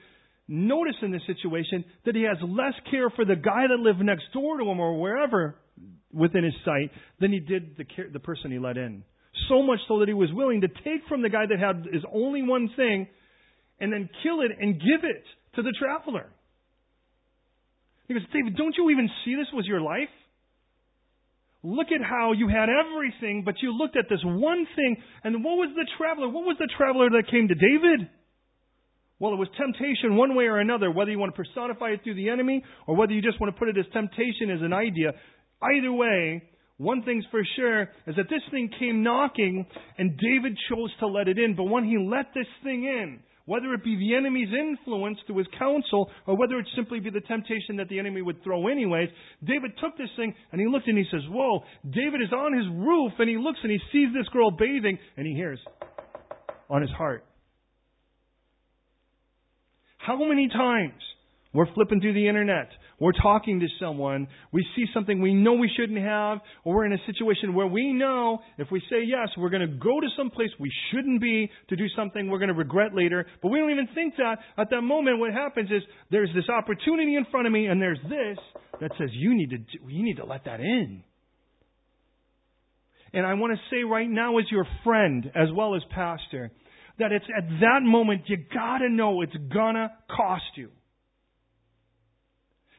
notice 0.48 0.96
in 1.02 1.12
this 1.12 1.24
situation 1.26 1.84
that 2.06 2.16
he 2.16 2.24
has 2.24 2.38
less 2.42 2.74
care 2.92 3.10
for 3.10 3.26
the 3.26 3.36
guy 3.36 3.68
that 3.68 3.80
lived 3.80 4.00
next 4.00 4.26
door 4.34 4.58
to 4.60 4.66
him 4.66 4.80
or 4.80 5.00
wherever 5.00 5.56
within 6.14 6.44
his 6.44 6.54
sight 6.64 6.92
than 7.20 7.32
he 7.32 7.40
did 7.40 7.78
the, 7.78 7.86
the 8.12 8.20
person 8.20 8.52
he 8.52 8.60
let 8.60 8.78
in. 8.78 9.04
So 9.50 9.64
much 9.64 9.80
so 9.88 10.00
that 10.00 10.08
he 10.08 10.14
was 10.14 10.30
willing 10.32 10.62
to 10.62 10.68
take 10.68 11.08
from 11.10 11.22
the 11.22 11.30
guy 11.30 11.46
that 11.50 11.60
had 11.60 11.92
his 11.92 12.04
only 12.14 12.44
one 12.44 12.70
thing 12.76 13.08
and 13.80 13.92
then 13.92 14.10
kill 14.22 14.42
it 14.42 14.52
and 14.60 14.76
give 14.76 15.04
it 15.04 15.24
to 15.56 15.62
the 15.62 15.74
traveler. 15.78 16.30
He 18.08 18.14
goes, 18.14 18.24
David, 18.34 18.56
don't 18.56 18.76
you 18.78 18.90
even 18.92 19.10
see 19.26 19.36
this 19.36 19.48
was 19.54 19.66
your 19.66 19.82
life? 19.82 20.12
Look 21.64 21.88
at 21.96 22.04
how 22.04 22.34
you 22.34 22.50
had 22.50 22.68
everything, 22.68 23.44
but 23.46 23.56
you 23.62 23.72
looked 23.72 23.96
at 23.96 24.10
this 24.10 24.20
one 24.24 24.68
thing, 24.76 24.98
and 25.24 25.44
what 25.44 25.56
was 25.56 25.72
the 25.76 25.88
traveler? 25.98 26.28
What 26.28 26.44
was 26.44 26.58
the 26.60 26.68
traveler 26.78 27.10
that 27.12 27.32
came 27.32 27.48
to 27.48 27.56
David? 27.56 28.10
Well, 29.20 29.32
it 29.32 29.38
was 29.38 29.48
temptation 29.58 30.18
one 30.18 30.36
way 30.36 30.46
or 30.46 30.60
another, 30.60 30.92
whether 30.92 31.10
you 31.10 31.18
want 31.18 31.34
to 31.34 31.42
personify 31.42 31.92
it 31.92 32.02
through 32.04 32.16
the 32.16 32.30
enemy 32.30 32.62
or 32.86 32.98
whether 32.98 33.14
you 33.14 33.22
just 33.22 33.40
want 33.40 33.56
to 33.56 33.58
put 33.58 33.70
it 33.70 33.78
as 33.78 33.86
temptation 33.94 34.52
as 34.52 34.62
an 34.62 34.74
idea. 34.74 35.14
Either 35.64 35.94
way, 35.94 36.44
one 36.78 37.04
thing's 37.04 37.26
for 37.32 37.42
sure 37.56 37.84
is 38.08 38.16
that 38.18 38.30
this 38.30 38.42
thing 38.52 38.70
came 38.80 39.04
knocking 39.04 39.66
and 39.98 40.18
David 40.18 40.58
chose 40.70 40.92
to 41.00 41.08
let 41.08 41.28
it 41.28 41.40
in. 41.40 41.56
But 41.56 41.66
when 41.66 41.86
he 41.86 41.98
let 41.98 42.34
this 42.34 42.48
thing 42.64 42.84
in, 42.84 43.20
whether 43.46 43.74
it 43.74 43.84
be 43.84 43.96
the 43.96 44.16
enemy's 44.16 44.50
influence 44.54 45.18
through 45.26 45.38
his 45.38 45.48
counsel 45.60 46.10
or 46.28 46.38
whether 46.38 46.58
it 46.60 46.66
simply 46.76 47.00
be 47.00 47.10
the 47.10 47.22
temptation 47.22 47.78
that 47.78 47.90
the 47.90 48.00
enemy 48.00 48.22
would 48.22 48.44
throw 48.44 48.68
anyways, 48.68 49.10
David 49.44 49.72
took 49.82 49.98
this 49.98 50.10
thing 50.16 50.34
and 50.52 50.60
he 50.60 50.68
looked 50.68 50.88
and 50.88 50.98
he 50.98 51.06
says, 51.12 51.22
Whoa, 51.30 51.64
David 51.90 52.22
is 52.22 52.32
on 52.32 52.58
his 52.58 52.68
roof 52.72 53.14
and 53.20 53.30
he 53.30 53.38
looks 53.38 53.60
and 53.64 53.72
he 53.72 53.80
sees 53.92 54.14
this 54.14 54.28
girl 54.30 54.52
bathing 54.52 54.98
and 55.18 55.28
he 55.28 55.34
hears 55.34 55.60
on 56.70 56.82
his 56.82 56.92
heart. 56.92 57.26
How 59.98 60.18
many 60.18 60.50
times 60.50 61.02
we're 61.54 61.72
flipping 61.74 62.02
through 62.02 62.14
the 62.14 62.28
internet 62.28 62.70
we're 63.00 63.12
talking 63.12 63.60
to 63.60 63.68
someone, 63.80 64.28
we 64.52 64.66
see 64.76 64.86
something 64.94 65.22
we 65.22 65.34
know 65.34 65.54
we 65.54 65.70
shouldn't 65.76 66.00
have, 66.00 66.40
or 66.64 66.76
we're 66.76 66.86
in 66.86 66.94
a 66.94 67.06
situation 67.06 67.54
where 67.54 67.68
we 67.68 67.94
know 67.94 68.40
if 68.58 68.70
we 68.72 68.80
say 68.90 69.04
yes, 69.06 69.30
we're 69.38 69.50
going 69.50 69.68
to 69.68 69.76
go 69.76 70.00
to 70.00 70.08
some 70.18 70.30
place 70.30 70.50
we 70.60 70.72
shouldn't 70.92 71.22
be 71.22 71.50
to 71.70 71.76
do 71.76 71.86
something 71.96 72.30
we're 72.30 72.40
going 72.40 72.50
to 72.50 72.56
regret 72.56 72.94
later, 72.94 73.26
but 73.42 73.50
we 73.50 73.60
don't 73.60 73.72
even 73.72 73.88
think 73.94 74.16
that. 74.18 74.38
At 74.58 74.70
that 74.70 74.82
moment, 74.82 75.20
what 75.20 75.34
happens 75.34 75.70
is 75.72 75.82
there's 76.12 76.30
this 76.36 76.50
opportunity 76.50 77.16
in 77.16 77.26
front 77.32 77.48
of 77.48 77.54
me, 77.54 77.66
and 77.66 77.82
there's 77.82 78.00
this 78.04 78.38
that 78.80 78.92
says 78.98 79.10
you 79.12 79.36
need 79.36 79.50
to 79.50 79.58
you 79.88 80.04
need 80.04 80.18
to 80.18 80.26
let 80.26 80.46
that 80.46 80.60
in. 80.60 81.04
And 83.14 83.26
I 83.26 83.36
want 83.36 83.54
to 83.54 83.76
say 83.76 83.84
right 83.84 84.10
now, 84.10 84.40
as 84.40 84.46
your 84.52 84.66
friend 84.84 85.32
as 85.36 85.50
well 85.56 85.76
as 85.76 85.82
pastor, 85.94 86.52
that 87.00 87.12
it's 87.12 87.26
at 87.36 87.48
that 87.62 87.82
moment 87.84 88.24
you 88.28 88.38
gotta 88.54 88.90
know 88.90 89.22
it's 89.22 89.36
gonna 89.54 89.92
cost 90.16 90.44
you. 90.56 90.70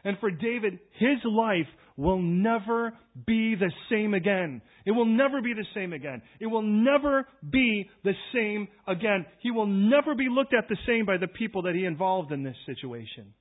And 0.05 0.19
for 0.19 0.31
David, 0.31 0.79
his 0.99 1.19
life 1.25 1.67
will 1.97 2.21
never 2.21 2.93
be 3.27 3.55
the 3.55 3.71
same 3.91 4.13
again. 4.13 4.61
It 4.85 4.91
will 4.91 5.07
never 5.07 5.41
be 5.41 5.55
the 5.55 5.65
same 5.75 5.93
again. 5.93 6.21
It 6.41 6.47
will 6.47 6.63
never 6.63 7.27
be 7.49 7.89
the 8.03 8.13
same 8.35 8.69
again. 8.87 9.25
He 9.41 9.51
will 9.51 9.67
never 9.67 10.15
be 10.15 10.29
looked 10.31 10.53
at 10.53 10.69
the 10.69 10.77
same 10.87 11.07
by 11.07 11.17
the 11.17 11.29
people 11.29 11.63
that 11.63 11.75
he 11.75 11.85
involved 11.85 12.33
in 12.33 12.43
this 12.43 12.57
situation. 12.67 13.33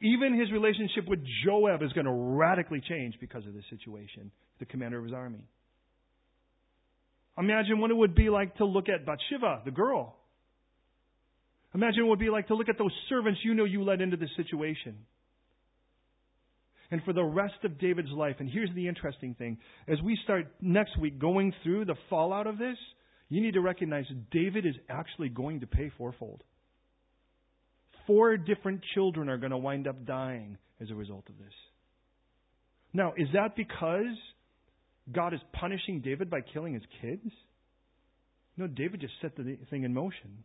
Even 0.00 0.38
his 0.38 0.52
relationship 0.52 1.08
with 1.08 1.20
Joab 1.44 1.82
is 1.82 1.92
going 1.92 2.06
to 2.06 2.12
radically 2.12 2.80
change 2.88 3.14
because 3.20 3.44
of 3.46 3.54
this 3.54 3.64
situation, 3.68 4.30
the 4.60 4.64
commander 4.64 4.98
of 4.98 5.04
his 5.04 5.12
army. 5.12 5.42
Imagine 7.36 7.80
what 7.80 7.90
it 7.90 7.96
would 7.96 8.14
be 8.14 8.28
like 8.28 8.56
to 8.56 8.64
look 8.64 8.88
at 8.88 9.04
Bathsheba, 9.04 9.62
the 9.64 9.72
girl. 9.72 10.16
Imagine 11.74 12.04
what 12.04 12.06
it 12.06 12.10
would 12.10 12.18
be 12.18 12.30
like 12.30 12.48
to 12.48 12.54
look 12.54 12.68
at 12.68 12.78
those 12.78 12.94
servants 13.08 13.40
you 13.44 13.54
know 13.54 13.64
you 13.64 13.82
led 13.82 14.00
into 14.00 14.16
this 14.16 14.30
situation. 14.36 14.96
And 16.90 17.02
for 17.04 17.12
the 17.12 17.24
rest 17.24 17.64
of 17.64 17.78
David's 17.78 18.10
life, 18.10 18.36
and 18.38 18.48
here's 18.50 18.70
the 18.74 18.88
interesting 18.88 19.34
thing 19.34 19.58
as 19.86 20.00
we 20.02 20.18
start 20.24 20.46
next 20.60 20.98
week 20.98 21.18
going 21.18 21.52
through 21.62 21.84
the 21.84 21.96
fallout 22.08 22.46
of 22.46 22.56
this, 22.56 22.78
you 23.28 23.42
need 23.42 23.54
to 23.54 23.60
recognize 23.60 24.06
David 24.30 24.64
is 24.64 24.74
actually 24.88 25.28
going 25.28 25.60
to 25.60 25.66
pay 25.66 25.90
fourfold. 25.98 26.42
Four 28.06 28.38
different 28.38 28.80
children 28.94 29.28
are 29.28 29.36
going 29.36 29.50
to 29.50 29.58
wind 29.58 29.86
up 29.86 30.06
dying 30.06 30.56
as 30.80 30.90
a 30.90 30.94
result 30.94 31.24
of 31.28 31.36
this. 31.36 31.52
Now, 32.94 33.12
is 33.18 33.28
that 33.34 33.54
because 33.54 34.16
God 35.12 35.34
is 35.34 35.40
punishing 35.52 36.00
David 36.00 36.30
by 36.30 36.40
killing 36.40 36.72
his 36.72 36.82
kids? 37.02 37.30
No, 38.56 38.66
David 38.66 39.02
just 39.02 39.12
set 39.20 39.36
the 39.36 39.58
thing 39.68 39.84
in 39.84 39.92
motion. 39.92 40.44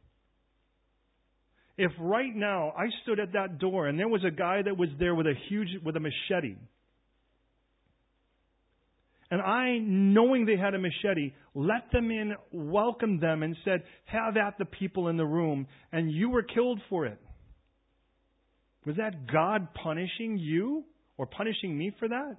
If 1.77 1.91
right 1.99 2.35
now 2.35 2.71
I 2.77 2.85
stood 3.01 3.19
at 3.19 3.33
that 3.33 3.57
door 3.59 3.87
and 3.87 3.99
there 3.99 4.07
was 4.07 4.23
a 4.23 4.31
guy 4.31 4.61
that 4.61 4.77
was 4.77 4.89
there 4.99 5.15
with 5.15 5.25
a 5.25 5.33
huge 5.49 5.69
with 5.83 5.95
a 5.95 5.99
machete, 5.99 6.55
and 9.33 9.41
I, 9.41 9.79
knowing 9.81 10.45
they 10.45 10.57
had 10.57 10.75
a 10.75 10.77
machete, 10.77 11.33
let 11.55 11.91
them 11.91 12.11
in, 12.11 12.35
welcomed 12.51 13.19
them, 13.19 13.41
and 13.41 13.57
said, 13.65 13.81
Have 14.05 14.37
at 14.37 14.59
the 14.59 14.65
people 14.65 15.07
in 15.07 15.17
the 15.17 15.25
room, 15.25 15.65
and 15.91 16.11
you 16.11 16.29
were 16.29 16.43
killed 16.43 16.79
for 16.87 17.07
it. 17.07 17.17
Was 18.85 18.97
that 18.97 19.25
God 19.25 19.69
punishing 19.73 20.37
you 20.37 20.83
or 21.17 21.25
punishing 21.25 21.75
me 21.75 21.95
for 21.97 22.07
that? 22.09 22.35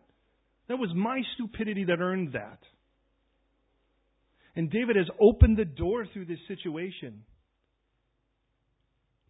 That 0.69 0.77
was 0.77 0.91
my 0.95 1.21
stupidity 1.35 1.83
that 1.83 1.99
earned 1.99 2.35
that. 2.35 2.61
And 4.55 4.71
David 4.71 4.95
has 4.95 5.09
opened 5.21 5.57
the 5.57 5.65
door 5.65 6.07
through 6.13 6.27
this 6.27 6.39
situation 6.47 7.25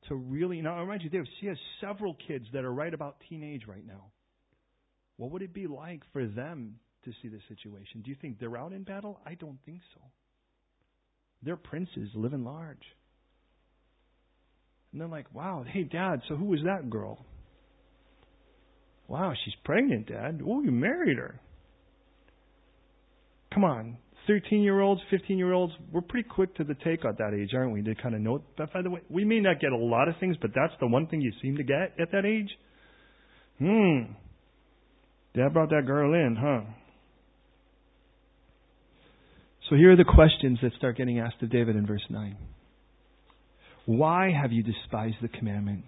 to 0.08 0.14
really. 0.14 0.60
Now, 0.60 0.76
I 0.76 0.80
remind 0.80 1.02
you, 1.02 1.10
David, 1.10 1.28
she 1.40 1.46
has 1.46 1.56
several 1.80 2.16
kids 2.26 2.46
that 2.52 2.64
are 2.64 2.72
right 2.72 2.92
about 2.92 3.16
teenage 3.28 3.62
right 3.66 3.86
now. 3.86 4.06
What 5.16 5.30
would 5.30 5.42
it 5.42 5.54
be 5.54 5.66
like 5.66 6.02
for 6.12 6.26
them 6.26 6.76
to 7.04 7.12
see 7.22 7.28
the 7.28 7.40
situation? 7.48 8.02
Do 8.02 8.10
you 8.10 8.16
think 8.20 8.38
they're 8.38 8.56
out 8.56 8.72
in 8.72 8.82
battle? 8.82 9.20
I 9.24 9.34
don't 9.34 9.58
think 9.64 9.80
so. 9.94 10.00
They're 11.42 11.56
princes 11.56 12.08
living 12.14 12.44
large. 12.44 12.82
And 14.92 15.00
they're 15.00 15.08
like, 15.08 15.32
wow, 15.34 15.64
hey, 15.66 15.82
Dad, 15.82 16.22
so 16.28 16.36
who 16.36 16.46
was 16.46 16.60
that 16.64 16.88
girl? 16.88 17.24
Wow, 19.08 19.32
she's 19.44 19.54
pregnant, 19.64 20.08
Dad. 20.08 20.40
Oh, 20.46 20.62
you 20.62 20.70
married 20.70 21.18
her. 21.18 21.40
Come 23.52 23.64
on. 23.64 23.98
13 24.26 24.62
year 24.62 24.80
olds, 24.80 25.00
15 25.10 25.36
year 25.38 25.52
olds, 25.52 25.72
we're 25.92 26.00
pretty 26.00 26.28
quick 26.28 26.54
to 26.56 26.64
the 26.64 26.74
take 26.74 27.04
at 27.04 27.18
that 27.18 27.34
age, 27.34 27.50
aren't 27.54 27.72
we? 27.72 27.82
To 27.82 27.94
kind 27.94 28.14
of 28.14 28.20
note 28.20 28.42
that, 28.58 28.72
by 28.72 28.82
the 28.82 28.90
way, 28.90 29.00
we 29.10 29.24
may 29.24 29.40
not 29.40 29.60
get 29.60 29.72
a 29.72 29.76
lot 29.76 30.08
of 30.08 30.14
things, 30.18 30.36
but 30.40 30.50
that's 30.54 30.72
the 30.80 30.86
one 30.86 31.06
thing 31.06 31.20
you 31.20 31.32
seem 31.42 31.56
to 31.56 31.62
get 31.62 31.94
at 32.00 32.10
that 32.12 32.24
age. 32.24 32.50
Hmm. 33.58 34.12
Dad 35.34 35.52
brought 35.52 35.70
that 35.70 35.86
girl 35.86 36.14
in, 36.14 36.36
huh? 36.36 36.60
So 39.68 39.76
here 39.76 39.92
are 39.92 39.96
the 39.96 40.04
questions 40.04 40.58
that 40.62 40.72
start 40.78 40.96
getting 40.96 41.18
asked 41.18 41.42
of 41.42 41.50
David 41.50 41.76
in 41.76 41.86
verse 41.86 42.04
9. 42.08 42.36
Why 43.86 44.30
have 44.30 44.52
you 44.52 44.62
despised 44.62 45.16
the 45.20 45.28
commandment 45.28 45.84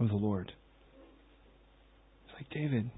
of 0.00 0.08
the 0.08 0.14
Lord? 0.14 0.52
It's 2.26 2.34
like, 2.34 2.50
David, 2.50 2.90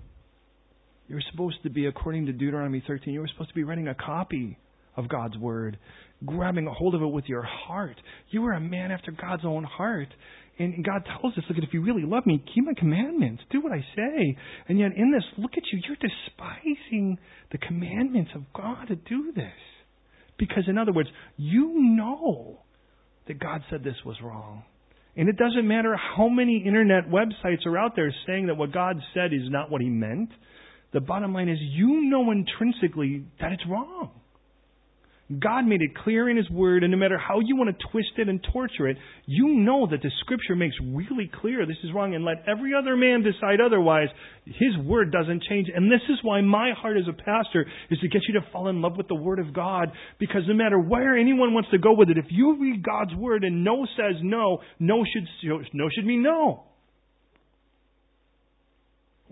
you 1.08 1.14
were 1.16 1.24
supposed 1.30 1.62
to 1.64 1.70
be, 1.70 1.86
according 1.86 2.26
to 2.26 2.32
Deuteronomy 2.32 2.82
13, 2.86 3.12
you 3.12 3.20
were 3.20 3.28
supposed 3.28 3.50
to 3.50 3.54
be 3.54 3.64
writing 3.64 3.88
a 3.88 3.94
copy 3.94 4.58
of 5.00 5.08
God's 5.08 5.36
Word, 5.36 5.78
grabbing 6.24 6.66
a 6.66 6.72
hold 6.72 6.94
of 6.94 7.02
it 7.02 7.08
with 7.08 7.24
your 7.26 7.42
heart. 7.42 7.96
You 8.30 8.42
were 8.42 8.52
a 8.52 8.60
man 8.60 8.92
after 8.92 9.10
God's 9.10 9.44
own 9.44 9.64
heart. 9.64 10.08
And 10.58 10.84
God 10.84 11.06
tells 11.06 11.36
us, 11.38 11.44
look, 11.48 11.58
if 11.58 11.72
you 11.72 11.82
really 11.82 12.04
love 12.04 12.26
me, 12.26 12.44
keep 12.54 12.64
my 12.64 12.74
commandments, 12.76 13.42
do 13.50 13.62
what 13.62 13.72
I 13.72 13.80
say. 13.96 14.36
And 14.68 14.78
yet 14.78 14.92
in 14.94 15.10
this, 15.10 15.24
look 15.38 15.52
at 15.56 15.62
you, 15.72 15.80
you're 15.88 15.96
despising 15.96 17.18
the 17.50 17.58
commandments 17.58 18.30
of 18.34 18.42
God 18.54 18.88
to 18.88 18.96
do 18.96 19.32
this. 19.34 19.52
Because 20.38 20.64
in 20.68 20.76
other 20.76 20.92
words, 20.92 21.08
you 21.38 21.96
know 21.96 22.60
that 23.26 23.40
God 23.40 23.62
said 23.70 23.82
this 23.82 23.94
was 24.04 24.16
wrong. 24.22 24.64
And 25.16 25.28
it 25.28 25.36
doesn't 25.36 25.66
matter 25.66 25.96
how 25.96 26.28
many 26.28 26.62
internet 26.66 27.08
websites 27.08 27.66
are 27.66 27.78
out 27.78 27.92
there 27.96 28.14
saying 28.26 28.46
that 28.46 28.56
what 28.56 28.72
God 28.72 28.96
said 29.14 29.32
is 29.32 29.48
not 29.50 29.70
what 29.70 29.80
He 29.80 29.88
meant. 29.88 30.30
The 30.92 31.00
bottom 31.00 31.32
line 31.32 31.48
is 31.48 31.58
you 31.60 32.02
know 32.10 32.30
intrinsically 32.30 33.24
that 33.40 33.52
it's 33.52 33.62
wrong. 33.68 34.10
God 35.38 35.64
made 35.64 35.80
it 35.80 35.96
clear 36.02 36.28
in 36.28 36.36
His 36.36 36.50
Word, 36.50 36.82
and 36.82 36.90
no 36.90 36.98
matter 36.98 37.16
how 37.16 37.38
you 37.38 37.54
want 37.54 37.70
to 37.70 37.86
twist 37.92 38.18
it 38.18 38.28
and 38.28 38.44
torture 38.52 38.88
it, 38.88 38.96
you 39.26 39.48
know 39.48 39.86
that 39.88 40.02
the 40.02 40.10
Scripture 40.20 40.56
makes 40.56 40.74
really 40.82 41.30
clear 41.40 41.64
this 41.66 41.76
is 41.84 41.92
wrong, 41.94 42.16
and 42.16 42.24
let 42.24 42.42
every 42.48 42.72
other 42.74 42.96
man 42.96 43.22
decide 43.22 43.60
otherwise. 43.64 44.08
His 44.44 44.76
Word 44.84 45.12
doesn't 45.12 45.44
change. 45.44 45.68
And 45.72 45.90
this 45.90 46.00
is 46.08 46.18
why 46.22 46.40
my 46.40 46.72
heart 46.76 46.96
as 46.96 47.06
a 47.08 47.12
pastor 47.12 47.64
is 47.90 48.00
to 48.00 48.08
get 48.08 48.22
you 48.26 48.40
to 48.40 48.46
fall 48.50 48.68
in 48.68 48.82
love 48.82 48.96
with 48.96 49.06
the 49.06 49.14
Word 49.14 49.38
of 49.38 49.54
God, 49.54 49.92
because 50.18 50.42
no 50.48 50.54
matter 50.54 50.80
where 50.80 51.16
anyone 51.16 51.54
wants 51.54 51.70
to 51.70 51.78
go 51.78 51.92
with 51.92 52.10
it, 52.10 52.18
if 52.18 52.26
you 52.30 52.60
read 52.60 52.82
God's 52.82 53.14
Word 53.14 53.44
and 53.44 53.62
no 53.62 53.86
says 53.96 54.16
no, 54.22 54.58
no 54.80 55.04
should, 55.12 55.28
no 55.72 55.88
should 55.94 56.06
mean 56.06 56.22
no. 56.22 56.64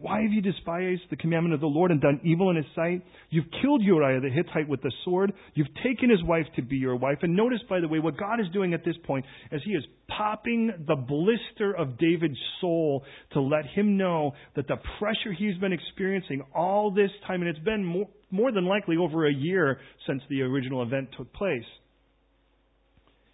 Why 0.00 0.22
have 0.22 0.30
you 0.30 0.40
despised 0.40 1.02
the 1.10 1.16
commandment 1.16 1.54
of 1.54 1.60
the 1.60 1.66
Lord 1.66 1.90
and 1.90 2.00
done 2.00 2.20
evil 2.22 2.50
in 2.50 2.56
his 2.56 2.66
sight? 2.76 3.02
You've 3.30 3.50
killed 3.60 3.82
Uriah 3.82 4.20
the 4.20 4.30
Hittite 4.30 4.68
with 4.68 4.80
the 4.80 4.92
sword. 5.04 5.32
You've 5.54 5.74
taken 5.82 6.08
his 6.08 6.22
wife 6.22 6.46
to 6.54 6.62
be 6.62 6.76
your 6.76 6.94
wife. 6.94 7.18
And 7.22 7.34
notice, 7.34 7.58
by 7.68 7.80
the 7.80 7.88
way, 7.88 7.98
what 7.98 8.16
God 8.16 8.38
is 8.38 8.46
doing 8.52 8.74
at 8.74 8.84
this 8.84 8.94
point 9.04 9.26
as 9.50 9.60
he 9.64 9.72
is 9.72 9.82
popping 10.06 10.72
the 10.86 10.94
blister 10.94 11.74
of 11.76 11.98
David's 11.98 12.38
soul 12.60 13.02
to 13.32 13.40
let 13.40 13.66
him 13.66 13.96
know 13.96 14.34
that 14.54 14.68
the 14.68 14.76
pressure 15.00 15.32
he's 15.36 15.58
been 15.58 15.72
experiencing 15.72 16.44
all 16.54 16.92
this 16.92 17.10
time, 17.26 17.42
and 17.42 17.50
it's 17.50 17.64
been 17.64 17.84
more, 17.84 18.08
more 18.30 18.52
than 18.52 18.66
likely 18.66 18.96
over 18.96 19.26
a 19.26 19.34
year 19.34 19.80
since 20.06 20.22
the 20.30 20.42
original 20.42 20.84
event 20.84 21.08
took 21.18 21.32
place. 21.32 21.66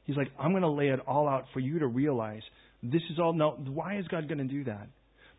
He's 0.05 0.17
like, 0.17 0.29
I'm 0.39 0.53
going 0.53 0.63
to 0.63 0.71
lay 0.71 0.89
it 0.89 1.01
all 1.07 1.29
out 1.29 1.45
for 1.53 1.61
you 1.61 1.81
to 1.81 1.87
realize 1.87 2.43
this 2.83 3.03
is 3.11 3.19
all. 3.19 3.35
Now, 3.35 3.51
why 3.51 3.99
is 3.99 4.09
God 4.09 4.29
going 4.29 4.39
to 4.39 4.45
do 4.45 4.65
that? 4.65 4.89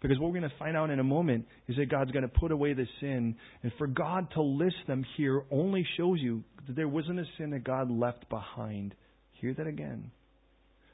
Because 0.05 0.19
what 0.19 0.31
we're 0.31 0.39
going 0.39 0.51
to 0.51 0.57
find 0.59 0.77
out 0.77 0.91
in 0.91 0.99
a 0.99 1.03
moment 1.03 1.47
is 1.67 1.77
that 1.77 1.89
God's 1.89 2.11
going 2.11 2.21
to 2.21 2.39
put 2.39 2.51
away 2.51 2.73
the 2.73 2.85
sin. 2.99 3.35
And 3.63 3.71
for 3.79 3.87
God 3.87 4.27
to 4.35 4.41
list 4.43 4.75
them 4.85 5.03
here 5.17 5.41
only 5.49 5.83
shows 5.97 6.19
you 6.19 6.43
that 6.67 6.75
there 6.75 6.87
wasn't 6.87 7.21
a 7.21 7.25
sin 7.39 7.49
that 7.49 7.63
God 7.63 7.89
left 7.89 8.29
behind. 8.29 8.93
Hear 9.41 9.55
that 9.55 9.65
again. 9.65 10.11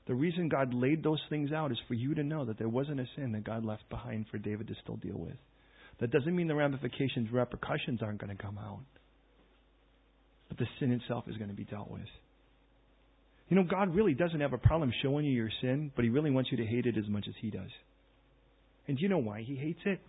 The 0.07 0.16
reason 0.16 0.47
God 0.47 0.74
laid 0.74 1.03
those 1.03 1.20
things 1.30 1.51
out 1.51 1.74
is 1.74 1.78
for 1.89 1.93
you 1.93 2.16
to 2.16 2.24
know 2.24 2.45
that 2.45 2.57
there 2.57 2.70
wasn't 2.70 3.01
a 3.01 3.05
sin 3.18 3.34
that 3.34 3.43
God 3.43 3.66
left 3.66 3.84
behind 3.89 4.28
for 4.32 4.38
David 4.38 4.70
to 4.70 4.76
still 4.82 4.95
deal 4.95 5.18
with. 5.18 5.36
That 5.99 6.12
doesn't 6.12 6.34
mean 6.34 6.47
the 6.47 6.55
ramifications, 6.55 7.34
repercussions 7.34 8.01
aren't 8.01 8.22
going 8.22 8.34
to 8.34 8.41
come 8.41 8.57
out. 8.57 8.80
But 10.47 10.57
the 10.57 10.68
sin 10.80 10.93
itself 10.93 11.26
is 11.28 11.36
going 11.36 11.49
to 11.49 11.55
be 11.55 11.66
dealt 11.66 11.91
with. 11.91 12.07
You 13.49 13.57
know, 13.57 13.64
God 13.64 13.93
really 13.93 14.14
doesn't 14.14 14.39
have 14.39 14.53
a 14.53 14.57
problem 14.57 14.93
showing 15.01 15.26
you 15.26 15.34
your 15.34 15.51
sin, 15.59 15.91
but 15.97 16.05
He 16.05 16.09
really 16.09 16.32
wants 16.32 16.49
you 16.49 16.57
to 16.59 16.66
hate 16.66 16.86
it 16.86 16.97
as 16.97 17.09
much 17.09 17.26
as 17.28 17.34
He 17.41 17.49
does. 17.49 17.72
And 18.91 18.97
do 18.97 19.03
you 19.03 19.07
know 19.07 19.19
why 19.19 19.41
he 19.41 19.55
hates 19.55 19.79
it? 19.85 20.01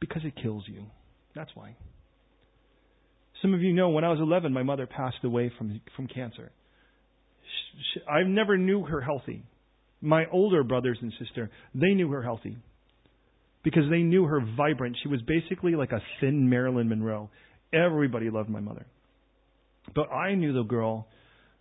Because 0.00 0.22
it 0.24 0.34
kills 0.42 0.64
you. 0.66 0.86
That's 1.36 1.52
why. 1.54 1.76
Some 3.40 3.54
of 3.54 3.60
you 3.62 3.72
know 3.72 3.90
when 3.90 4.02
I 4.02 4.08
was 4.08 4.18
11, 4.18 4.52
my 4.52 4.64
mother 4.64 4.88
passed 4.88 5.22
away 5.22 5.52
from, 5.56 5.80
from 5.94 6.08
cancer. 6.08 6.50
She, 7.94 8.00
I 8.10 8.24
never 8.24 8.58
knew 8.58 8.82
her 8.86 9.00
healthy. 9.00 9.44
My 10.00 10.24
older 10.32 10.64
brothers 10.64 10.98
and 11.00 11.12
sister, 11.24 11.48
they 11.76 11.94
knew 11.94 12.10
her 12.10 12.24
healthy. 12.24 12.56
because 13.66 13.82
they 13.90 13.98
knew 13.98 14.24
her 14.24 14.40
vibrant. 14.56 14.96
She 15.02 15.08
was 15.08 15.20
basically 15.22 15.74
like 15.74 15.90
a 15.90 16.00
thin 16.20 16.48
Marilyn 16.48 16.88
Monroe. 16.88 17.30
Everybody 17.72 18.30
loved 18.30 18.48
my 18.48 18.60
mother. 18.60 18.86
But 19.94 20.12
I 20.12 20.34
knew 20.34 20.52
the 20.52 20.62
girl 20.62 21.08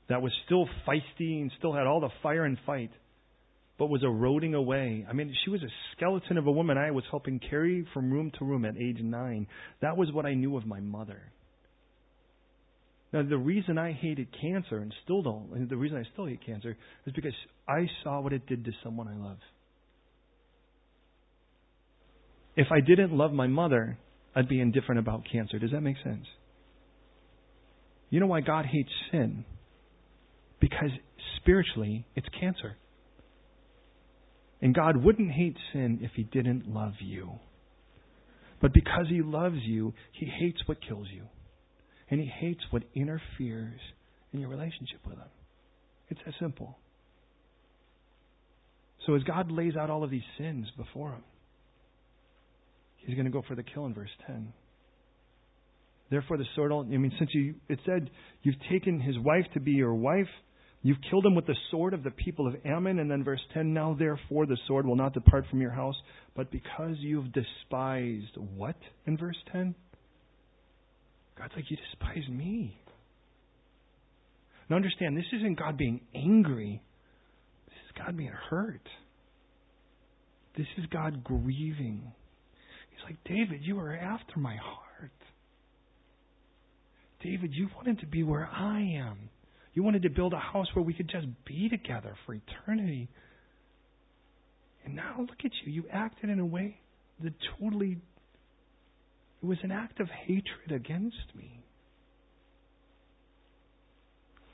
that 0.10 0.22
was 0.22 0.32
still 0.46 0.68
feisty 0.88 1.42
and 1.42 1.52
still 1.58 1.74
had 1.74 1.88
all 1.88 2.00
the 2.02 2.10
fire 2.22 2.46
and 2.46 2.60
fight, 2.66 2.92
but 3.78 3.88
was 3.88 4.04
eroding 4.04 4.54
away. 4.54 5.06
I 5.10 5.14
mean, 5.14 5.34
she 5.44 5.50
was 5.50 5.62
a 5.62 5.72
skeleton 5.96 6.38
of 6.38 6.48
a 6.48 6.52
woman 6.52 6.78
I 6.78 6.92
was 6.92 7.04
helping 7.12 7.40
carry 7.40 7.86
from 7.94 8.12
room 8.12 8.32
to 8.40 8.46
room 8.46 8.66
at 8.66 8.78
age 8.78 9.00
nine. 9.02 9.48
That 9.82 9.98
was 9.98 10.12
what 10.12 10.26
I 10.26 10.34
knew 10.34 10.56
of 10.58 10.66
my 10.66 10.80
mother. 10.80 11.22
Now, 13.12 13.24
the 13.24 13.38
reason 13.38 13.78
I 13.78 13.94
hated 13.94 14.28
cancer 14.42 14.78
and 14.78 14.94
still 15.04 15.22
don't, 15.22 15.52
and 15.54 15.70
the 15.70 15.78
reason 15.78 15.98
I 15.98 16.04
still 16.14 16.26
hate 16.26 16.46
cancer, 16.46 16.76
is 17.06 17.14
because 17.14 17.34
I 17.68 17.88
saw 18.04 18.20
what 18.20 18.34
it 18.34 18.46
did 18.48 18.66
to 18.66 18.72
someone 18.84 19.08
I 19.08 19.16
love. 19.16 19.38
If 22.58 22.68
I 22.72 22.80
didn't 22.80 23.12
love 23.12 23.32
my 23.32 23.48
mother, 23.48 23.98
I'd 24.36 24.50
be 24.50 24.60
indifferent 24.60 25.00
about 25.00 25.24
cancer. 25.32 25.60
Does 25.60 25.72
that 25.72 25.82
make 25.82 25.98
sense? 26.04 26.26
You 28.10 28.20
know 28.20 28.28
why 28.28 28.42
God 28.42 28.66
hates 28.66 28.90
sin? 29.12 29.46
Because 30.60 30.92
spiritually, 31.38 32.06
it's 32.16 32.28
cancer. 32.40 32.78
And 34.66 34.74
God 34.74 34.98
wouldn't 34.98 35.30
hate 35.32 35.56
sin 35.72 36.00
if 36.02 36.10
He 36.16 36.24
didn't 36.24 36.68
love 36.68 36.94
you. 37.00 37.34
But 38.60 38.74
because 38.74 39.06
He 39.08 39.22
loves 39.22 39.60
you, 39.62 39.94
He 40.12 40.26
hates 40.26 40.58
what 40.66 40.80
kills 40.82 41.08
you. 41.14 41.28
And 42.10 42.20
he 42.20 42.28
hates 42.28 42.62
what 42.70 42.84
interferes 42.94 43.80
in 44.32 44.40
your 44.40 44.50
relationship 44.50 45.00
with 45.06 45.18
him. 45.18 45.28
It's 46.10 46.20
that 46.26 46.34
simple. 46.40 46.78
So 49.06 49.16
as 49.16 49.24
God 49.24 49.52
lays 49.52 49.76
out 49.76 49.90
all 49.90 50.04
of 50.04 50.12
these 50.12 50.24
sins 50.38 50.68
before 50.78 51.12
him, 51.12 51.24
he's 52.98 53.16
going 53.16 53.26
to 53.26 53.32
go 53.32 53.44
for 53.48 53.56
the 53.56 53.64
kill 53.64 53.86
in 53.86 53.94
verse 53.94 54.10
10. 54.28 54.54
Therefore, 56.12 56.38
the 56.38 56.46
sword. 56.56 56.72
I 56.72 56.84
mean, 56.84 57.12
since 57.18 57.32
you, 57.34 57.56
it 57.68 57.80
said 57.86 58.12
you've 58.44 58.56
taken 58.70 59.00
his 59.00 59.18
wife 59.18 59.46
to 59.56 59.60
be 59.60 59.72
your 59.72 59.96
wife, 59.96 60.28
you've 60.86 61.02
killed 61.10 61.26
him 61.26 61.34
with 61.34 61.48
the 61.48 61.56
sword 61.72 61.96
of 61.96 62.04
the 62.04 62.12
people 62.12 62.48
of 62.48 62.56
Ammon. 62.64 63.00
And 63.00 63.10
then 63.10 63.24
verse 63.24 63.42
10 63.56 63.74
Now, 63.74 63.96
therefore, 63.98 64.46
the 64.46 64.58
sword 64.68 64.86
will 64.86 64.96
not 64.96 65.16
depart 65.16 65.46
from 65.50 65.60
your 65.60 65.72
house, 65.72 65.96
but 66.36 66.52
because 66.52 66.96
you've 67.00 67.34
despised 67.34 68.38
what 68.56 68.76
in 69.08 69.18
verse 69.18 69.38
10? 69.52 69.74
God's 71.38 71.54
like, 71.56 71.66
You 71.70 71.78
despise 71.78 72.30
me. 72.30 72.78
Now 74.70 74.76
understand, 74.76 75.18
this 75.18 75.26
isn't 75.34 75.60
God 75.60 75.78
being 75.78 76.02
angry. 76.14 76.82
This 77.68 77.76
is 77.86 78.04
God 78.06 78.18
being 78.18 78.32
hurt. 78.50 78.88
This 80.58 80.68
is 80.78 80.86
God 80.92 81.24
grieving. 81.24 82.02
He's 82.90 83.04
like, 83.04 83.18
David, 83.26 83.62
you 83.64 83.80
are 83.80 83.94
after 83.94 84.40
my 84.40 84.56
heart. 84.56 85.12
David, 87.22 87.52
you 87.54 87.70
wanted 87.76 88.00
to 88.00 88.06
be 88.06 88.24
where 88.24 88.48
I 88.52 88.80
am. 89.00 89.30
You 89.76 89.84
wanted 89.84 90.04
to 90.04 90.10
build 90.10 90.34
a 90.34 90.40
house 90.40 90.68
where 90.74 90.84
we 90.84 90.94
could 90.94 91.10
just 91.10 91.28
be 91.46 91.70
together 91.70 92.16
for 92.26 92.34
eternity. 92.34 93.10
And 94.86 94.96
now 94.96 95.18
look 95.20 95.40
at 95.44 95.52
you. 95.64 95.72
You 95.72 95.84
acted 95.92 96.30
in 96.30 96.40
a 96.40 96.46
way 96.46 96.80
that 97.22 97.34
totally 97.60 97.98
it 99.44 99.46
was 99.46 99.58
an 99.64 99.72
act 99.72 100.00
of 100.00 100.08
hatred 100.08 100.72
against 100.72 101.36
me. 101.36 101.60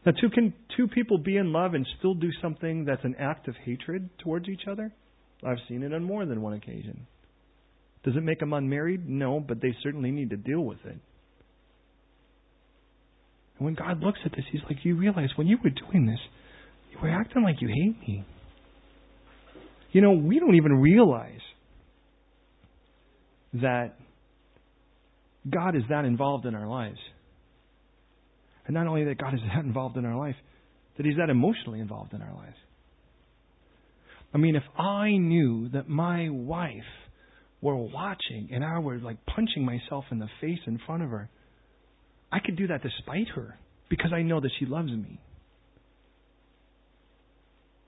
Now, 0.05 0.13
two, 0.19 0.29
can 0.31 0.53
two 0.75 0.87
people 0.87 1.19
be 1.19 1.37
in 1.37 1.53
love 1.53 1.75
and 1.75 1.85
still 1.99 2.15
do 2.15 2.29
something 2.41 2.85
that's 2.85 3.03
an 3.03 3.15
act 3.19 3.47
of 3.47 3.55
hatred 3.63 4.09
towards 4.17 4.49
each 4.49 4.63
other? 4.69 4.91
I've 5.45 5.59
seen 5.69 5.83
it 5.83 5.93
on 5.93 6.03
more 6.03 6.25
than 6.25 6.41
one 6.41 6.53
occasion. 6.53 7.05
Does 8.03 8.15
it 8.15 8.23
make 8.23 8.39
them 8.39 8.53
unmarried? 8.53 9.07
No, 9.07 9.39
but 9.39 9.61
they 9.61 9.75
certainly 9.83 10.09
need 10.09 10.31
to 10.31 10.37
deal 10.37 10.61
with 10.61 10.83
it. 10.85 10.97
And 13.61 13.65
when 13.67 13.75
God 13.75 14.01
looks 14.03 14.17
at 14.25 14.31
this, 14.31 14.43
He's 14.51 14.61
like, 14.63 14.77
You 14.83 14.95
realize 14.95 15.29
when 15.35 15.45
you 15.45 15.59
were 15.63 15.69
doing 15.69 16.07
this, 16.07 16.17
you 16.91 16.97
were 16.99 17.11
acting 17.11 17.43
like 17.43 17.61
you 17.61 17.67
hate 17.67 17.95
me. 18.07 18.25
You 19.91 20.01
know, 20.01 20.13
we 20.13 20.39
don't 20.39 20.55
even 20.55 20.81
realize 20.81 21.41
that 23.53 23.93
God 25.47 25.75
is 25.75 25.83
that 25.89 26.05
involved 26.05 26.47
in 26.47 26.55
our 26.55 26.67
lives. 26.67 26.97
And 28.65 28.73
not 28.73 28.87
only 28.87 29.05
that 29.05 29.19
God 29.19 29.35
is 29.35 29.41
that 29.55 29.63
involved 29.63 29.95
in 29.95 30.05
our 30.05 30.17
life, 30.17 30.35
that 30.97 31.05
He's 31.05 31.17
that 31.17 31.29
emotionally 31.29 31.81
involved 31.81 32.13
in 32.13 32.21
our 32.23 32.33
lives. 32.33 32.57
I 34.33 34.39
mean, 34.39 34.55
if 34.55 34.63
I 34.75 35.11
knew 35.17 35.69
that 35.69 35.87
my 35.87 36.29
wife 36.31 36.71
were 37.61 37.75
watching 37.75 38.49
and 38.51 38.65
I 38.65 38.79
were 38.79 38.97
like 38.97 39.17
punching 39.27 39.63
myself 39.63 40.05
in 40.09 40.17
the 40.17 40.29
face 40.39 40.61
in 40.65 40.79
front 40.87 41.03
of 41.03 41.11
her, 41.11 41.29
I 42.31 42.39
could 42.39 42.55
do 42.55 42.67
that 42.67 42.81
despite 42.81 43.29
her 43.35 43.57
because 43.89 44.13
I 44.13 44.21
know 44.21 44.39
that 44.39 44.51
she 44.59 44.65
loves 44.65 44.91
me. 44.91 45.19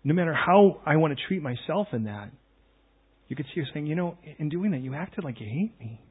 No 0.03 0.13
matter 0.13 0.33
how 0.33 0.81
I 0.85 0.97
want 0.97 1.17
to 1.17 1.27
treat 1.27 1.41
myself 1.41 1.87
in 1.93 2.05
that, 2.05 2.29
you 3.29 3.35
could 3.35 3.45
see 3.55 3.61
her 3.61 3.67
saying, 3.73 3.87
you 3.87 3.95
know, 3.95 4.17
in 4.37 4.49
doing 4.49 4.71
that, 4.71 4.81
you 4.81 4.93
acted 4.93 5.23
like 5.23 5.39
you 5.39 5.47
hate 5.47 5.79
me. 5.79 6.01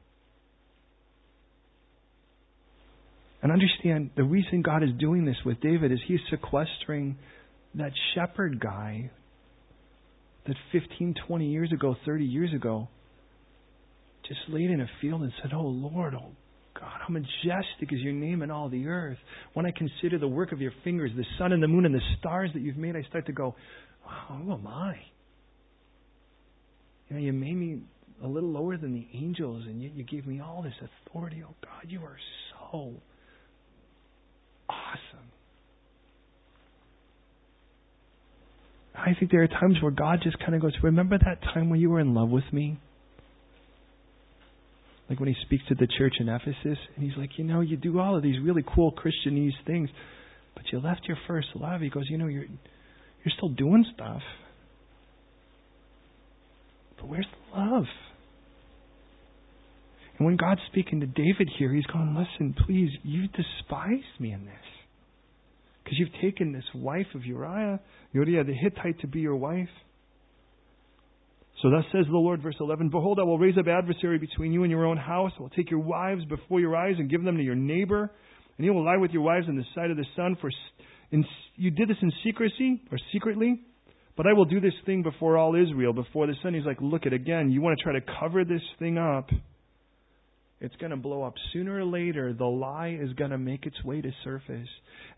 And 3.43 3.51
understand 3.51 4.11
the 4.15 4.23
reason 4.23 4.61
God 4.61 4.83
is 4.83 4.89
doing 4.97 5.25
this 5.25 5.35
with 5.45 5.59
David 5.59 5.91
is 5.91 5.99
he's 6.07 6.21
sequestering 6.31 7.17
that 7.75 7.91
shepherd 8.15 8.59
guy 8.59 9.11
that 10.47 10.55
15, 10.71 11.15
20 11.27 11.45
years 11.47 11.71
ago, 11.71 11.95
30 12.05 12.25
years 12.25 12.53
ago, 12.53 12.87
just 14.27 14.39
laid 14.47 14.71
in 14.71 14.81
a 14.81 14.87
field 15.01 15.21
and 15.21 15.31
said, 15.41 15.51
Oh 15.53 15.67
Lord, 15.67 16.15
oh 16.15 16.31
God, 16.83 16.99
how 17.07 17.13
majestic 17.13 17.93
is 17.93 18.01
your 18.01 18.11
name 18.11 18.41
in 18.41 18.51
all 18.51 18.67
the 18.67 18.87
earth. 18.87 19.17
When 19.53 19.65
I 19.65 19.71
consider 19.71 20.19
the 20.19 20.27
work 20.27 20.51
of 20.51 20.59
your 20.59 20.73
fingers, 20.83 21.11
the 21.15 21.23
sun 21.37 21.53
and 21.53 21.63
the 21.63 21.67
moon 21.67 21.85
and 21.85 21.95
the 21.95 22.01
stars 22.19 22.49
that 22.53 22.59
you've 22.59 22.75
made, 22.75 22.97
I 22.97 23.03
start 23.03 23.25
to 23.27 23.31
go, 23.31 23.55
Wow, 24.05 24.41
who 24.43 24.51
am 24.51 24.67
I? 24.67 24.95
You 27.07 27.15
know, 27.15 27.21
you 27.21 27.31
made 27.31 27.55
me 27.55 27.79
a 28.21 28.27
little 28.27 28.49
lower 28.49 28.75
than 28.75 28.91
the 28.91 29.07
angels, 29.17 29.63
and 29.65 29.81
yet 29.81 29.93
you 29.93 30.03
gave 30.03 30.27
me 30.27 30.41
all 30.41 30.61
this 30.61 30.73
authority. 31.07 31.41
Oh 31.47 31.53
God, 31.61 31.89
you 31.89 32.01
are 32.01 32.17
so 32.51 32.95
awesome. 34.67 35.29
I 38.93 39.13
think 39.17 39.31
there 39.31 39.43
are 39.43 39.47
times 39.47 39.77
where 39.81 39.91
God 39.91 40.19
just 40.21 40.37
kind 40.39 40.53
of 40.53 40.61
goes, 40.61 40.73
Remember 40.83 41.17
that 41.17 41.41
time 41.53 41.69
when 41.69 41.79
you 41.79 41.89
were 41.89 42.01
in 42.01 42.13
love 42.13 42.29
with 42.29 42.51
me? 42.51 42.77
Like 45.09 45.19
when 45.19 45.29
he 45.29 45.35
speaks 45.45 45.63
to 45.67 45.75
the 45.75 45.87
church 45.97 46.15
in 46.19 46.29
Ephesus, 46.29 46.77
and 46.95 47.03
he's 47.03 47.17
like, 47.17 47.31
You 47.37 47.43
know, 47.43 47.61
you 47.61 47.77
do 47.77 47.99
all 47.99 48.15
of 48.15 48.23
these 48.23 48.39
really 48.41 48.63
cool 48.75 48.93
Christianese 48.93 49.51
things, 49.65 49.89
but 50.55 50.63
you 50.71 50.79
left 50.79 51.01
your 51.07 51.17
first 51.27 51.47
love. 51.55 51.81
He 51.81 51.89
goes, 51.89 52.05
You 52.09 52.17
know, 52.17 52.27
you're, 52.27 52.45
you're 52.45 53.33
still 53.37 53.49
doing 53.49 53.85
stuff. 53.93 54.21
But 56.97 57.09
where's 57.09 57.27
the 57.31 57.59
love? 57.59 57.85
And 60.17 60.27
when 60.27 60.37
God's 60.37 60.61
speaking 60.71 60.99
to 61.01 61.05
David 61.05 61.49
here, 61.57 61.73
he's 61.73 61.85
going, 61.85 62.15
Listen, 62.15 62.55
please, 62.65 62.89
you 63.03 63.27
despised 63.27 64.19
me 64.19 64.31
in 64.31 64.45
this. 64.45 64.55
Because 65.83 65.99
you've 65.99 66.21
taken 66.21 66.53
this 66.53 66.63
wife 66.73 67.07
of 67.13 67.25
Uriah, 67.25 67.79
Uriah 68.13 68.45
the 68.45 68.53
Hittite, 68.53 69.01
to 69.01 69.07
be 69.07 69.19
your 69.19 69.35
wife. 69.35 69.67
So 71.63 71.69
thus 71.69 71.85
says 71.93 72.05
the 72.11 72.17
Lord, 72.17 72.43
verse 72.43 72.57
11 72.59 72.89
Behold, 72.89 73.19
I 73.19 73.23
will 73.23 73.39
raise 73.39 73.57
up 73.57 73.67
adversary 73.67 74.19
between 74.19 74.51
you 74.51 74.63
and 74.63 74.69
your 74.69 74.85
own 74.85 74.97
house. 74.97 75.31
I 75.39 75.41
will 75.41 75.49
take 75.49 75.71
your 75.71 75.79
wives 75.79 76.25
before 76.25 76.59
your 76.59 76.75
eyes 76.75 76.95
and 76.99 77.09
give 77.09 77.23
them 77.23 77.37
to 77.37 77.43
your 77.43 77.55
neighbor. 77.55 78.11
And 78.57 78.65
he 78.65 78.69
will 78.69 78.83
lie 78.83 78.97
with 78.97 79.11
your 79.11 79.21
wives 79.21 79.47
in 79.47 79.55
the 79.55 79.63
sight 79.73 79.89
of 79.89 79.95
the 79.95 80.05
sun. 80.13 80.35
For 80.41 80.51
in, 81.11 81.23
you 81.55 81.71
did 81.71 81.87
this 81.87 81.95
in 82.01 82.11
secrecy, 82.21 82.81
or 82.91 82.99
secretly. 83.13 83.61
But 84.17 84.27
I 84.27 84.33
will 84.33 84.43
do 84.43 84.59
this 84.59 84.73
thing 84.85 85.03
before 85.03 85.37
all 85.37 85.55
Israel, 85.55 85.93
before 85.93 86.27
the 86.27 86.35
sun. 86.43 86.53
He's 86.53 86.65
like, 86.65 86.81
Look 86.81 87.05
at 87.05 87.13
again. 87.13 87.49
You 87.49 87.61
want 87.61 87.79
to 87.79 87.83
try 87.83 87.93
to 87.93 88.05
cover 88.19 88.43
this 88.43 88.61
thing 88.77 88.97
up 88.97 89.29
it's 90.63 90.75
going 90.77 90.91
to 90.91 90.97
blow 90.97 91.23
up. 91.23 91.33
Sooner 91.51 91.79
or 91.79 91.83
later, 91.83 92.33
the 92.33 92.45
lie 92.45 92.97
is 92.99 93.11
going 93.13 93.31
to 93.31 93.37
make 93.37 93.65
its 93.65 93.83
way 93.83 93.99
to 93.99 94.09
surface. 94.23 94.69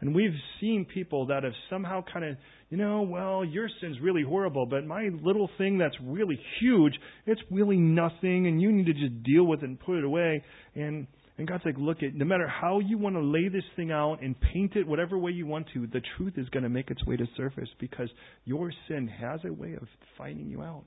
And 0.01 0.15
we've 0.15 0.33
seen 0.59 0.85
people 0.91 1.27
that 1.27 1.43
have 1.43 1.53
somehow 1.69 2.03
kind 2.11 2.25
of, 2.25 2.37
you 2.71 2.77
know, 2.77 3.03
well, 3.03 3.45
your 3.45 3.69
sin's 3.79 3.99
really 4.01 4.23
horrible, 4.23 4.65
but 4.65 4.87
my 4.87 5.09
little 5.21 5.47
thing 5.59 5.77
that's 5.77 5.95
really 6.03 6.39
huge, 6.59 6.93
it's 7.27 7.41
really 7.51 7.77
nothing, 7.77 8.47
and 8.47 8.59
you 8.59 8.71
need 8.71 8.87
to 8.87 8.93
just 8.93 9.21
deal 9.21 9.43
with 9.43 9.61
it 9.61 9.65
and 9.65 9.79
put 9.79 9.99
it 9.99 10.03
away. 10.03 10.43
And 10.73 11.05
and 11.37 11.47
God's 11.47 11.65
like, 11.65 11.75
look, 11.77 12.01
at 12.01 12.15
no 12.15 12.25
matter 12.25 12.47
how 12.47 12.79
you 12.79 12.97
want 12.97 13.15
to 13.17 13.21
lay 13.21 13.49
this 13.49 13.65
thing 13.75 13.91
out 13.91 14.23
and 14.23 14.35
paint 14.53 14.75
it 14.77 14.87
whatever 14.87 15.17
way 15.17 15.31
you 15.31 15.45
want 15.45 15.67
to, 15.73 15.85
the 15.85 16.01
truth 16.17 16.33
is 16.37 16.47
going 16.49 16.63
to 16.63 16.69
make 16.69 16.89
its 16.89 17.05
way 17.05 17.17
to 17.17 17.25
surface 17.35 17.67
because 17.77 18.09
your 18.45 18.71
sin 18.87 19.07
has 19.07 19.41
a 19.43 19.51
way 19.51 19.73
of 19.73 19.87
finding 20.17 20.49
you 20.49 20.63
out. 20.63 20.85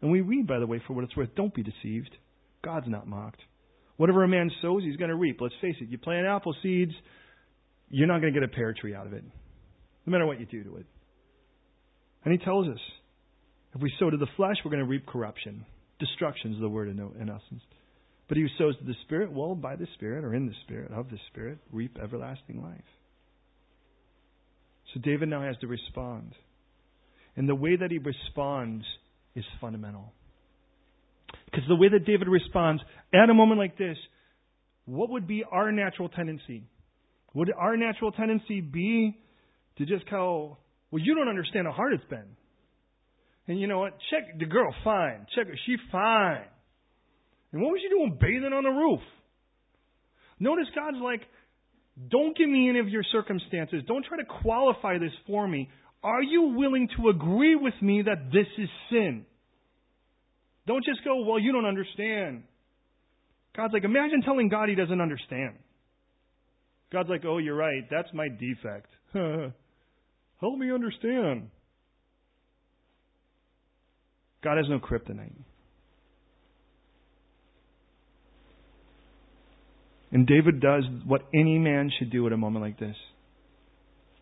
And 0.00 0.10
we 0.10 0.20
read, 0.20 0.46
by 0.46 0.58
the 0.58 0.66
way, 0.66 0.80
for 0.86 0.92
what 0.94 1.04
it's 1.04 1.16
worth, 1.16 1.34
don't 1.34 1.54
be 1.54 1.62
deceived. 1.62 2.10
God's 2.64 2.86
not 2.88 3.06
mocked. 3.06 3.40
Whatever 3.96 4.22
a 4.22 4.28
man 4.28 4.50
sows, 4.62 4.82
he's 4.84 4.96
going 4.96 5.10
to 5.10 5.16
reap. 5.16 5.40
Let's 5.40 5.54
face 5.60 5.74
it. 5.80 5.88
You 5.88 5.98
plant 5.98 6.26
apple 6.26 6.54
seeds, 6.62 6.92
you're 7.90 8.06
not 8.06 8.20
going 8.20 8.32
to 8.32 8.40
get 8.40 8.48
a 8.48 8.52
pear 8.52 8.74
tree 8.78 8.94
out 8.94 9.06
of 9.06 9.12
it, 9.12 9.24
no 10.06 10.10
matter 10.10 10.26
what 10.26 10.38
you 10.38 10.46
do 10.46 10.62
to 10.62 10.76
it. 10.76 10.86
And 12.24 12.32
he 12.32 12.44
tells 12.44 12.68
us 12.68 12.78
If 13.74 13.82
we 13.82 13.92
sow 13.98 14.10
to 14.10 14.16
the 14.16 14.26
flesh, 14.36 14.56
we're 14.64 14.70
going 14.70 14.84
to 14.84 14.88
reap 14.88 15.06
corruption. 15.06 15.64
Destruction 15.98 16.54
is 16.54 16.60
the 16.60 16.68
word 16.68 16.88
in, 16.88 17.00
essence. 17.00 17.62
But 18.28 18.36
he 18.36 18.42
who 18.42 18.48
sows 18.58 18.76
to 18.78 18.84
the 18.84 18.94
Spirit 19.04 19.32
well, 19.32 19.54
by 19.54 19.76
the 19.76 19.86
Spirit, 19.94 20.24
or 20.24 20.34
in 20.34 20.46
the 20.46 20.54
Spirit, 20.64 20.92
of 20.92 21.10
the 21.10 21.18
Spirit, 21.30 21.58
reap 21.72 21.96
everlasting 22.00 22.62
life. 22.62 22.80
So 24.94 25.00
David 25.00 25.28
now 25.28 25.42
has 25.42 25.56
to 25.60 25.66
respond. 25.66 26.34
And 27.36 27.48
the 27.48 27.54
way 27.54 27.76
that 27.76 27.90
he 27.90 27.98
responds 27.98 28.84
is 29.38 29.44
fundamental. 29.60 30.12
Because 31.46 31.66
the 31.68 31.76
way 31.76 31.88
that 31.88 32.04
David 32.04 32.28
responds 32.28 32.82
at 33.12 33.30
a 33.30 33.34
moment 33.34 33.58
like 33.58 33.78
this, 33.78 33.96
what 34.84 35.10
would 35.10 35.26
be 35.26 35.44
our 35.50 35.72
natural 35.72 36.08
tendency? 36.08 36.64
Would 37.34 37.52
our 37.56 37.76
natural 37.76 38.12
tendency 38.12 38.60
be 38.60 39.18
to 39.78 39.86
just 39.86 40.08
go, 40.10 40.58
well, 40.90 41.02
you 41.02 41.14
don't 41.14 41.28
understand 41.28 41.66
how 41.66 41.72
hard 41.72 41.92
it's 41.92 42.04
been. 42.10 42.36
And 43.46 43.60
you 43.60 43.66
know 43.66 43.78
what? 43.78 43.94
Check 44.10 44.38
the 44.38 44.46
girl 44.46 44.74
fine. 44.84 45.26
Check 45.34 45.46
her. 45.46 45.58
She 45.66 45.76
fine. 45.90 46.44
And 47.52 47.62
what 47.62 47.72
was 47.72 47.80
she 47.82 47.88
doing 47.88 48.18
bathing 48.20 48.52
on 48.52 48.64
the 48.64 48.70
roof? 48.70 49.00
Notice 50.38 50.66
God's 50.74 50.98
like, 51.02 51.22
don't 52.10 52.36
give 52.36 52.48
me 52.48 52.68
any 52.68 52.78
of 52.78 52.88
your 52.88 53.02
circumstances. 53.10 53.82
Don't 53.86 54.04
try 54.04 54.18
to 54.18 54.24
qualify 54.42 54.98
this 54.98 55.12
for 55.26 55.48
me. 55.48 55.70
Are 56.02 56.22
you 56.22 56.54
willing 56.56 56.88
to 56.96 57.08
agree 57.08 57.56
with 57.56 57.74
me 57.82 58.02
that 58.02 58.30
this 58.32 58.46
is 58.56 58.68
sin? 58.90 59.24
Don't 60.68 60.84
just 60.84 61.02
go, 61.02 61.22
well, 61.24 61.38
you 61.38 61.50
don't 61.50 61.64
understand. 61.64 62.42
God's 63.56 63.72
like, 63.72 63.84
imagine 63.84 64.20
telling 64.22 64.50
God 64.50 64.68
he 64.68 64.74
doesn't 64.74 65.00
understand. 65.00 65.54
God's 66.92 67.08
like, 67.08 67.24
oh, 67.24 67.38
you're 67.38 67.56
right. 67.56 67.84
That's 67.90 68.08
my 68.12 68.28
defect. 68.28 68.90
Help 69.14 70.58
me 70.58 70.70
understand. 70.70 71.48
God 74.44 74.58
has 74.58 74.66
no 74.68 74.78
kryptonite. 74.78 75.32
And 80.12 80.26
David 80.26 80.60
does 80.60 80.84
what 81.06 81.22
any 81.34 81.58
man 81.58 81.90
should 81.98 82.10
do 82.10 82.26
at 82.26 82.32
a 82.32 82.36
moment 82.36 82.62
like 82.62 82.78
this. 82.78 82.96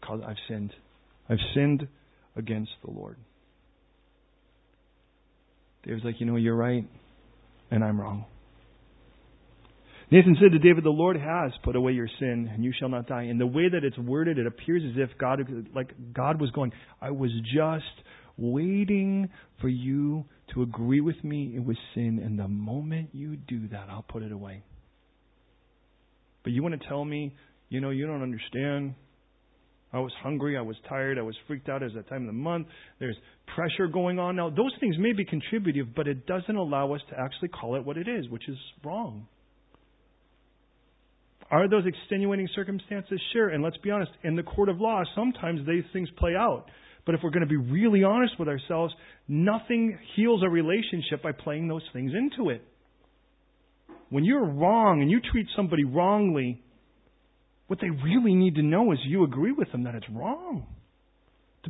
Because 0.01 0.21
I've 0.27 0.37
sinned. 0.49 0.73
I've 1.29 1.39
sinned 1.55 1.89
against 2.37 2.71
the 2.85 2.93
Lord. 2.93 3.17
David's 5.87 6.05
like, 6.05 6.21
you 6.21 6.27
know, 6.27 6.37
you're 6.37 6.57
right, 6.57 6.85
and 7.71 7.85
I'm 7.85 8.01
wrong. 8.01 8.25
Nathan 10.11 10.37
said 10.41 10.53
to 10.53 10.59
David, 10.59 10.85
The 10.85 10.91
Lord 10.91 11.17
has 11.17 11.53
put 11.65 11.77
away 11.77 11.93
your 11.93 12.09
sin, 12.19 12.51
and 12.53 12.65
you 12.65 12.73
shall 12.79 12.89
not 12.89 13.07
die. 13.07 13.25
And 13.25 13.41
the 13.41 13.47
way 13.47 13.69
that 13.69 13.85
it's 13.85 13.99
worded, 13.99 14.39
it 14.39 14.47
appears 14.47 14.83
as 14.85 14.97
if 14.97 15.17
God, 15.19 15.41
like 15.75 15.95
God 16.13 16.41
was 16.41 16.51
going, 16.51 16.73
I 17.01 17.11
was 17.11 17.31
just 17.43 17.85
waiting 18.37 19.31
for 19.61 19.69
you 19.69 20.25
to 20.55 20.63
agree 20.63 21.01
with 21.01 21.23
me 21.25 21.55
it 21.57 21.65
was 21.65 21.77
sin, 21.95 22.21
and 22.23 22.39
the 22.39 22.49
moment 22.49 23.11
you 23.13 23.37
do 23.37 23.69
that, 23.69 23.89
I'll 23.89 24.05
put 24.09 24.23
it 24.23 24.33
away. 24.33 24.63
But 26.45 26.53
you 26.53 26.63
want 26.63 26.81
to 26.81 26.89
tell 26.89 27.05
me, 27.05 27.35
you 27.69 27.81
know, 27.81 27.91
you 27.91 28.07
don't 28.07 28.23
understand. 28.23 28.95
I 29.97 30.01
was 30.01 30.13
hungry, 30.23 30.57
I 30.59 30.61
was 30.61 30.77
tired, 30.89 31.19
I 31.19 31.23
was 31.23 31.35
freaked 31.47 31.69
out 31.69 31.83
as 31.83 31.93
that 31.95 32.09
time 32.09 32.23
of 32.23 32.27
the 32.27 32.33
month. 32.33 32.67
There's 33.01 33.17
pressure 33.55 33.89
going 33.89 34.19
on. 34.19 34.37
Now, 34.37 34.51
those 34.51 34.73
things 34.79 34.97
may 34.99 35.13
be 35.13 35.25
contributive, 35.25 35.95
but 35.95 36.07
it 36.07 36.27
doesn't 36.27 36.55
allow 36.55 36.93
us 36.93 37.01
to 37.11 37.19
actually 37.19 37.49
call 37.49 37.77
it 37.77 37.85
what 37.85 37.97
it 37.97 38.07
is, 38.07 38.29
which 38.29 38.47
is 38.49 38.59
wrong. 38.85 39.27
Are 41.51 41.69
those 41.69 41.85
extenuating 41.87 42.49
circumstances? 42.55 43.21
Sure. 43.33 43.49
And 43.49 43.63
let's 43.63 43.77
be 43.79 43.91
honest, 43.91 44.11
in 44.25 44.37
the 44.37 44.43
court 44.43 44.69
of 44.69 44.81
law, 44.81 45.03
sometimes 45.15 45.61
these 45.67 45.85
things 45.93 46.09
play 46.19 46.35
out. 46.37 46.67
But 47.07 47.15
if 47.15 47.23
we're 47.23 47.31
going 47.31 47.47
to 47.47 47.49
be 47.49 47.57
really 47.57 48.03
honest 48.03 48.35
with 48.39 48.49
ourselves, 48.49 48.93
nothing 49.29 49.97
heals 50.17 50.43
a 50.45 50.51
relationship 50.51 51.23
by 51.23 51.33
playing 51.33 51.69
those 51.69 51.85
things 51.93 52.13
into 52.15 52.51
it. 52.51 52.63
When 54.11 54.25
you're 54.25 54.45
wrong 54.45 55.01
and 55.01 55.11
you 55.11 55.21
treat 55.33 55.47
somebody 55.57 55.85
wrongly, 55.85 56.63
what 57.67 57.81
they 57.81 57.91
really 57.91 58.35
need 58.35 58.55
to 58.57 58.63
know 58.63 58.93
is 58.93 58.99
you 59.05 59.25
agree 59.25 59.53
with 59.53 59.71
them 59.73 59.85
that 59.85 59.95
it's 59.95 60.07
wrong. 60.11 60.67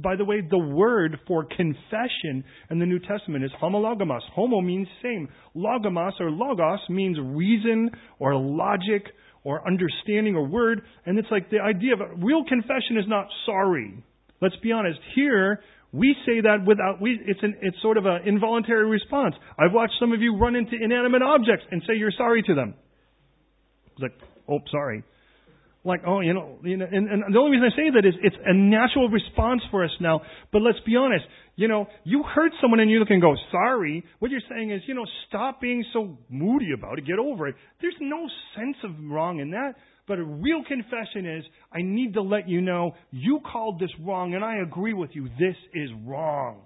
By 0.03 0.17
the 0.17 0.25
way, 0.25 0.43
the 0.43 0.59
word 0.59 1.19
for 1.27 1.45
confession 1.45 2.45
in 2.71 2.79
the 2.79 2.87
New 2.87 2.99
Testament 2.99 3.45
is 3.45 3.51
homologamos. 3.63 4.21
Homo 4.35 4.61
means 4.61 4.87
same. 5.03 5.29
Logos 5.55 6.13
or 6.21 6.31
logos 6.31 6.81
means 6.91 7.17
reason 7.19 7.91
or 8.19 8.35
logic 8.35 9.07
or 9.43 9.67
understanding 9.67 10.35
or 10.35 10.47
word. 10.47 10.83
And 11.07 11.19
it's 11.19 11.29
like 11.31 11.51
the 11.51 11.61
idea 11.61 11.95
of 11.95 12.01
real 12.23 12.45
confession 12.45 12.99
is 12.99 13.07
not 13.09 13.27
sorry. 13.47 14.05
Let's 14.43 14.57
be 14.63 14.73
honest. 14.73 14.99
Here, 15.15 15.61
we 15.93 16.15
say 16.27 16.43
that 16.43 16.67
without, 16.67 17.01
we, 17.01 17.19
it's, 17.25 17.41
an, 17.43 17.57
it's 17.63 17.81
sort 17.81 17.97
of 17.97 18.05
an 18.05 18.27
involuntary 18.27 18.87
response. 18.91 19.35
I've 19.59 19.73
watched 19.73 19.95
some 19.99 20.13
of 20.13 20.21
you 20.21 20.37
run 20.37 20.57
into 20.57 20.73
inanimate 20.79 21.23
objects 21.23 21.65
and 21.71 21.83
say 21.87 21.95
you're 21.97 22.13
sorry 22.19 22.43
to 22.43 22.55
them. 22.55 22.75
It's 23.93 24.03
like, 24.03 24.13
oh, 24.51 24.59
sorry. 24.71 25.05
Like, 25.87 26.01
oh, 26.05 26.19
you 26.21 26.35
know, 26.35 26.59
you 26.65 26.77
know 26.77 26.87
and, 26.91 27.09
and 27.09 27.33
the 27.33 27.39
only 27.39 27.57
reason 27.57 27.71
I 27.73 27.77
say 27.77 27.91
that 27.95 28.05
is 28.05 28.15
it's 28.21 28.37
a 28.45 28.53
natural 28.53 29.09
response 29.09 29.63
for 29.71 29.85
us 29.85 29.91
now. 30.01 30.21
But 30.53 30.63
let's 30.63 30.81
be 30.85 30.97
honest. 30.97 31.25
You 31.55 31.69
know, 31.69 31.87
you 32.03 32.25
hurt 32.25 32.51
someone 32.61 32.81
and 32.81 32.91
you 32.91 32.99
look 32.99 33.11
and 33.11 33.23
go, 33.23 33.35
sorry. 33.53 34.05
What 34.19 34.33
you're 34.33 34.41
saying 34.51 34.73
is, 34.73 34.83
you 34.89 34.95
know, 34.95 35.07
stop 35.29 35.61
being 35.61 35.85
so 35.93 36.19
moody 36.29 36.73
about 36.77 36.99
it. 36.99 37.07
Get 37.07 37.21
over 37.21 37.47
it. 37.47 37.55
There's 37.81 37.95
no 38.01 38.27
sense 38.57 38.77
of 38.83 38.91
wrong 39.09 39.39
in 39.39 39.53
that. 39.53 39.75
But 40.09 40.19
a 40.19 40.25
real 40.25 40.63
confession 40.67 41.25
is, 41.25 41.45
I 41.73 41.83
need 41.83 42.15
to 42.15 42.23
let 42.23 42.49
you 42.49 42.61
know 42.61 42.93
you 43.13 43.39
called 43.51 43.79
this 43.79 43.91
wrong 44.01 44.35
and 44.35 44.45
I 44.45 44.57
agree 44.57 44.93
with 44.93 45.11
you. 45.13 45.29
This 45.39 45.57
is 45.73 45.91
wrong. 46.05 46.63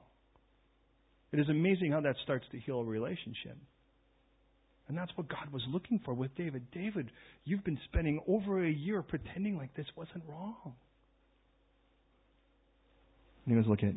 It 1.33 1.41
is 1.41 1.49
amazing 1.51 1.93
how 1.93 2.01
that 2.01 2.17
starts 2.25 2.47
to 2.53 2.59
heal 2.59 2.81
a 2.81 2.85
relationship. 2.85 3.57
And 4.91 4.99
that's 4.99 5.13
what 5.15 5.29
God 5.29 5.53
was 5.53 5.63
looking 5.69 6.01
for 6.05 6.15
with 6.15 6.35
David. 6.35 6.67
David, 6.73 7.13
you've 7.45 7.63
been 7.63 7.79
spending 7.85 8.19
over 8.27 8.67
a 8.67 8.69
year 8.69 9.03
pretending 9.03 9.57
like 9.57 9.73
this 9.77 9.87
wasn't 9.95 10.25
wrong. 10.29 10.75
And 13.47 13.55
he 13.55 13.55
goes, 13.55 13.71
Look 13.71 13.85
at 13.85 13.95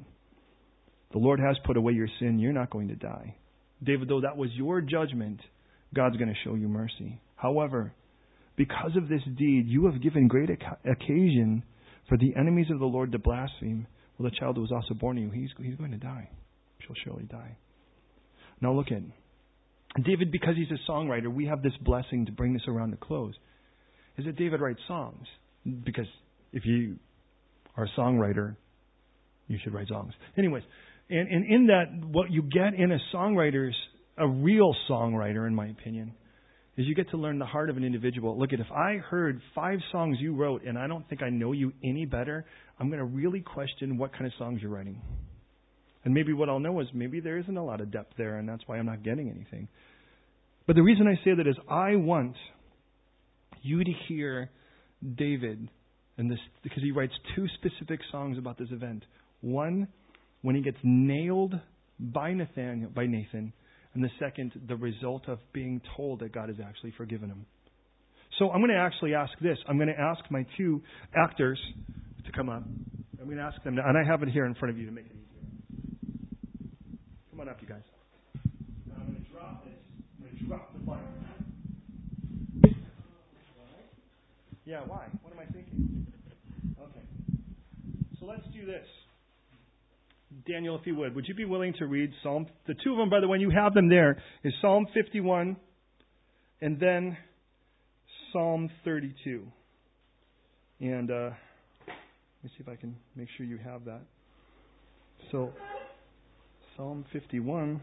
the 1.12 1.18
Lord 1.18 1.40
has 1.40 1.56
put 1.66 1.78
away 1.78 1.94
your 1.94 2.08
sin. 2.20 2.38
You're 2.38 2.54
not 2.54 2.70
going 2.70 2.90
to 2.90 2.96
die. 2.96 3.36
David, 3.84 4.08
though 4.08 4.22
that 4.22 4.38
was 4.38 4.52
your 4.54 4.82
judgment, 4.82 5.40
God's 5.96 6.18
going 6.18 6.30
to 6.30 6.40
show 6.48 6.54
you 6.54 6.68
mercy. 6.68 7.20
However, 7.38 7.92
because 8.56 8.92
of 8.96 9.10
this 9.10 9.24
deed, 9.36 9.66
you 9.66 9.88
have 9.88 10.00
given 10.00 10.28
great 10.28 10.52
occasion 10.52 11.64
for 12.08 12.20
the 12.20 12.36
enemies 12.40 12.68
of 12.72 12.78
the 12.78 12.86
Lord 12.86 13.14
to 13.14 13.18
blaspheme. 13.18 13.88
Well, 14.20 14.30
the 14.30 14.38
child 14.40 14.58
who 14.58 14.62
was 14.62 14.72
also 14.72 14.94
born 14.94 15.16
to 15.16 15.24
you, 15.24 15.32
he's, 15.32 15.50
he's 15.60 15.76
going 15.76 15.90
to 15.90 15.98
die. 15.98 16.30
She'll 16.82 16.96
surely 17.04 17.24
die. 17.24 17.58
Now 18.62 18.74
look 18.74 18.92
at 18.92 19.02
David, 20.02 20.32
because 20.32 20.56
he's 20.56 20.72
a 20.72 20.92
songwriter, 20.92 21.34
we 21.34 21.46
have 21.46 21.62
this 21.62 21.74
blessing 21.82 22.26
to 22.26 22.32
bring 22.32 22.54
this 22.54 22.64
around 22.68 22.92
to 22.92 22.98
close. 22.98 23.34
Is 24.18 24.26
that 24.26 24.36
David 24.38 24.60
writes 24.60 24.80
songs? 24.88 25.26
Because 25.86 26.08
if 26.52 26.66
you 26.66 26.98
are 27.78 27.86
a 27.86 28.00
songwriter, 28.00 28.56
you 29.48 29.60
should 29.64 29.74
write 29.74 29.88
songs. 29.88 30.14
Anyways, 30.38 30.64
and, 31.10 31.28
and 31.28 31.46
in 31.46 31.68
that, 31.68 32.08
what 32.08 32.32
you 32.32 32.44
get 32.44 32.74
in 32.74 32.92
a 32.92 32.98
songwriter's, 33.14 33.76
a 34.18 34.28
real 34.28 34.74
songwriter, 34.90 35.48
in 35.48 35.54
my 35.54 35.68
opinion, 35.68 36.14
is 36.78 36.88
you 36.88 36.96
get 36.96 37.10
to 37.12 37.18
learn 37.18 37.38
the 37.38 37.46
heart 37.46 37.70
of 37.70 37.78
an 37.78 37.84
individual. 37.84 38.38
Look 38.38 38.52
at 38.54 38.60
if 38.60 38.72
I 38.72 38.98
heard 38.98 39.42
five 39.54 39.80
songs 39.92 40.18
you 40.20 40.36
wrote 40.36 40.64
and 40.64 40.78
I 40.78 40.88
don't 40.88 41.08
think 41.08 41.22
I 41.22 41.30
know 41.30 41.52
you 41.52 41.72
any 41.84 42.06
better, 42.06 42.46
I'm 42.80 42.88
going 42.88 43.00
to 43.00 43.06
really 43.06 43.42
question 43.42 43.98
what 43.98 44.12
kind 44.12 44.26
of 44.26 44.32
songs 44.40 44.60
you're 44.62 44.72
writing. 44.72 45.00
And 46.06 46.14
maybe 46.14 46.34
what 46.34 46.50
I'll 46.50 46.60
know 46.60 46.80
is 46.82 46.88
maybe 46.94 47.20
there 47.20 47.38
isn't 47.38 47.58
a 47.58 47.64
lot 47.64 47.82
of 47.82 47.92
depth 47.92 48.14
there 48.18 48.38
and 48.38 48.48
that's 48.48 48.64
why 48.66 48.78
I'm 48.78 48.86
not 48.86 49.04
getting 49.04 49.30
anything. 49.30 49.68
But 50.68 50.76
the 50.76 50.82
reason 50.82 51.08
I 51.08 51.16
say 51.24 51.36
that 51.36 51.48
is 51.48 51.56
I 51.70 51.96
want 51.96 52.36
you 53.62 53.84
to 53.84 53.92
hear 54.08 54.50
David 55.16 55.70
and 56.18 56.30
this 56.30 56.40
because 56.64 56.84
he 56.84 56.92
writes 56.92 57.14
two 57.36 57.48
specific 57.56 58.00
songs 58.12 58.38
about 58.38 58.58
this 58.58 58.70
event. 58.72 59.04
One 59.42 59.88
when 60.42 60.56
he 60.56 60.62
gets 60.62 60.78
nailed 60.84 61.54
by 62.00 62.34
Nathaniel 62.34 62.90
by 62.90 63.06
Nathan 63.06 63.54
and 63.94 64.04
the 64.04 64.10
second, 64.20 64.52
the 64.68 64.76
result 64.76 65.28
of 65.28 65.40
being 65.54 65.82
told 65.96 66.20
that 66.20 66.34
God 66.34 66.50
has 66.50 66.58
actually 66.66 66.94
forgiven 66.98 67.30
him. 67.30 67.46
So 68.40 68.50
I'm 68.50 68.60
going 68.60 68.72
to 68.72 68.78
actually 68.78 69.14
ask 69.14 69.32
this. 69.40 69.58
I'm 69.68 69.78
going 69.78 69.90
to 69.90 70.00
ask 70.00 70.20
my 70.32 70.46
two 70.58 70.82
actors 71.16 71.60
to 72.26 72.32
come 72.32 72.50
up. 72.50 72.64
I'm 73.20 73.26
going 73.26 73.38
to 73.38 73.44
ask 73.44 73.62
them, 73.64 73.76
to, 73.76 73.88
and 73.88 73.98
I 73.98 74.04
have 74.04 74.24
it 74.24 74.30
here 74.30 74.46
in 74.46 74.56
front 74.56 74.74
of 74.74 74.80
you 74.80 74.88
to 74.88 74.92
make 74.92 75.06
it. 75.06 75.16
Come 77.34 77.42
on 77.42 77.50
up, 77.50 77.58
you 77.62 77.68
guys. 77.68 77.82
I'm 78.96 79.08
going 79.08 79.26
to 79.26 79.32
drop 79.32 79.66
this. 79.66 79.74
I'm 80.20 80.26
going 80.28 80.38
to 80.38 80.46
drop 80.46 80.72
the 80.72 80.86
fire. 80.86 81.00
Yeah, 84.66 84.82
why? 84.86 85.08
What 85.24 85.34
am 85.34 85.40
I 85.40 85.46
thinking? 85.46 86.06
Okay. 86.80 87.02
So 88.20 88.28
let's 88.28 88.44
do 88.54 88.68
this. 88.68 88.86
Daniel, 90.48 90.78
if 90.80 90.86
you 90.86 90.96
would, 90.96 91.16
would 91.16 91.28
you 91.28 91.34
be 91.34 91.46
willing 91.46 91.74
to 91.80 91.88
read 91.88 92.12
Psalm? 92.22 92.46
The 92.68 92.76
two 92.84 92.92
of 92.92 92.98
them, 92.98 93.10
by 93.10 93.20
the 93.20 93.28
way, 93.28 93.40
you 93.40 93.50
have 93.50 93.74
them 93.74 93.90
there, 93.90 94.22
is 94.44 94.54
Psalm 94.62 94.86
51 94.94 95.58
and 96.62 96.80
then 96.80 97.18
Psalm 98.32 98.70
32. 98.86 99.42
And 100.82 101.10
uh, 101.10 101.14
let 101.14 102.44
me 102.44 102.50
see 102.50 102.60
if 102.60 102.70
I 102.70 102.76
can 102.76 102.96
make 103.16 103.30
sure 103.38 103.46
you 103.48 103.58
have 103.58 103.86
that. 103.86 104.02
So, 105.32 105.52
Psalm 106.76 107.06
51. 107.14 107.82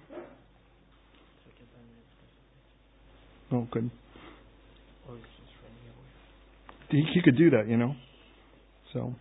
Oh, 3.52 3.66
good. 3.70 3.90
He, 6.90 7.04
he 7.14 7.22
could 7.22 7.36
do 7.36 7.50
that, 7.50 7.68
you 7.68 7.76
know. 7.76 7.94
So, 8.92 9.14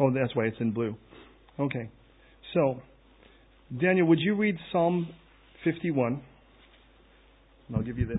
oh, 0.00 0.10
that's 0.12 0.34
why 0.34 0.46
it's 0.46 0.56
in 0.60 0.72
blue. 0.72 0.96
Okay. 1.58 1.88
So, 2.54 2.80
Daniel, 3.80 4.08
would 4.08 4.18
you 4.18 4.34
read 4.34 4.56
Psalm 4.72 5.08
51? 5.64 6.20
And 7.68 7.76
I'll 7.76 7.82
give 7.82 7.98
you 7.98 8.06
this. 8.06 8.18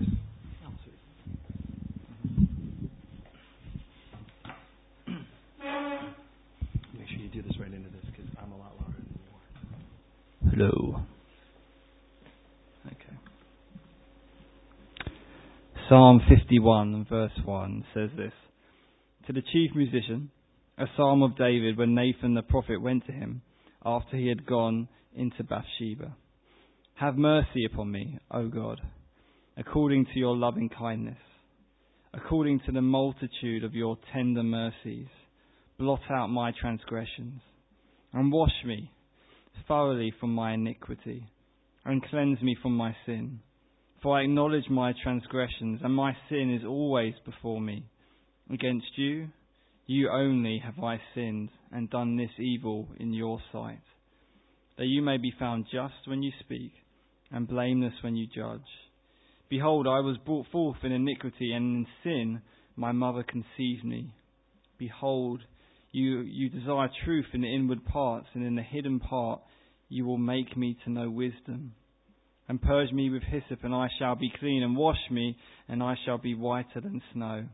Make 6.96 7.08
sure 7.08 7.18
you 7.18 7.28
do 7.28 7.42
this 7.42 7.58
right 7.58 7.72
into 7.72 7.90
this 7.90 8.04
because 8.06 8.30
I'm 8.42 8.52
a 8.52 8.56
lot 8.56 8.72
louder 8.80 9.00
than 10.60 10.66
you 10.66 10.94
are. 10.94 11.00
Hello. 11.00 11.00
Okay. 12.86 13.16
Psalm 15.88 16.20
51, 16.28 17.06
verse 17.08 17.32
1 17.44 17.84
says 17.94 18.10
this 18.16 18.32
To 19.26 19.32
the 19.32 19.42
chief 19.52 19.70
musician, 19.74 20.30
a 20.78 20.86
psalm 20.96 21.22
of 21.22 21.36
David 21.36 21.76
when 21.76 21.94
Nathan 21.94 22.34
the 22.34 22.42
prophet 22.42 22.80
went 22.80 23.06
to 23.06 23.12
him 23.12 23.42
after 23.84 24.16
he 24.16 24.28
had 24.28 24.46
gone 24.46 24.88
into 25.14 25.42
Bathsheba. 25.44 26.14
Have 26.94 27.16
mercy 27.16 27.64
upon 27.64 27.90
me, 27.90 28.18
O 28.30 28.48
God, 28.48 28.80
according 29.56 30.06
to 30.06 30.18
your 30.18 30.36
loving 30.36 30.68
kindness, 30.68 31.18
according 32.12 32.60
to 32.66 32.72
the 32.72 32.82
multitude 32.82 33.64
of 33.64 33.74
your 33.74 33.96
tender 34.12 34.42
mercies. 34.42 35.06
Blot 35.78 36.00
out 36.10 36.26
my 36.26 36.52
transgressions, 36.60 37.40
and 38.12 38.30
wash 38.30 38.52
me 38.66 38.90
thoroughly 39.66 40.12
from 40.18 40.34
my 40.34 40.54
iniquity, 40.54 41.26
and 41.84 42.02
cleanse 42.02 42.40
me 42.42 42.56
from 42.60 42.76
my 42.76 42.94
sin. 43.06 43.40
For 44.02 44.18
I 44.18 44.22
acknowledge 44.22 44.68
my 44.70 44.92
transgressions, 45.02 45.80
and 45.82 45.94
my 45.94 46.16
sin 46.28 46.54
is 46.54 46.66
always 46.66 47.14
before 47.24 47.60
me. 47.60 47.84
Against 48.50 48.96
you, 48.96 49.28
you 49.86 50.10
only 50.10 50.58
have 50.64 50.82
I 50.82 51.00
sinned, 51.14 51.50
and 51.72 51.90
done 51.90 52.16
this 52.16 52.38
evil 52.38 52.88
in 52.98 53.12
your 53.12 53.40
sight 53.52 53.80
that 54.80 54.86
you 54.86 55.02
may 55.02 55.18
be 55.18 55.30
found 55.38 55.66
just 55.70 56.06
when 56.06 56.22
you 56.22 56.32
speak, 56.40 56.72
and 57.30 57.46
blameless 57.46 57.92
when 58.02 58.16
you 58.16 58.26
judge. 58.26 58.64
Behold, 59.50 59.86
I 59.86 60.00
was 60.00 60.16
brought 60.24 60.46
forth 60.50 60.78
in 60.82 60.90
iniquity, 60.90 61.52
and 61.52 61.76
in 61.76 61.86
sin 62.02 62.40
my 62.76 62.90
mother 62.90 63.22
conceived 63.22 63.84
me. 63.84 64.14
Behold, 64.78 65.42
you, 65.92 66.20
you 66.20 66.48
desire 66.48 66.88
truth 67.04 67.26
in 67.32 67.42
the 67.42 67.54
inward 67.54 67.84
parts, 67.84 68.26
and 68.34 68.44
in 68.44 68.54
the 68.54 68.62
hidden 68.62 69.00
part 69.00 69.40
you 69.88 70.04
will 70.04 70.18
make 70.18 70.56
me 70.56 70.76
to 70.84 70.90
know 70.90 71.10
wisdom. 71.10 71.72
And 72.48 72.60
purge 72.60 72.92
me 72.92 73.10
with 73.10 73.22
hyssop, 73.22 73.64
and 73.64 73.74
I 73.74 73.88
shall 73.98 74.16
be 74.16 74.32
clean, 74.40 74.62
and 74.62 74.76
wash 74.76 75.10
me, 75.10 75.36
and 75.68 75.82
I 75.82 75.94
shall 76.04 76.18
be 76.18 76.34
whiter 76.34 76.80
than 76.80 77.02
snow. 77.12 77.46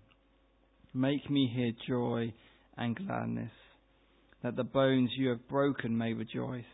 Make 0.95 1.31
me 1.31 1.51
hear 1.55 1.73
joy 1.87 2.33
and 2.77 2.97
gladness, 2.97 3.53
that 4.43 4.57
the 4.57 4.65
bones 4.65 5.11
you 5.17 5.29
have 5.29 5.49
broken 5.49 5.97
may 5.97 6.15
rejoice 6.15 6.65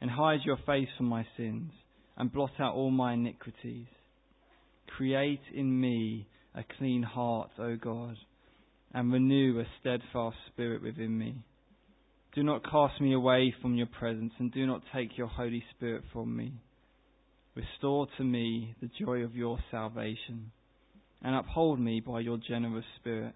and 0.00 0.10
hide 0.10 0.40
your 0.44 0.58
face 0.66 0.88
from 0.96 1.06
my 1.06 1.26
sins, 1.36 1.72
and 2.16 2.32
blot 2.32 2.52
out 2.60 2.74
all 2.74 2.90
my 2.90 3.14
iniquities. 3.14 3.86
Create 4.96 5.40
in 5.54 5.80
me 5.80 6.26
a 6.54 6.64
clean 6.78 7.02
heart, 7.02 7.50
O 7.58 7.76
God, 7.76 8.16
and 8.94 9.12
renew 9.12 9.60
a 9.60 9.64
steadfast 9.80 10.36
spirit 10.48 10.82
within 10.82 11.18
me. 11.18 11.36
Do 12.34 12.42
not 12.42 12.62
cast 12.64 13.00
me 13.00 13.14
away 13.14 13.54
from 13.60 13.74
your 13.74 13.86
presence, 13.86 14.32
and 14.38 14.52
do 14.52 14.66
not 14.66 14.82
take 14.94 15.16
your 15.18 15.26
Holy 15.26 15.64
Spirit 15.74 16.04
from 16.12 16.36
me. 16.36 16.52
Restore 17.54 18.06
to 18.16 18.24
me 18.24 18.74
the 18.80 18.90
joy 19.04 19.18
of 19.24 19.34
your 19.34 19.58
salvation, 19.70 20.52
and 21.22 21.34
uphold 21.34 21.80
me 21.80 22.00
by 22.00 22.20
your 22.20 22.38
generous 22.38 22.84
spirit. 23.00 23.34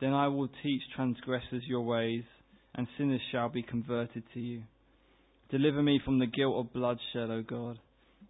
Then 0.00 0.12
I 0.12 0.28
will 0.28 0.48
teach 0.62 0.82
transgressors 0.94 1.62
your 1.66 1.82
ways, 1.82 2.24
and 2.74 2.86
sinners 2.96 3.20
shall 3.32 3.48
be 3.48 3.62
converted 3.62 4.22
to 4.34 4.40
you. 4.40 4.62
Deliver 5.50 5.82
me 5.82 6.00
from 6.04 6.18
the 6.18 6.26
guilt 6.26 6.56
of 6.56 6.72
bloodshed, 6.72 7.30
O 7.30 7.42
God, 7.42 7.78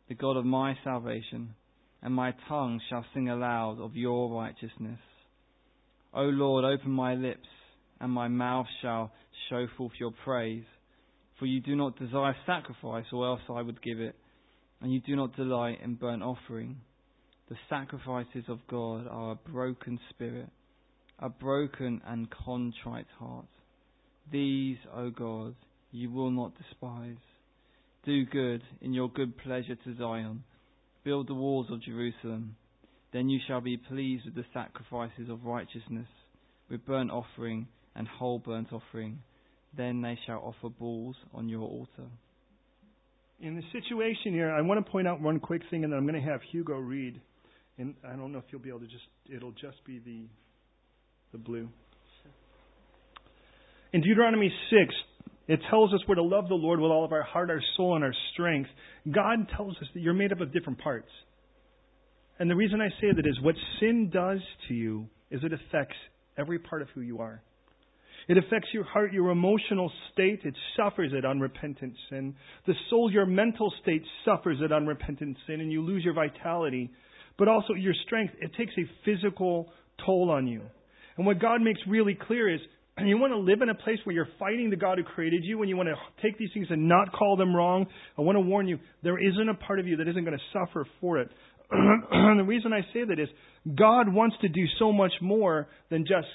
the 0.08 0.14
God 0.14 0.36
of 0.36 0.44
my 0.44 0.76
salvation, 0.84 1.54
and 2.02 2.14
my 2.14 2.34
tongue 2.48 2.80
shall 2.88 3.04
sing 3.12 3.28
aloud 3.28 3.80
of 3.80 3.96
your 3.96 4.30
righteousness. 4.30 5.00
O 6.14 6.22
Lord, 6.22 6.64
open 6.64 6.92
my 6.92 7.14
lips, 7.14 7.48
and 8.00 8.12
my 8.12 8.28
mouth 8.28 8.66
shall 8.80 9.10
show 9.50 9.66
forth 9.76 9.92
your 9.98 10.12
praise. 10.24 10.64
For 11.38 11.46
you 11.46 11.60
do 11.60 11.74
not 11.74 11.98
desire 11.98 12.36
sacrifice, 12.46 13.06
or 13.12 13.26
else 13.26 13.40
I 13.48 13.62
would 13.62 13.82
give 13.82 14.00
it, 14.00 14.14
and 14.80 14.92
you 14.92 15.00
do 15.00 15.16
not 15.16 15.34
delight 15.34 15.78
in 15.82 15.96
burnt 15.96 16.22
offering. 16.22 16.76
The 17.48 17.56
sacrifices 17.68 18.44
of 18.48 18.60
God 18.68 19.08
are 19.08 19.32
a 19.32 19.50
broken 19.50 19.98
spirit, 20.10 20.48
a 21.18 21.28
broken 21.28 22.00
and 22.06 22.30
contrite 22.30 23.08
heart. 23.18 23.46
These, 24.30 24.78
O 24.94 25.10
God, 25.10 25.56
you 25.90 26.10
will 26.10 26.30
not 26.30 26.52
despise. 26.56 27.16
Do 28.04 28.24
good 28.24 28.62
in 28.80 28.94
your 28.94 29.10
good 29.10 29.36
pleasure 29.38 29.74
to 29.74 29.96
Zion. 29.96 30.44
Build 31.02 31.28
the 31.28 31.34
walls 31.34 31.66
of 31.70 31.82
Jerusalem. 31.82 32.56
Then 33.14 33.28
you 33.28 33.38
shall 33.46 33.60
be 33.60 33.76
pleased 33.76 34.24
with 34.24 34.34
the 34.34 34.44
sacrifices 34.52 35.30
of 35.30 35.44
righteousness, 35.44 36.08
with 36.68 36.84
burnt 36.84 37.12
offering 37.12 37.68
and 37.94 38.08
whole 38.08 38.40
burnt 38.40 38.72
offering. 38.72 39.20
Then 39.76 40.02
they 40.02 40.18
shall 40.26 40.38
offer 40.38 40.68
bulls 40.68 41.14
on 41.32 41.48
your 41.48 41.62
altar. 41.62 42.10
In 43.40 43.54
the 43.54 43.62
situation 43.72 44.32
here, 44.32 44.50
I 44.50 44.60
want 44.62 44.84
to 44.84 44.90
point 44.90 45.06
out 45.06 45.20
one 45.20 45.38
quick 45.38 45.62
thing, 45.70 45.84
and 45.84 45.92
then 45.92 45.98
I'm 45.98 46.08
going 46.08 46.20
to 46.20 46.28
have 46.28 46.40
Hugo 46.50 46.74
read. 46.74 47.20
And 47.78 47.94
I 48.04 48.16
don't 48.16 48.32
know 48.32 48.38
if 48.38 48.44
you'll 48.50 48.60
be 48.60 48.68
able 48.68 48.80
to 48.80 48.86
just, 48.86 49.04
it'll 49.32 49.52
just 49.52 49.84
be 49.86 50.00
the, 50.00 50.24
the 51.30 51.38
blue. 51.38 51.68
In 53.92 54.00
Deuteronomy 54.00 54.52
6, 54.70 54.94
it 55.46 55.60
tells 55.70 55.94
us 55.94 56.00
we're 56.08 56.16
to 56.16 56.22
love 56.22 56.48
the 56.48 56.54
Lord 56.54 56.80
with 56.80 56.90
all 56.90 57.04
of 57.04 57.12
our 57.12 57.22
heart, 57.22 57.48
our 57.48 57.62
soul, 57.76 57.94
and 57.94 58.02
our 58.02 58.14
strength. 58.32 58.70
God 59.08 59.46
tells 59.56 59.76
us 59.76 59.86
that 59.94 60.00
you're 60.00 60.14
made 60.14 60.32
up 60.32 60.40
of 60.40 60.52
different 60.52 60.80
parts. 60.80 61.08
And 62.38 62.50
the 62.50 62.56
reason 62.56 62.80
I 62.80 62.88
say 63.00 63.12
that 63.14 63.26
is 63.26 63.40
what 63.40 63.54
sin 63.80 64.10
does 64.12 64.40
to 64.68 64.74
you 64.74 65.06
is 65.30 65.40
it 65.44 65.52
affects 65.52 65.96
every 66.36 66.58
part 66.58 66.82
of 66.82 66.88
who 66.94 67.00
you 67.00 67.20
are. 67.20 67.42
It 68.26 68.38
affects 68.38 68.68
your 68.72 68.84
heart, 68.84 69.12
your 69.12 69.30
emotional 69.30 69.92
state. 70.12 70.40
It 70.44 70.54
suffers 70.76 71.12
at 71.16 71.24
unrepentant 71.24 71.94
sin. 72.08 72.34
The 72.66 72.74
soul, 72.88 73.12
your 73.12 73.26
mental 73.26 73.72
state 73.82 74.02
suffers 74.24 74.58
at 74.64 74.72
unrepentant 74.72 75.36
sin, 75.46 75.60
and 75.60 75.70
you 75.70 75.82
lose 75.82 76.04
your 76.04 76.14
vitality. 76.14 76.90
But 77.38 77.48
also 77.48 77.74
your 77.74 77.94
strength. 78.06 78.34
It 78.40 78.52
takes 78.56 78.72
a 78.78 78.88
physical 79.04 79.70
toll 80.04 80.30
on 80.30 80.46
you. 80.46 80.62
And 81.16 81.26
what 81.26 81.38
God 81.38 81.60
makes 81.60 81.80
really 81.86 82.14
clear 82.14 82.52
is 82.52 82.60
and 82.96 83.08
you 83.08 83.18
want 83.18 83.32
to 83.32 83.38
live 83.38 83.60
in 83.60 83.68
a 83.68 83.74
place 83.74 83.98
where 84.04 84.14
you're 84.14 84.28
fighting 84.38 84.70
the 84.70 84.76
God 84.76 84.98
who 84.98 85.04
created 85.04 85.42
you, 85.44 85.60
and 85.60 85.68
you 85.68 85.76
want 85.76 85.88
to 85.88 85.96
take 86.22 86.38
these 86.38 86.50
things 86.54 86.68
and 86.70 86.88
not 86.88 87.12
call 87.12 87.36
them 87.36 87.54
wrong, 87.54 87.86
I 88.16 88.22
want 88.22 88.36
to 88.36 88.40
warn 88.40 88.68
you, 88.68 88.78
there 89.02 89.18
isn't 89.18 89.48
a 89.48 89.54
part 89.54 89.80
of 89.80 89.86
you 89.86 89.96
that 89.96 90.08
isn't 90.08 90.24
going 90.24 90.38
to 90.38 90.44
suffer 90.52 90.86
for 91.00 91.18
it. 91.18 91.28
and 91.70 92.38
the 92.38 92.44
reason 92.44 92.72
I 92.72 92.82
say 92.92 93.04
that 93.04 93.18
is 93.18 93.28
God 93.74 94.12
wants 94.12 94.36
to 94.42 94.48
do 94.48 94.64
so 94.78 94.92
much 94.92 95.12
more 95.20 95.66
than 95.90 96.02
just 96.02 96.28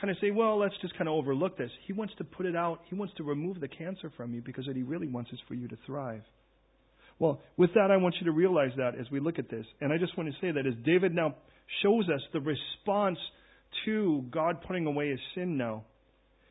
kind 0.00 0.10
of 0.10 0.16
say, 0.20 0.30
well, 0.30 0.58
let's 0.58 0.74
just 0.80 0.96
kind 0.96 1.08
of 1.08 1.14
overlook 1.14 1.58
this. 1.58 1.70
He 1.86 1.92
wants 1.92 2.14
to 2.18 2.24
put 2.24 2.46
it 2.46 2.56
out. 2.56 2.80
He 2.88 2.94
wants 2.94 3.14
to 3.16 3.24
remove 3.24 3.60
the 3.60 3.68
cancer 3.68 4.10
from 4.16 4.34
you 4.34 4.42
because 4.42 4.66
what 4.66 4.76
he 4.76 4.82
really 4.82 5.08
wants 5.08 5.30
is 5.32 5.38
for 5.48 5.54
you 5.54 5.68
to 5.68 5.76
thrive. 5.86 6.22
Well, 7.18 7.40
with 7.56 7.72
that, 7.74 7.90
I 7.90 7.96
want 7.96 8.14
you 8.20 8.26
to 8.26 8.32
realize 8.32 8.72
that 8.76 8.98
as 8.98 9.10
we 9.10 9.20
look 9.20 9.38
at 9.38 9.48
this. 9.48 9.64
And 9.80 9.92
I 9.92 9.98
just 9.98 10.16
want 10.18 10.30
to 10.30 10.36
say 10.40 10.52
that 10.52 10.66
as 10.66 10.74
David 10.84 11.14
now 11.14 11.34
shows 11.82 12.08
us 12.08 12.20
the 12.32 12.40
response 12.40 13.18
to 13.84 14.24
God 14.30 14.62
putting 14.66 14.86
away 14.86 15.10
his 15.10 15.20
sin 15.34 15.56
now, 15.56 15.84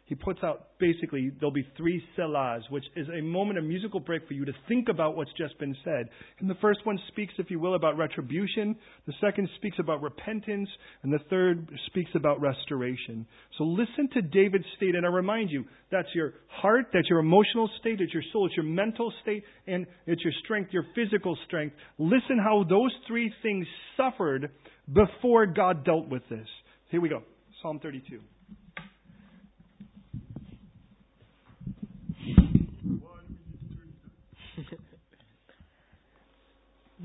he 0.05 0.13
puts 0.13 0.39
out 0.43 0.77
basically 0.79 1.31
there'll 1.39 1.51
be 1.51 1.67
three 1.75 2.01
selahs, 2.17 2.61
which 2.69 2.83
is 2.95 3.07
a 3.09 3.21
moment, 3.21 3.57
of 3.57 3.65
musical 3.65 3.99
break 3.99 4.27
for 4.27 4.33
you 4.33 4.45
to 4.45 4.53
think 4.67 4.87
about 4.87 5.15
what's 5.15 5.31
just 5.35 5.57
been 5.57 5.75
said. 5.83 6.09
And 6.39 6.47
the 6.49 6.55
first 6.61 6.85
one 6.85 6.99
speaks, 7.07 7.33
if 7.39 7.49
you 7.49 7.59
will, 7.59 7.73
about 7.73 7.97
retribution. 7.97 8.75
The 9.07 9.13
second 9.19 9.49
speaks 9.55 9.77
about 9.79 10.03
repentance, 10.03 10.69
and 11.01 11.11
the 11.11 11.19
third 11.29 11.67
speaks 11.87 12.11
about 12.13 12.39
restoration. 12.39 13.25
So 13.57 13.63
listen 13.63 14.07
to 14.13 14.21
David's 14.21 14.65
state, 14.77 14.93
and 14.93 15.07
I 15.07 15.09
remind 15.09 15.49
you, 15.49 15.65
that's 15.91 16.09
your 16.13 16.33
heart, 16.49 16.87
that's 16.93 17.09
your 17.09 17.19
emotional 17.19 17.67
state, 17.79 17.99
it's 17.99 18.13
your 18.13 18.23
soul, 18.31 18.45
it's 18.45 18.55
your 18.55 18.65
mental 18.65 19.11
state, 19.23 19.43
and 19.65 19.87
it's 20.05 20.23
your 20.23 20.33
strength, 20.43 20.71
your 20.71 20.85
physical 20.93 21.35
strength. 21.47 21.75
Listen 21.97 22.37
how 22.37 22.63
those 22.69 22.93
three 23.07 23.33
things 23.41 23.65
suffered 23.97 24.51
before 24.91 25.47
God 25.47 25.83
dealt 25.83 26.09
with 26.09 26.21
this. 26.29 26.47
Here 26.91 27.01
we 27.01 27.09
go. 27.09 27.23
Psalm 27.63 27.79
32. 27.79 28.19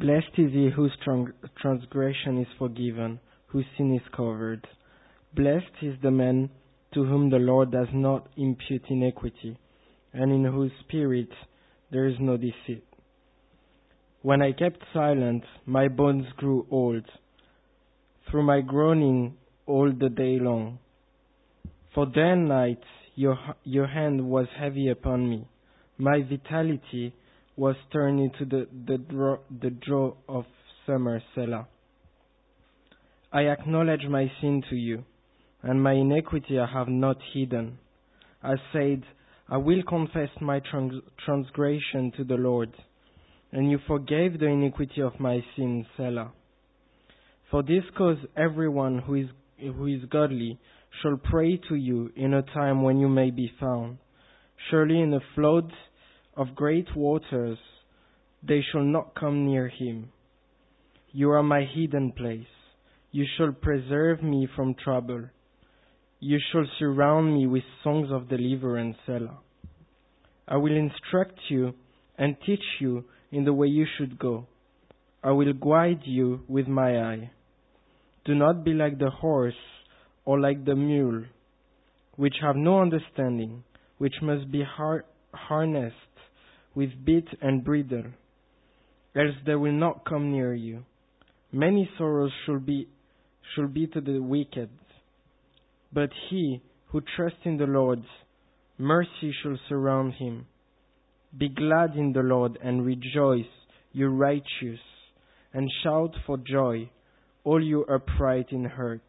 Blessed 0.01 0.39
is 0.39 0.51
he 0.53 0.71
whose 0.75 0.97
transgression 1.61 2.41
is 2.41 2.47
forgiven, 2.59 3.21
whose 3.49 3.67
sin 3.77 3.95
is 3.95 4.15
covered. 4.17 4.67
Blessed 5.37 5.83
is 5.83 5.95
the 6.03 6.11
man 6.11 6.49
to 6.95 7.05
whom 7.05 7.29
the 7.29 7.37
Lord 7.37 7.71
does 7.71 7.89
not 7.93 8.27
impute 8.39 8.85
iniquity, 8.89 9.59
and 10.15 10.33
in 10.33 10.51
whose 10.51 10.73
spirit 10.81 11.29
there 11.91 12.07
is 12.09 12.17
no 12.19 12.39
deceit. 12.39 12.83
When 14.23 14.41
I 14.41 14.53
kept 14.53 14.83
silent, 14.95 15.45
my 15.67 15.89
bones 15.89 16.25
grew 16.39 16.67
old, 16.71 17.05
through 18.31 18.45
my 18.45 18.63
groaning 18.63 19.35
all 19.67 19.93
the 19.93 20.09
day 20.09 20.39
long. 20.41 20.79
For 21.95 22.07
day 22.07 22.31
and 22.31 22.49
night 22.49 22.81
your, 23.17 23.39
your 23.65 23.87
hand 23.87 24.31
was 24.31 24.47
heavy 24.59 24.89
upon 24.89 25.29
me. 25.29 25.47
My 25.99 26.23
vitality 26.23 27.13
was 27.61 27.77
turned 27.93 28.19
into 28.19 28.47
the, 28.47 28.67
the, 28.87 28.97
draw, 28.97 29.37
the 29.61 29.69
draw 29.69 30.15
of 30.27 30.47
summer. 30.87 31.21
I 33.31 33.41
acknowledge 33.43 34.01
my 34.09 34.33
sin 34.41 34.63
to 34.71 34.77
you, 34.77 35.05
and 35.63 35.83
my 35.83 35.93
iniquity 35.93 36.59
I 36.59 36.67
have 36.73 36.89
not 36.89 37.19
hidden. 37.35 37.77
I 38.43 38.55
said, 38.73 39.03
I 39.47 39.59
will 39.59 39.83
confess 39.87 40.31
my 40.41 40.63
trans- 40.71 41.03
transgression 41.27 42.13
to 42.17 42.25
the 42.25 42.37
Lord, 42.37 42.75
and 43.53 43.71
you 43.71 43.79
forgave 43.87 44.41
the 44.41 44.47
iniquity 44.47 45.03
of 45.03 45.21
my 45.21 45.41
sin, 45.55 45.85
Selah. 45.99 46.33
For 47.51 47.63
this 47.63 47.85
cause 47.95 48.17
everyone 48.39 49.01
who 49.01 49.17
is, 49.17 49.27
who 49.59 49.87
is 49.87 50.01
godly 50.11 50.59
shall 51.03 51.19
pray 51.19 51.61
to 51.69 51.75
you 51.75 52.11
in 52.17 52.33
a 52.33 52.41
time 52.41 52.83
when 52.83 53.01
you 53.01 53.09
may 53.11 53.31
be 53.31 53.53
found. 53.61 53.99
Surely 54.71 54.99
in 55.03 55.13
a 55.13 55.21
flood 55.35 55.71
of 56.37 56.55
great 56.55 56.97
waters 56.97 57.59
they 58.47 58.61
shall 58.73 58.83
not 58.83 59.15
come 59.15 59.47
near 59.47 59.69
him. 59.69 60.11
You 61.13 61.31
are 61.31 61.43
my 61.43 61.65
hidden 61.65 62.13
place. 62.13 62.47
You 63.13 63.27
shall 63.37 63.53
preserve 63.53 64.23
me 64.23 64.49
from 64.55 64.75
trouble. 64.75 65.25
You 66.21 66.39
shall 66.53 66.65
surround 66.79 67.35
me 67.35 67.47
with 67.47 67.65
songs 67.83 68.09
of 68.11 68.29
deliverance, 68.29 68.97
Selah. 69.05 69.39
I 70.47 70.57
will 70.57 70.77
instruct 70.77 71.39
you 71.49 71.75
and 72.17 72.37
teach 72.47 72.65
you 72.81 73.05
in 73.33 73.45
the 73.45 73.53
way 73.53 73.67
you 73.67 73.87
should 73.99 74.19
go. 74.19 74.47
I 75.23 75.33
will 75.33 75.53
guide 75.53 76.03
you 76.05 76.41
with 76.49 76.67
my 76.67 76.99
eye. 76.99 77.31
Do 78.25 78.35
not 78.35 78.65
be 78.65 78.73
like 78.73 78.99
the 78.99 79.11
horse 79.11 79.55
or 80.25 80.41
like 80.41 80.65
the 80.65 80.77
mule, 80.77 81.25
which 82.17 82.37
have 82.43 82.57
no 82.57 82.81
understanding, 82.81 83.65
which 83.99 84.15
must 84.23 84.51
be 84.51 84.63
har- 84.63 85.05
harnessed 85.33 85.97
with 86.75 86.91
bit 87.05 87.25
and 87.41 87.65
bridle, 87.65 88.05
else 89.17 89.35
they 89.47 89.55
will 89.55 89.73
not 89.73 90.05
come 90.05 90.31
near 90.31 90.55
you. 90.55 90.85
Many 91.53 91.89
sorrows 91.99 92.33
shall 92.47 92.61
be 92.61 92.89
shall 93.55 93.67
be 93.67 93.87
to 93.89 94.01
the 94.01 94.21
wicked, 94.21 94.71
but 95.93 96.11
he 96.29 96.63
who 96.89 97.01
trusts 97.17 97.41
in 97.45 97.57
the 97.57 97.67
Lord, 97.67 98.03
mercy 98.79 99.35
shall 99.43 99.59
surround 99.69 100.15
him. 100.15 100.47
Be 101.37 101.49
glad 101.49 101.97
in 101.97 102.13
the 102.13 102.21
Lord 102.21 102.59
and 102.63 102.85
rejoice, 102.85 103.51
you 103.93 104.09
righteous, 104.09 104.81
and 105.53 105.71
shout 105.83 106.13
for 106.27 106.39
joy, 106.39 106.91
all 107.45 107.63
you 107.63 107.85
upright 107.85 108.47
in 108.51 108.65
heart. 108.65 109.01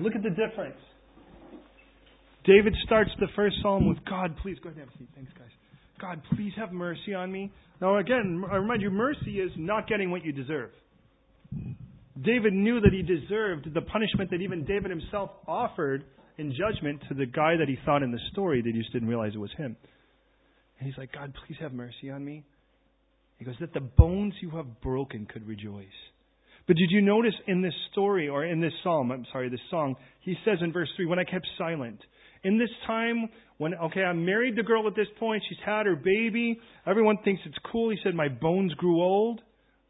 Look 0.00 0.14
at 0.14 0.22
the 0.22 0.30
difference. 0.30 0.76
David 2.44 2.74
starts 2.84 3.10
the 3.20 3.28
first 3.36 3.56
psalm 3.62 3.88
with 3.88 3.98
God, 4.08 4.36
please 4.42 4.56
go 4.62 4.70
ahead 4.70 4.80
and 4.80 4.88
have 4.90 4.94
a 4.94 4.98
seat. 4.98 5.08
Thanks, 5.14 5.32
guys. 5.38 5.50
God, 6.00 6.22
please 6.34 6.52
have 6.56 6.72
mercy 6.72 7.12
on 7.12 7.30
me. 7.30 7.52
Now, 7.80 7.98
again, 7.98 8.42
I 8.50 8.56
remind 8.56 8.80
you, 8.80 8.90
mercy 8.90 9.40
is 9.40 9.50
not 9.56 9.86
getting 9.86 10.10
what 10.10 10.24
you 10.24 10.32
deserve. 10.32 10.70
David 12.22 12.52
knew 12.52 12.80
that 12.80 12.92
he 12.92 13.02
deserved 13.02 13.72
the 13.72 13.82
punishment 13.82 14.30
that 14.30 14.40
even 14.40 14.64
David 14.64 14.90
himself 14.90 15.30
offered 15.46 16.04
in 16.38 16.54
judgment 16.54 17.02
to 17.08 17.14
the 17.14 17.26
guy 17.26 17.56
that 17.58 17.68
he 17.68 17.76
thought 17.84 18.02
in 18.02 18.10
the 18.10 18.20
story 18.32 18.62
that 18.62 18.70
he 18.72 18.78
just 18.78 18.92
didn't 18.92 19.08
realize 19.08 19.32
it 19.34 19.38
was 19.38 19.52
him. 19.56 19.76
And 20.78 20.88
he's 20.88 20.96
like, 20.96 21.12
God, 21.12 21.34
please 21.46 21.58
have 21.60 21.72
mercy 21.72 22.10
on 22.10 22.24
me. 22.24 22.44
He 23.38 23.44
goes, 23.44 23.56
that 23.60 23.74
the 23.74 23.80
bones 23.80 24.34
you 24.40 24.50
have 24.50 24.80
broken 24.80 25.26
could 25.26 25.46
rejoice. 25.46 25.86
But 26.66 26.76
did 26.76 26.90
you 26.90 27.02
notice 27.02 27.34
in 27.46 27.62
this 27.62 27.74
story, 27.92 28.28
or 28.28 28.44
in 28.44 28.60
this 28.60 28.72
psalm, 28.82 29.10
I'm 29.10 29.26
sorry, 29.32 29.48
this 29.48 29.60
song, 29.70 29.96
he 30.20 30.36
says 30.44 30.58
in 30.62 30.72
verse 30.72 30.88
3, 30.96 31.06
when 31.06 31.18
I 31.18 31.24
kept 31.24 31.46
silent, 31.58 32.00
in 32.44 32.58
this 32.58 32.70
time 32.86 33.28
when, 33.58 33.74
okay, 33.74 34.02
I 34.02 34.12
married 34.12 34.56
the 34.56 34.62
girl 34.62 34.86
at 34.86 34.96
this 34.96 35.08
point, 35.18 35.42
she's 35.48 35.58
had 35.64 35.86
her 35.86 35.96
baby, 35.96 36.58
everyone 36.86 37.18
thinks 37.24 37.42
it's 37.44 37.58
cool. 37.70 37.90
He 37.90 37.98
said, 38.02 38.14
My 38.14 38.28
bones 38.28 38.72
grew 38.74 39.02
old. 39.02 39.42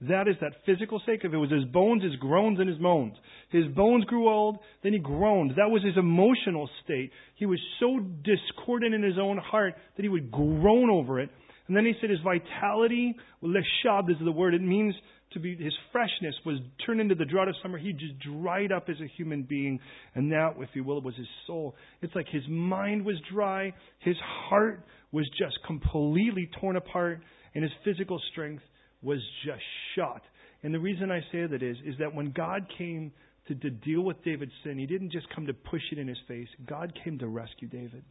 That 0.09 0.29
is 0.29 0.37
that 0.41 0.53
physical 0.65 1.01
sake. 1.05 1.21
If 1.25 1.33
it 1.33 1.37
was 1.37 1.51
his 1.51 1.67
bones, 1.67 2.03
his 2.03 2.17
groans, 2.17 2.59
and 2.59 2.69
his 2.69 2.81
moans. 2.81 3.15
His 3.51 3.67
bones 3.77 4.05
grew 4.07 4.31
old, 4.31 4.59
then 4.83 4.95
he 4.95 4.99
groaned. 4.99 5.53
That 5.53 5.71
was 5.71 5.85
his 5.85 5.97
emotional 5.99 6.71
state. 6.83 7.11
He 7.37 7.45
was 7.45 7.61
so 7.79 8.01
discordant 8.25 8.95
in 8.95 9.03
his 9.03 9.19
own 9.21 9.37
heart 9.37 9.75
that 9.97 10.03
he 10.03 10.09
would 10.09 10.31
groan 10.31 10.89
over 10.89 11.21
it. 11.21 11.29
And 11.69 11.77
then 11.77 11.85
he 11.85 11.93
said 12.01 12.11
his 12.11 12.19
vitality, 12.25 13.15
leshad 13.45 14.11
is 14.11 14.17
the 14.25 14.33
word, 14.33 14.55
it 14.55 14.63
means 14.63 14.95
to 15.33 15.41
be 15.41 15.57
his 15.57 15.73
freshness 15.93 16.35
was 16.45 16.59
turned 16.85 17.01
into 17.01 17.15
the 17.15 17.25
drought 17.25 17.49
of 17.49 17.55
summer. 17.63 17.79
He 17.79 17.93
just 17.93 18.19
dried 18.19 18.73
up 18.73 18.89
as 18.89 18.97
a 19.01 19.07
human 19.17 19.43
being, 19.43 19.79
and 20.15 20.33
that, 20.33 20.55
if 20.59 20.71
you 20.75 20.83
will, 20.85 21.01
was 21.01 21.15
his 21.17 21.29
soul. 21.47 21.77
It's 22.03 22.15
like 22.15 22.27
his 22.29 22.43
mind 22.49 23.05
was 23.05 23.17
dry, 23.33 23.73
his 24.01 24.17
heart 24.49 24.85
was 25.13 25.29
just 25.39 25.59
completely 25.67 26.49
torn 26.61 26.77
apart, 26.77 27.21
and 27.55 27.63
his 27.63 27.73
physical 27.85 28.21
strength 28.33 28.63
was 29.03 29.21
just 29.45 29.63
shot. 29.97 30.23
And 30.63 30.75
the 30.75 30.81
reason 30.81 31.11
I 31.11 31.21
say 31.33 31.47
that 31.47 31.63
is, 31.63 31.77
is 31.85 31.95
that 32.01 32.15
when 32.15 32.33
God 32.33 32.67
came 32.77 33.13
to, 33.49 33.55
to 33.55 33.71
deal 33.71 34.03
with 34.03 34.23
David's 34.25 34.53
sin, 34.65 34.79
he 34.79 34.87
didn't 34.87 35.13
just 35.13 35.27
come 35.35 35.47
to 35.47 35.55
push 35.55 35.81
it 35.93 35.99
in 35.99 36.07
his 36.07 36.19
face. 36.29 36.49
God 36.69 36.93
came 37.05 37.19
to 37.19 37.27
rescue 37.27 37.69
David. 37.69 38.05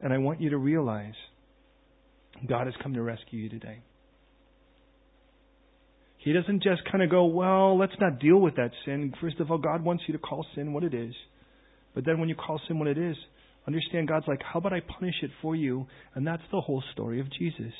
And 0.00 0.12
I 0.12 0.18
want 0.18 0.40
you 0.40 0.50
to 0.50 0.58
realize 0.58 1.14
God 2.48 2.66
has 2.66 2.74
come 2.82 2.94
to 2.94 3.02
rescue 3.02 3.40
you 3.40 3.48
today. 3.48 3.78
He 6.18 6.32
doesn't 6.32 6.62
just 6.62 6.82
kind 6.90 7.04
of 7.04 7.10
go, 7.10 7.26
well, 7.26 7.78
let's 7.78 7.94
not 8.00 8.18
deal 8.18 8.38
with 8.38 8.56
that 8.56 8.72
sin. 8.84 9.14
First 9.20 9.38
of 9.38 9.50
all, 9.50 9.58
God 9.58 9.84
wants 9.84 10.04
you 10.08 10.12
to 10.12 10.18
call 10.18 10.44
sin 10.54 10.72
what 10.72 10.82
it 10.82 10.92
is. 10.92 11.14
But 11.94 12.04
then 12.04 12.18
when 12.18 12.28
you 12.28 12.34
call 12.34 12.60
sin 12.66 12.78
what 12.78 12.88
it 12.88 12.98
is, 12.98 13.16
understand 13.66 14.08
God's 14.08 14.26
like, 14.26 14.42
how 14.42 14.58
about 14.58 14.72
I 14.72 14.80
punish 14.80 15.14
it 15.22 15.30
for 15.40 15.54
you? 15.54 15.86
And 16.14 16.26
that's 16.26 16.42
the 16.50 16.60
whole 16.60 16.82
story 16.92 17.20
of 17.20 17.32
Jesus. 17.32 17.72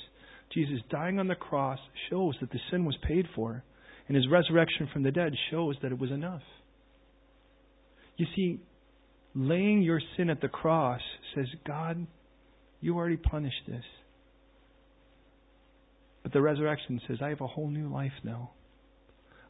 Jesus 0.55 0.79
dying 0.91 1.19
on 1.19 1.27
the 1.27 1.35
cross 1.35 1.79
shows 2.09 2.35
that 2.41 2.51
the 2.51 2.61
sin 2.71 2.85
was 2.85 2.97
paid 3.07 3.27
for, 3.35 3.65
and 4.07 4.17
his 4.17 4.29
resurrection 4.31 4.89
from 4.93 5.03
the 5.03 5.11
dead 5.11 5.33
shows 5.51 5.75
that 5.83 5.91
it 5.91 5.99
was 5.99 6.13
enough. 6.13 6.43
You 8.17 8.27
see, 8.37 8.61
laying 9.35 9.83
your 9.83 10.01
sin 10.17 10.31
at 10.31 10.41
the 10.41 10.49
cross 10.49 11.01
says, 11.35 11.47
God, 11.67 12.07
you 12.81 12.97
already 12.97 13.17
punished 13.17 13.67
this. 13.67 13.85
But 16.27 16.33
the 16.33 16.43
resurrection 16.43 17.01
says, 17.07 17.19
I 17.23 17.29
have 17.29 17.41
a 17.41 17.47
whole 17.47 17.71
new 17.71 17.89
life 17.89 18.11
now. 18.25 18.51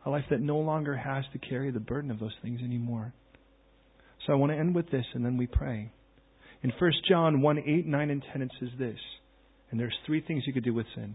A 0.05 0.11
life 0.11 0.27
that 0.29 0.43
no 0.43 0.59
longer 0.59 0.95
has 0.95 1.24
to 1.33 1.39
carry 1.39 1.70
the 1.70 1.81
burden 1.81 2.11
of 2.11 2.20
those 2.20 2.35
things 2.43 2.61
anymore. 2.62 3.14
So 4.27 4.35
I 4.35 4.37
want 4.37 4.53
to 4.53 4.59
end 4.59 4.74
with 4.74 4.91
this 4.91 5.07
and 5.14 5.24
then 5.24 5.39
we 5.39 5.47
pray. 5.47 5.91
In 6.62 6.70
1 6.79 6.93
John 7.09 7.41
1 7.41 7.59
8, 7.66 7.87
9, 7.87 8.11
and 8.11 8.22
10, 8.31 8.43
it 8.43 8.51
says 8.61 8.68
this. 8.79 8.99
And 9.70 9.81
there's 9.81 9.97
three 10.05 10.20
things 10.20 10.43
you 10.47 10.53
could 10.53 10.64
do 10.64 10.74
with 10.74 10.85
sin. 10.95 11.14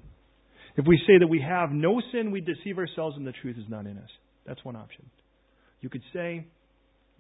If 0.78 0.88
we 0.88 0.98
say 1.06 1.20
that 1.20 1.28
we 1.28 1.40
have 1.48 1.70
no 1.70 2.02
sin, 2.12 2.32
we 2.32 2.42
deceive 2.42 2.80
ourselves 2.80 3.16
and 3.16 3.28
the 3.28 3.32
truth 3.32 3.58
is 3.60 3.70
not 3.70 3.86
in 3.86 4.00
us. 4.00 4.10
That's 4.48 4.66
one 4.66 4.76
option. 4.76 5.12
You 5.82 5.90
could 5.90 6.02
say, 6.12 6.48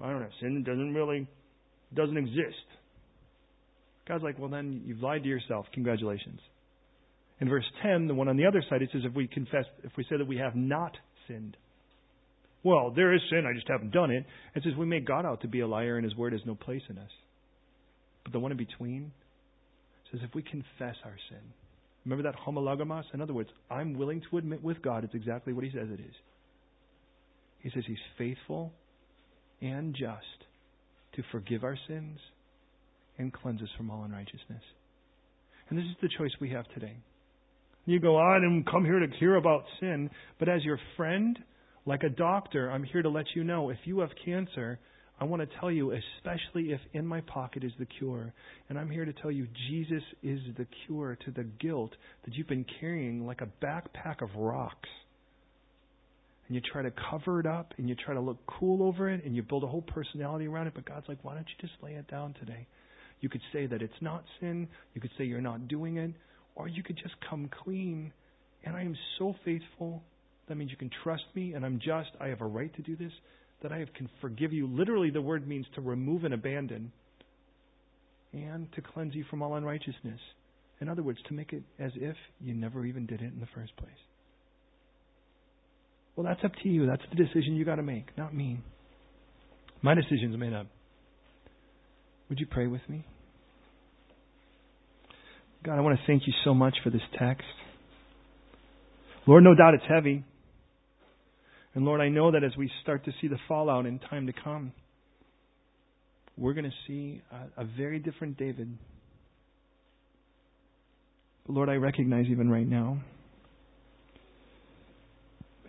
I 0.01 0.09
don't 0.09 0.19
know, 0.19 0.29
sin 0.39 0.63
doesn't 0.63 0.95
really 0.95 1.27
doesn't 1.93 2.17
exist. 2.17 2.65
God's 4.07 4.23
like, 4.23 4.39
well 4.39 4.49
then 4.49 4.81
you've 4.87 5.03
lied 5.03 5.21
to 5.21 5.29
yourself. 5.29 5.67
Congratulations. 5.75 6.39
In 7.41 7.49
verse 7.49 7.65
10, 7.81 8.07
the 8.07 8.13
one 8.13 8.27
on 8.27 8.37
the 8.37 8.45
other 8.45 8.63
side, 8.69 8.83
it 8.83 8.89
says, 8.93 9.01
if 9.03 9.13
we 9.15 9.27
confess, 9.27 9.65
if 9.83 9.91
we 9.97 10.03
say 10.03 10.17
that 10.17 10.27
we 10.27 10.37
have 10.37 10.55
not 10.55 10.95
sinned. 11.27 11.57
Well, 12.63 12.91
there 12.95 13.13
is 13.13 13.21
sin, 13.31 13.45
I 13.49 13.55
just 13.55 13.67
haven't 13.67 13.91
done 13.91 14.11
it. 14.11 14.25
It 14.55 14.63
says 14.63 14.73
we 14.77 14.85
make 14.85 15.07
God 15.07 15.25
out 15.25 15.41
to 15.41 15.47
be 15.47 15.61
a 15.61 15.67
liar 15.67 15.97
and 15.97 16.05
his 16.05 16.15
word 16.15 16.33
has 16.33 16.41
no 16.45 16.53
place 16.53 16.83
in 16.87 16.99
us. 16.99 17.09
But 18.23 18.33
the 18.33 18.39
one 18.39 18.51
in 18.51 18.57
between 18.57 19.11
says 20.11 20.21
if 20.23 20.35
we 20.35 20.43
confess 20.43 20.95
our 21.03 21.17
sin. 21.29 21.41
Remember 22.05 22.29
that 22.29 22.39
homologamos? 22.39 23.05
In 23.15 23.21
other 23.21 23.33
words, 23.33 23.49
I'm 23.71 23.97
willing 23.97 24.21
to 24.29 24.37
admit 24.37 24.63
with 24.63 24.79
God 24.83 25.03
it's 25.03 25.15
exactly 25.15 25.51
what 25.51 25.63
he 25.63 25.71
says 25.71 25.87
it 25.91 25.99
is. 25.99 26.15
He 27.61 27.71
says 27.71 27.83
he's 27.87 27.97
faithful 28.19 28.71
and 29.61 29.95
just 29.95 30.45
to 31.15 31.23
forgive 31.31 31.63
our 31.63 31.77
sins 31.87 32.19
and 33.17 33.33
cleanse 33.33 33.61
us 33.63 33.69
from 33.77 33.89
all 33.89 34.03
unrighteousness. 34.03 34.63
And 35.69 35.79
this 35.79 35.85
is 35.85 35.95
the 36.01 36.09
choice 36.17 36.31
we 36.39 36.51
have 36.51 36.67
today. 36.75 36.97
You 37.85 37.99
go, 37.99 38.17
I 38.17 38.35
didn't 38.39 38.69
come 38.69 38.85
here 38.85 38.99
to 38.99 39.07
hear 39.19 39.35
about 39.35 39.63
sin, 39.79 40.09
but 40.39 40.47
as 40.47 40.63
your 40.63 40.79
friend, 40.97 41.37
like 41.85 42.03
a 42.03 42.09
doctor, 42.09 42.69
I'm 42.71 42.83
here 42.83 43.01
to 43.01 43.09
let 43.09 43.25
you 43.35 43.43
know 43.43 43.69
if 43.69 43.77
you 43.85 43.99
have 44.01 44.11
cancer, 44.23 44.79
I 45.19 45.23
want 45.25 45.41
to 45.41 45.59
tell 45.59 45.71
you, 45.71 45.91
especially 45.91 46.71
if 46.71 46.79
in 46.93 47.05
my 47.05 47.21
pocket 47.21 47.63
is 47.63 47.71
the 47.79 47.85
cure. 47.85 48.33
And 48.69 48.77
I'm 48.79 48.89
here 48.89 49.05
to 49.05 49.13
tell 49.13 49.31
you, 49.31 49.47
Jesus 49.69 50.03
is 50.23 50.39
the 50.57 50.67
cure 50.85 51.17
to 51.25 51.31
the 51.31 51.43
guilt 51.43 51.91
that 52.25 52.35
you've 52.35 52.47
been 52.47 52.65
carrying 52.79 53.25
like 53.25 53.41
a 53.41 53.65
backpack 53.65 54.21
of 54.21 54.29
rocks. 54.35 54.89
and 56.51 56.55
you 56.55 56.61
try 56.73 56.81
to 56.81 56.91
cover 57.09 57.39
it 57.39 57.45
up 57.45 57.73
and 57.77 57.87
you 57.87 57.95
try 57.95 58.13
to 58.13 58.19
look 58.19 58.37
cool 58.45 58.83
over 58.83 59.09
it 59.09 59.23
and 59.23 59.33
you 59.33 59.41
build 59.41 59.63
a 59.63 59.67
whole 59.67 59.83
personality 59.83 60.47
around 60.47 60.67
it. 60.67 60.73
But 60.75 60.83
God's 60.85 61.07
like, 61.07 61.19
why 61.23 61.33
don't 61.33 61.47
you 61.47 61.55
just 61.67 61.81
lay 61.81 61.93
it 61.93 62.09
down 62.11 62.35
today? 62.39 62.67
You 63.21 63.29
could 63.29 63.41
say 63.53 63.67
that 63.67 63.81
it's 63.81 63.93
not 64.01 64.25
sin. 64.41 64.67
You 64.93 64.99
could 64.99 65.11
say 65.17 65.23
you're 65.23 65.39
not 65.39 65.69
doing 65.69 65.95
it. 65.97 66.11
Or 66.55 66.67
you 66.67 66.83
could 66.83 66.97
just 66.97 67.15
come 67.29 67.49
clean. 67.63 68.11
And 68.63 68.75
I 68.75 68.81
am 68.81 68.95
so 69.17 69.35
faithful. 69.45 70.03
That 70.47 70.55
means 70.55 70.71
you 70.71 70.77
can 70.77 70.91
trust 71.03 71.23
me 71.35 71.53
and 71.53 71.65
I'm 71.65 71.79
just. 71.79 72.09
I 72.19 72.27
have 72.27 72.41
a 72.41 72.45
right 72.45 72.73
to 72.75 72.81
do 72.81 72.95
this. 72.95 73.11
That 73.63 73.71
I 73.71 73.85
can 73.95 74.09
forgive 74.21 74.51
you. 74.51 74.67
Literally, 74.67 75.11
the 75.11 75.21
word 75.21 75.47
means 75.47 75.65
to 75.75 75.81
remove 75.81 76.23
and 76.23 76.33
abandon 76.33 76.91
and 78.33 78.71
to 78.73 78.81
cleanse 78.81 79.13
you 79.13 79.23
from 79.29 79.41
all 79.41 79.55
unrighteousness. 79.55 80.19
In 80.79 80.89
other 80.89 81.03
words, 81.03 81.19
to 81.27 81.33
make 81.33 81.53
it 81.53 81.63
as 81.79 81.91
if 81.95 82.15
you 82.39 82.53
never 82.53 82.85
even 82.85 83.05
did 83.05 83.21
it 83.21 83.31
in 83.33 83.39
the 83.39 83.47
first 83.53 83.75
place. 83.77 83.91
Well, 86.15 86.25
that's 86.25 86.43
up 86.43 86.51
to 86.63 86.69
you. 86.69 86.87
That's 86.87 87.03
the 87.09 87.23
decision 87.23 87.55
you 87.55 87.65
got 87.65 87.75
to 87.75 87.83
make, 87.83 88.17
not 88.17 88.33
me. 88.33 88.59
My 89.81 89.93
decision's 89.95 90.37
made 90.37 90.53
up. 90.53 90.67
Would 92.29 92.39
you 92.39 92.47
pray 92.47 92.67
with 92.67 92.81
me? 92.89 93.05
God, 95.63 95.77
I 95.77 95.81
want 95.81 95.99
to 95.99 96.03
thank 96.07 96.25
you 96.25 96.33
so 96.43 96.55
much 96.55 96.75
for 96.83 96.89
this 96.89 97.01
text. 97.19 97.45
Lord, 99.27 99.43
no 99.43 99.53
doubt 99.53 99.75
it's 99.75 99.83
heavy. 99.87 100.23
And 101.75 101.85
Lord, 101.85 102.01
I 102.01 102.09
know 102.09 102.31
that 102.31 102.43
as 102.43 102.57
we 102.57 102.69
start 102.81 103.05
to 103.05 103.11
see 103.21 103.27
the 103.27 103.37
fallout 103.47 103.85
in 103.85 103.99
time 103.99 104.25
to 104.25 104.33
come, 104.33 104.73
we're 106.35 106.53
going 106.53 106.65
to 106.65 106.71
see 106.87 107.21
a, 107.31 107.61
a 107.61 107.65
very 107.77 107.99
different 107.99 108.37
David. 108.37 108.75
But 111.45 111.53
Lord, 111.53 111.69
I 111.69 111.75
recognize 111.75 112.25
even 112.31 112.49
right 112.49 112.67
now, 112.67 112.99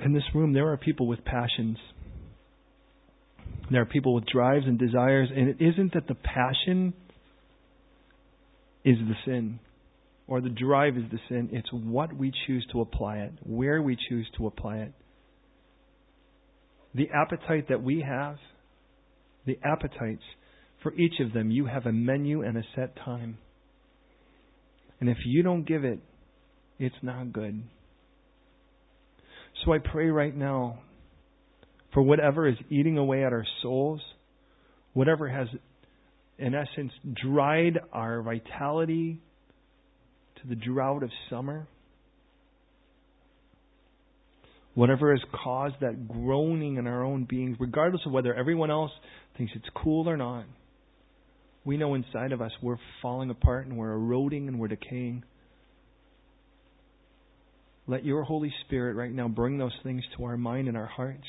in 0.02 0.14
this 0.14 0.24
room, 0.34 0.54
there 0.54 0.72
are 0.72 0.78
people 0.78 1.06
with 1.06 1.22
passions. 1.24 1.76
There 3.70 3.82
are 3.82 3.86
people 3.86 4.14
with 4.14 4.24
drives 4.26 4.64
and 4.66 4.78
desires, 4.78 5.28
and 5.34 5.50
it 5.50 5.56
isn't 5.60 5.92
that 5.92 6.08
the 6.08 6.14
passion 6.14 6.94
is 8.84 8.96
the 8.96 9.14
sin 9.26 9.60
or 10.32 10.40
the 10.40 10.48
drive 10.48 10.96
is 10.96 11.02
the 11.12 11.18
sin. 11.28 11.50
It's 11.52 11.68
what 11.70 12.16
we 12.16 12.32
choose 12.46 12.66
to 12.72 12.80
apply 12.80 13.18
it, 13.18 13.32
where 13.42 13.82
we 13.82 13.98
choose 14.08 14.26
to 14.38 14.46
apply 14.46 14.78
it. 14.78 14.92
The 16.94 17.10
appetite 17.14 17.68
that 17.68 17.82
we 17.82 18.00
have, 18.00 18.36
the 19.44 19.58
appetites, 19.62 20.22
for 20.82 20.94
each 20.94 21.20
of 21.20 21.34
them, 21.34 21.50
you 21.50 21.66
have 21.66 21.84
a 21.84 21.92
menu 21.92 22.40
and 22.40 22.56
a 22.56 22.62
set 22.74 22.96
time. 22.96 23.36
And 25.00 25.10
if 25.10 25.18
you 25.26 25.42
don't 25.42 25.64
give 25.68 25.84
it, 25.84 25.98
it's 26.78 26.96
not 27.02 27.34
good. 27.34 27.64
So 29.66 29.74
I 29.74 29.80
pray 29.80 30.06
right 30.06 30.34
now 30.34 30.78
for 31.92 32.02
whatever 32.02 32.48
is 32.48 32.56
eating 32.70 32.96
away 32.96 33.22
at 33.22 33.34
our 33.34 33.44
souls, 33.60 34.00
whatever 34.94 35.28
has, 35.28 35.48
in 36.38 36.54
essence, 36.54 36.92
dried 37.22 37.78
our 37.92 38.22
vitality 38.22 39.20
to 40.42 40.48
the 40.48 40.54
drought 40.54 41.02
of 41.02 41.10
summer, 41.30 41.66
whatever 44.74 45.12
has 45.12 45.22
caused 45.44 45.76
that 45.80 46.08
groaning 46.08 46.76
in 46.76 46.86
our 46.86 47.04
own 47.04 47.24
beings, 47.24 47.56
regardless 47.60 48.02
of 48.06 48.12
whether 48.12 48.34
everyone 48.34 48.70
else 48.70 48.90
thinks 49.36 49.52
it's 49.54 49.68
cool 49.74 50.08
or 50.08 50.16
not. 50.16 50.44
We 51.64 51.76
know 51.76 51.94
inside 51.94 52.32
of 52.32 52.42
us 52.42 52.50
we're 52.60 52.78
falling 53.00 53.30
apart 53.30 53.66
and 53.66 53.76
we're 53.76 53.92
eroding 53.92 54.48
and 54.48 54.58
we're 54.58 54.68
decaying. 54.68 55.24
Let 57.86 58.04
your 58.04 58.22
Holy 58.24 58.52
Spirit 58.66 58.94
right 58.94 59.12
now 59.12 59.28
bring 59.28 59.58
those 59.58 59.76
things 59.82 60.02
to 60.16 60.24
our 60.24 60.36
mind 60.36 60.68
and 60.68 60.76
our 60.76 60.86
hearts. 60.86 61.24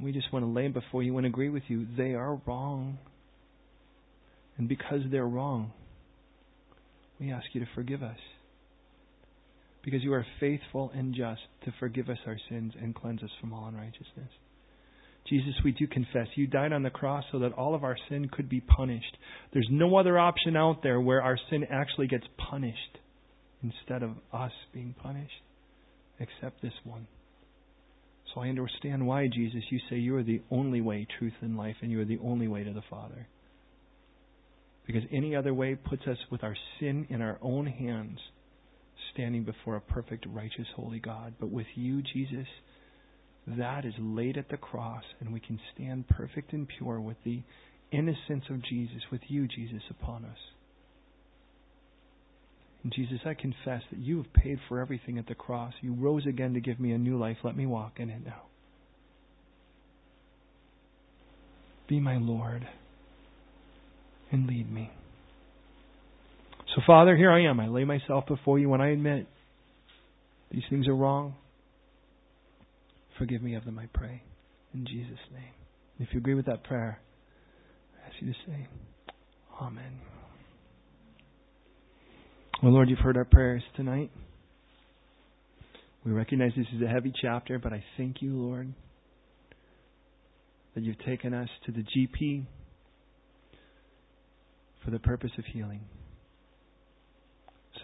We 0.00 0.12
just 0.12 0.32
want 0.32 0.44
to 0.44 0.50
lay 0.50 0.62
them 0.62 0.72
before 0.72 1.02
you 1.02 1.16
and 1.16 1.26
agree 1.26 1.48
with 1.48 1.64
you. 1.68 1.86
They 1.96 2.14
are 2.14 2.40
wrong. 2.46 2.98
And 4.56 4.68
because 4.68 5.00
they're 5.10 5.26
wrong, 5.26 5.72
we 7.20 7.32
ask 7.32 7.46
you 7.52 7.60
to 7.60 7.68
forgive 7.74 8.02
us. 8.02 8.18
Because 9.82 10.02
you 10.02 10.12
are 10.12 10.26
faithful 10.40 10.90
and 10.94 11.14
just 11.14 11.40
to 11.64 11.72
forgive 11.78 12.08
us 12.08 12.18
our 12.26 12.36
sins 12.48 12.72
and 12.80 12.94
cleanse 12.94 13.22
us 13.22 13.30
from 13.40 13.52
all 13.52 13.68
unrighteousness. 13.68 14.30
Jesus, 15.28 15.54
we 15.64 15.72
do 15.72 15.86
confess 15.86 16.26
you 16.34 16.46
died 16.46 16.72
on 16.72 16.82
the 16.82 16.90
cross 16.90 17.24
so 17.30 17.40
that 17.40 17.52
all 17.52 17.74
of 17.74 17.84
our 17.84 17.96
sin 18.08 18.28
could 18.30 18.48
be 18.48 18.60
punished. 18.60 19.16
There's 19.52 19.68
no 19.70 19.96
other 19.96 20.18
option 20.18 20.56
out 20.56 20.82
there 20.82 21.00
where 21.00 21.22
our 21.22 21.38
sin 21.50 21.66
actually 21.70 22.06
gets 22.06 22.26
punished 22.50 22.98
instead 23.62 24.02
of 24.02 24.12
us 24.32 24.52
being 24.72 24.94
punished, 25.02 25.42
except 26.18 26.62
this 26.62 26.72
one. 26.84 27.06
So 28.34 28.40
I 28.40 28.48
understand 28.48 29.06
why, 29.06 29.28
Jesus, 29.32 29.62
you 29.70 29.80
say 29.88 29.96
you 29.96 30.16
are 30.16 30.22
the 30.22 30.42
only 30.50 30.80
way, 30.80 31.06
truth, 31.18 31.32
and 31.40 31.56
life, 31.56 31.76
and 31.82 31.90
you 31.90 32.00
are 32.00 32.06
the 32.06 32.20
only 32.22 32.48
way 32.48 32.64
to 32.64 32.72
the 32.72 32.82
Father. 32.88 33.26
Because 34.88 35.02
any 35.12 35.36
other 35.36 35.52
way 35.52 35.74
puts 35.74 36.06
us 36.06 36.16
with 36.30 36.42
our 36.42 36.56
sin 36.80 37.06
in 37.10 37.20
our 37.20 37.38
own 37.42 37.66
hands, 37.66 38.18
standing 39.12 39.44
before 39.44 39.76
a 39.76 39.82
perfect, 39.82 40.24
righteous, 40.26 40.66
holy 40.74 40.98
God. 40.98 41.34
But 41.38 41.50
with 41.50 41.66
you, 41.74 42.00
Jesus, 42.00 42.46
that 43.46 43.84
is 43.84 43.92
laid 43.98 44.38
at 44.38 44.48
the 44.48 44.56
cross, 44.56 45.04
and 45.20 45.30
we 45.30 45.40
can 45.40 45.60
stand 45.74 46.08
perfect 46.08 46.54
and 46.54 46.66
pure 46.66 46.98
with 47.00 47.18
the 47.22 47.42
innocence 47.92 48.44
of 48.48 48.64
Jesus, 48.64 49.02
with 49.12 49.20
you, 49.28 49.46
Jesus, 49.46 49.82
upon 49.90 50.24
us. 50.24 50.38
And 52.82 52.90
Jesus, 52.90 53.20
I 53.26 53.34
confess 53.34 53.82
that 53.90 53.98
you 53.98 54.22
have 54.22 54.32
paid 54.32 54.58
for 54.70 54.80
everything 54.80 55.18
at 55.18 55.26
the 55.26 55.34
cross. 55.34 55.74
You 55.82 55.92
rose 55.92 56.24
again 56.26 56.54
to 56.54 56.60
give 56.60 56.80
me 56.80 56.92
a 56.92 56.98
new 56.98 57.18
life. 57.18 57.36
Let 57.44 57.58
me 57.58 57.66
walk 57.66 58.00
in 58.00 58.08
it 58.08 58.24
now. 58.24 58.44
Be 61.88 62.00
my 62.00 62.16
Lord 62.16 62.66
and 64.30 64.46
lead 64.46 64.70
me. 64.70 64.90
So, 66.74 66.82
Father, 66.86 67.16
here 67.16 67.30
I 67.30 67.44
am. 67.44 67.60
I 67.60 67.68
lay 67.68 67.84
myself 67.84 68.26
before 68.26 68.58
you 68.58 68.72
and 68.74 68.82
I 68.82 68.88
admit 68.88 69.26
these 70.50 70.62
things 70.70 70.86
are 70.86 70.94
wrong. 70.94 71.34
Forgive 73.18 73.42
me 73.42 73.54
of 73.54 73.64
them, 73.64 73.78
I 73.78 73.86
pray. 73.92 74.22
In 74.74 74.86
Jesus' 74.86 75.18
name. 75.32 75.52
If 75.98 76.08
you 76.12 76.20
agree 76.20 76.34
with 76.34 76.46
that 76.46 76.62
prayer, 76.64 77.00
I 77.96 78.08
ask 78.08 78.16
you 78.20 78.32
to 78.32 78.38
say, 78.46 78.68
Amen. 79.60 80.00
Well, 82.62 82.72
Lord, 82.72 82.88
you've 82.88 82.98
heard 82.98 83.16
our 83.16 83.24
prayers 83.24 83.62
tonight. 83.76 84.10
We 86.04 86.12
recognize 86.12 86.52
this 86.56 86.66
is 86.74 86.82
a 86.82 86.88
heavy 86.88 87.12
chapter, 87.20 87.58
but 87.58 87.72
I 87.72 87.82
thank 87.96 88.22
you, 88.22 88.34
Lord, 88.34 88.72
that 90.74 90.84
you've 90.84 90.98
taken 91.04 91.34
us 91.34 91.48
to 91.66 91.72
the 91.72 91.82
GP 91.82 92.44
for 94.88 94.92
the 94.92 94.98
purpose 94.98 95.32
of 95.36 95.44
healing. 95.44 95.80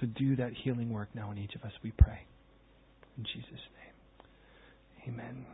So 0.00 0.06
do 0.06 0.36
that 0.36 0.54
healing 0.54 0.90
work 0.90 1.10
now 1.14 1.30
in 1.32 1.36
each 1.36 1.54
of 1.54 1.62
us, 1.62 1.72
we 1.82 1.90
pray. 1.98 2.20
In 3.18 3.24
Jesus' 3.24 3.60
name. 5.04 5.12
Amen. 5.14 5.44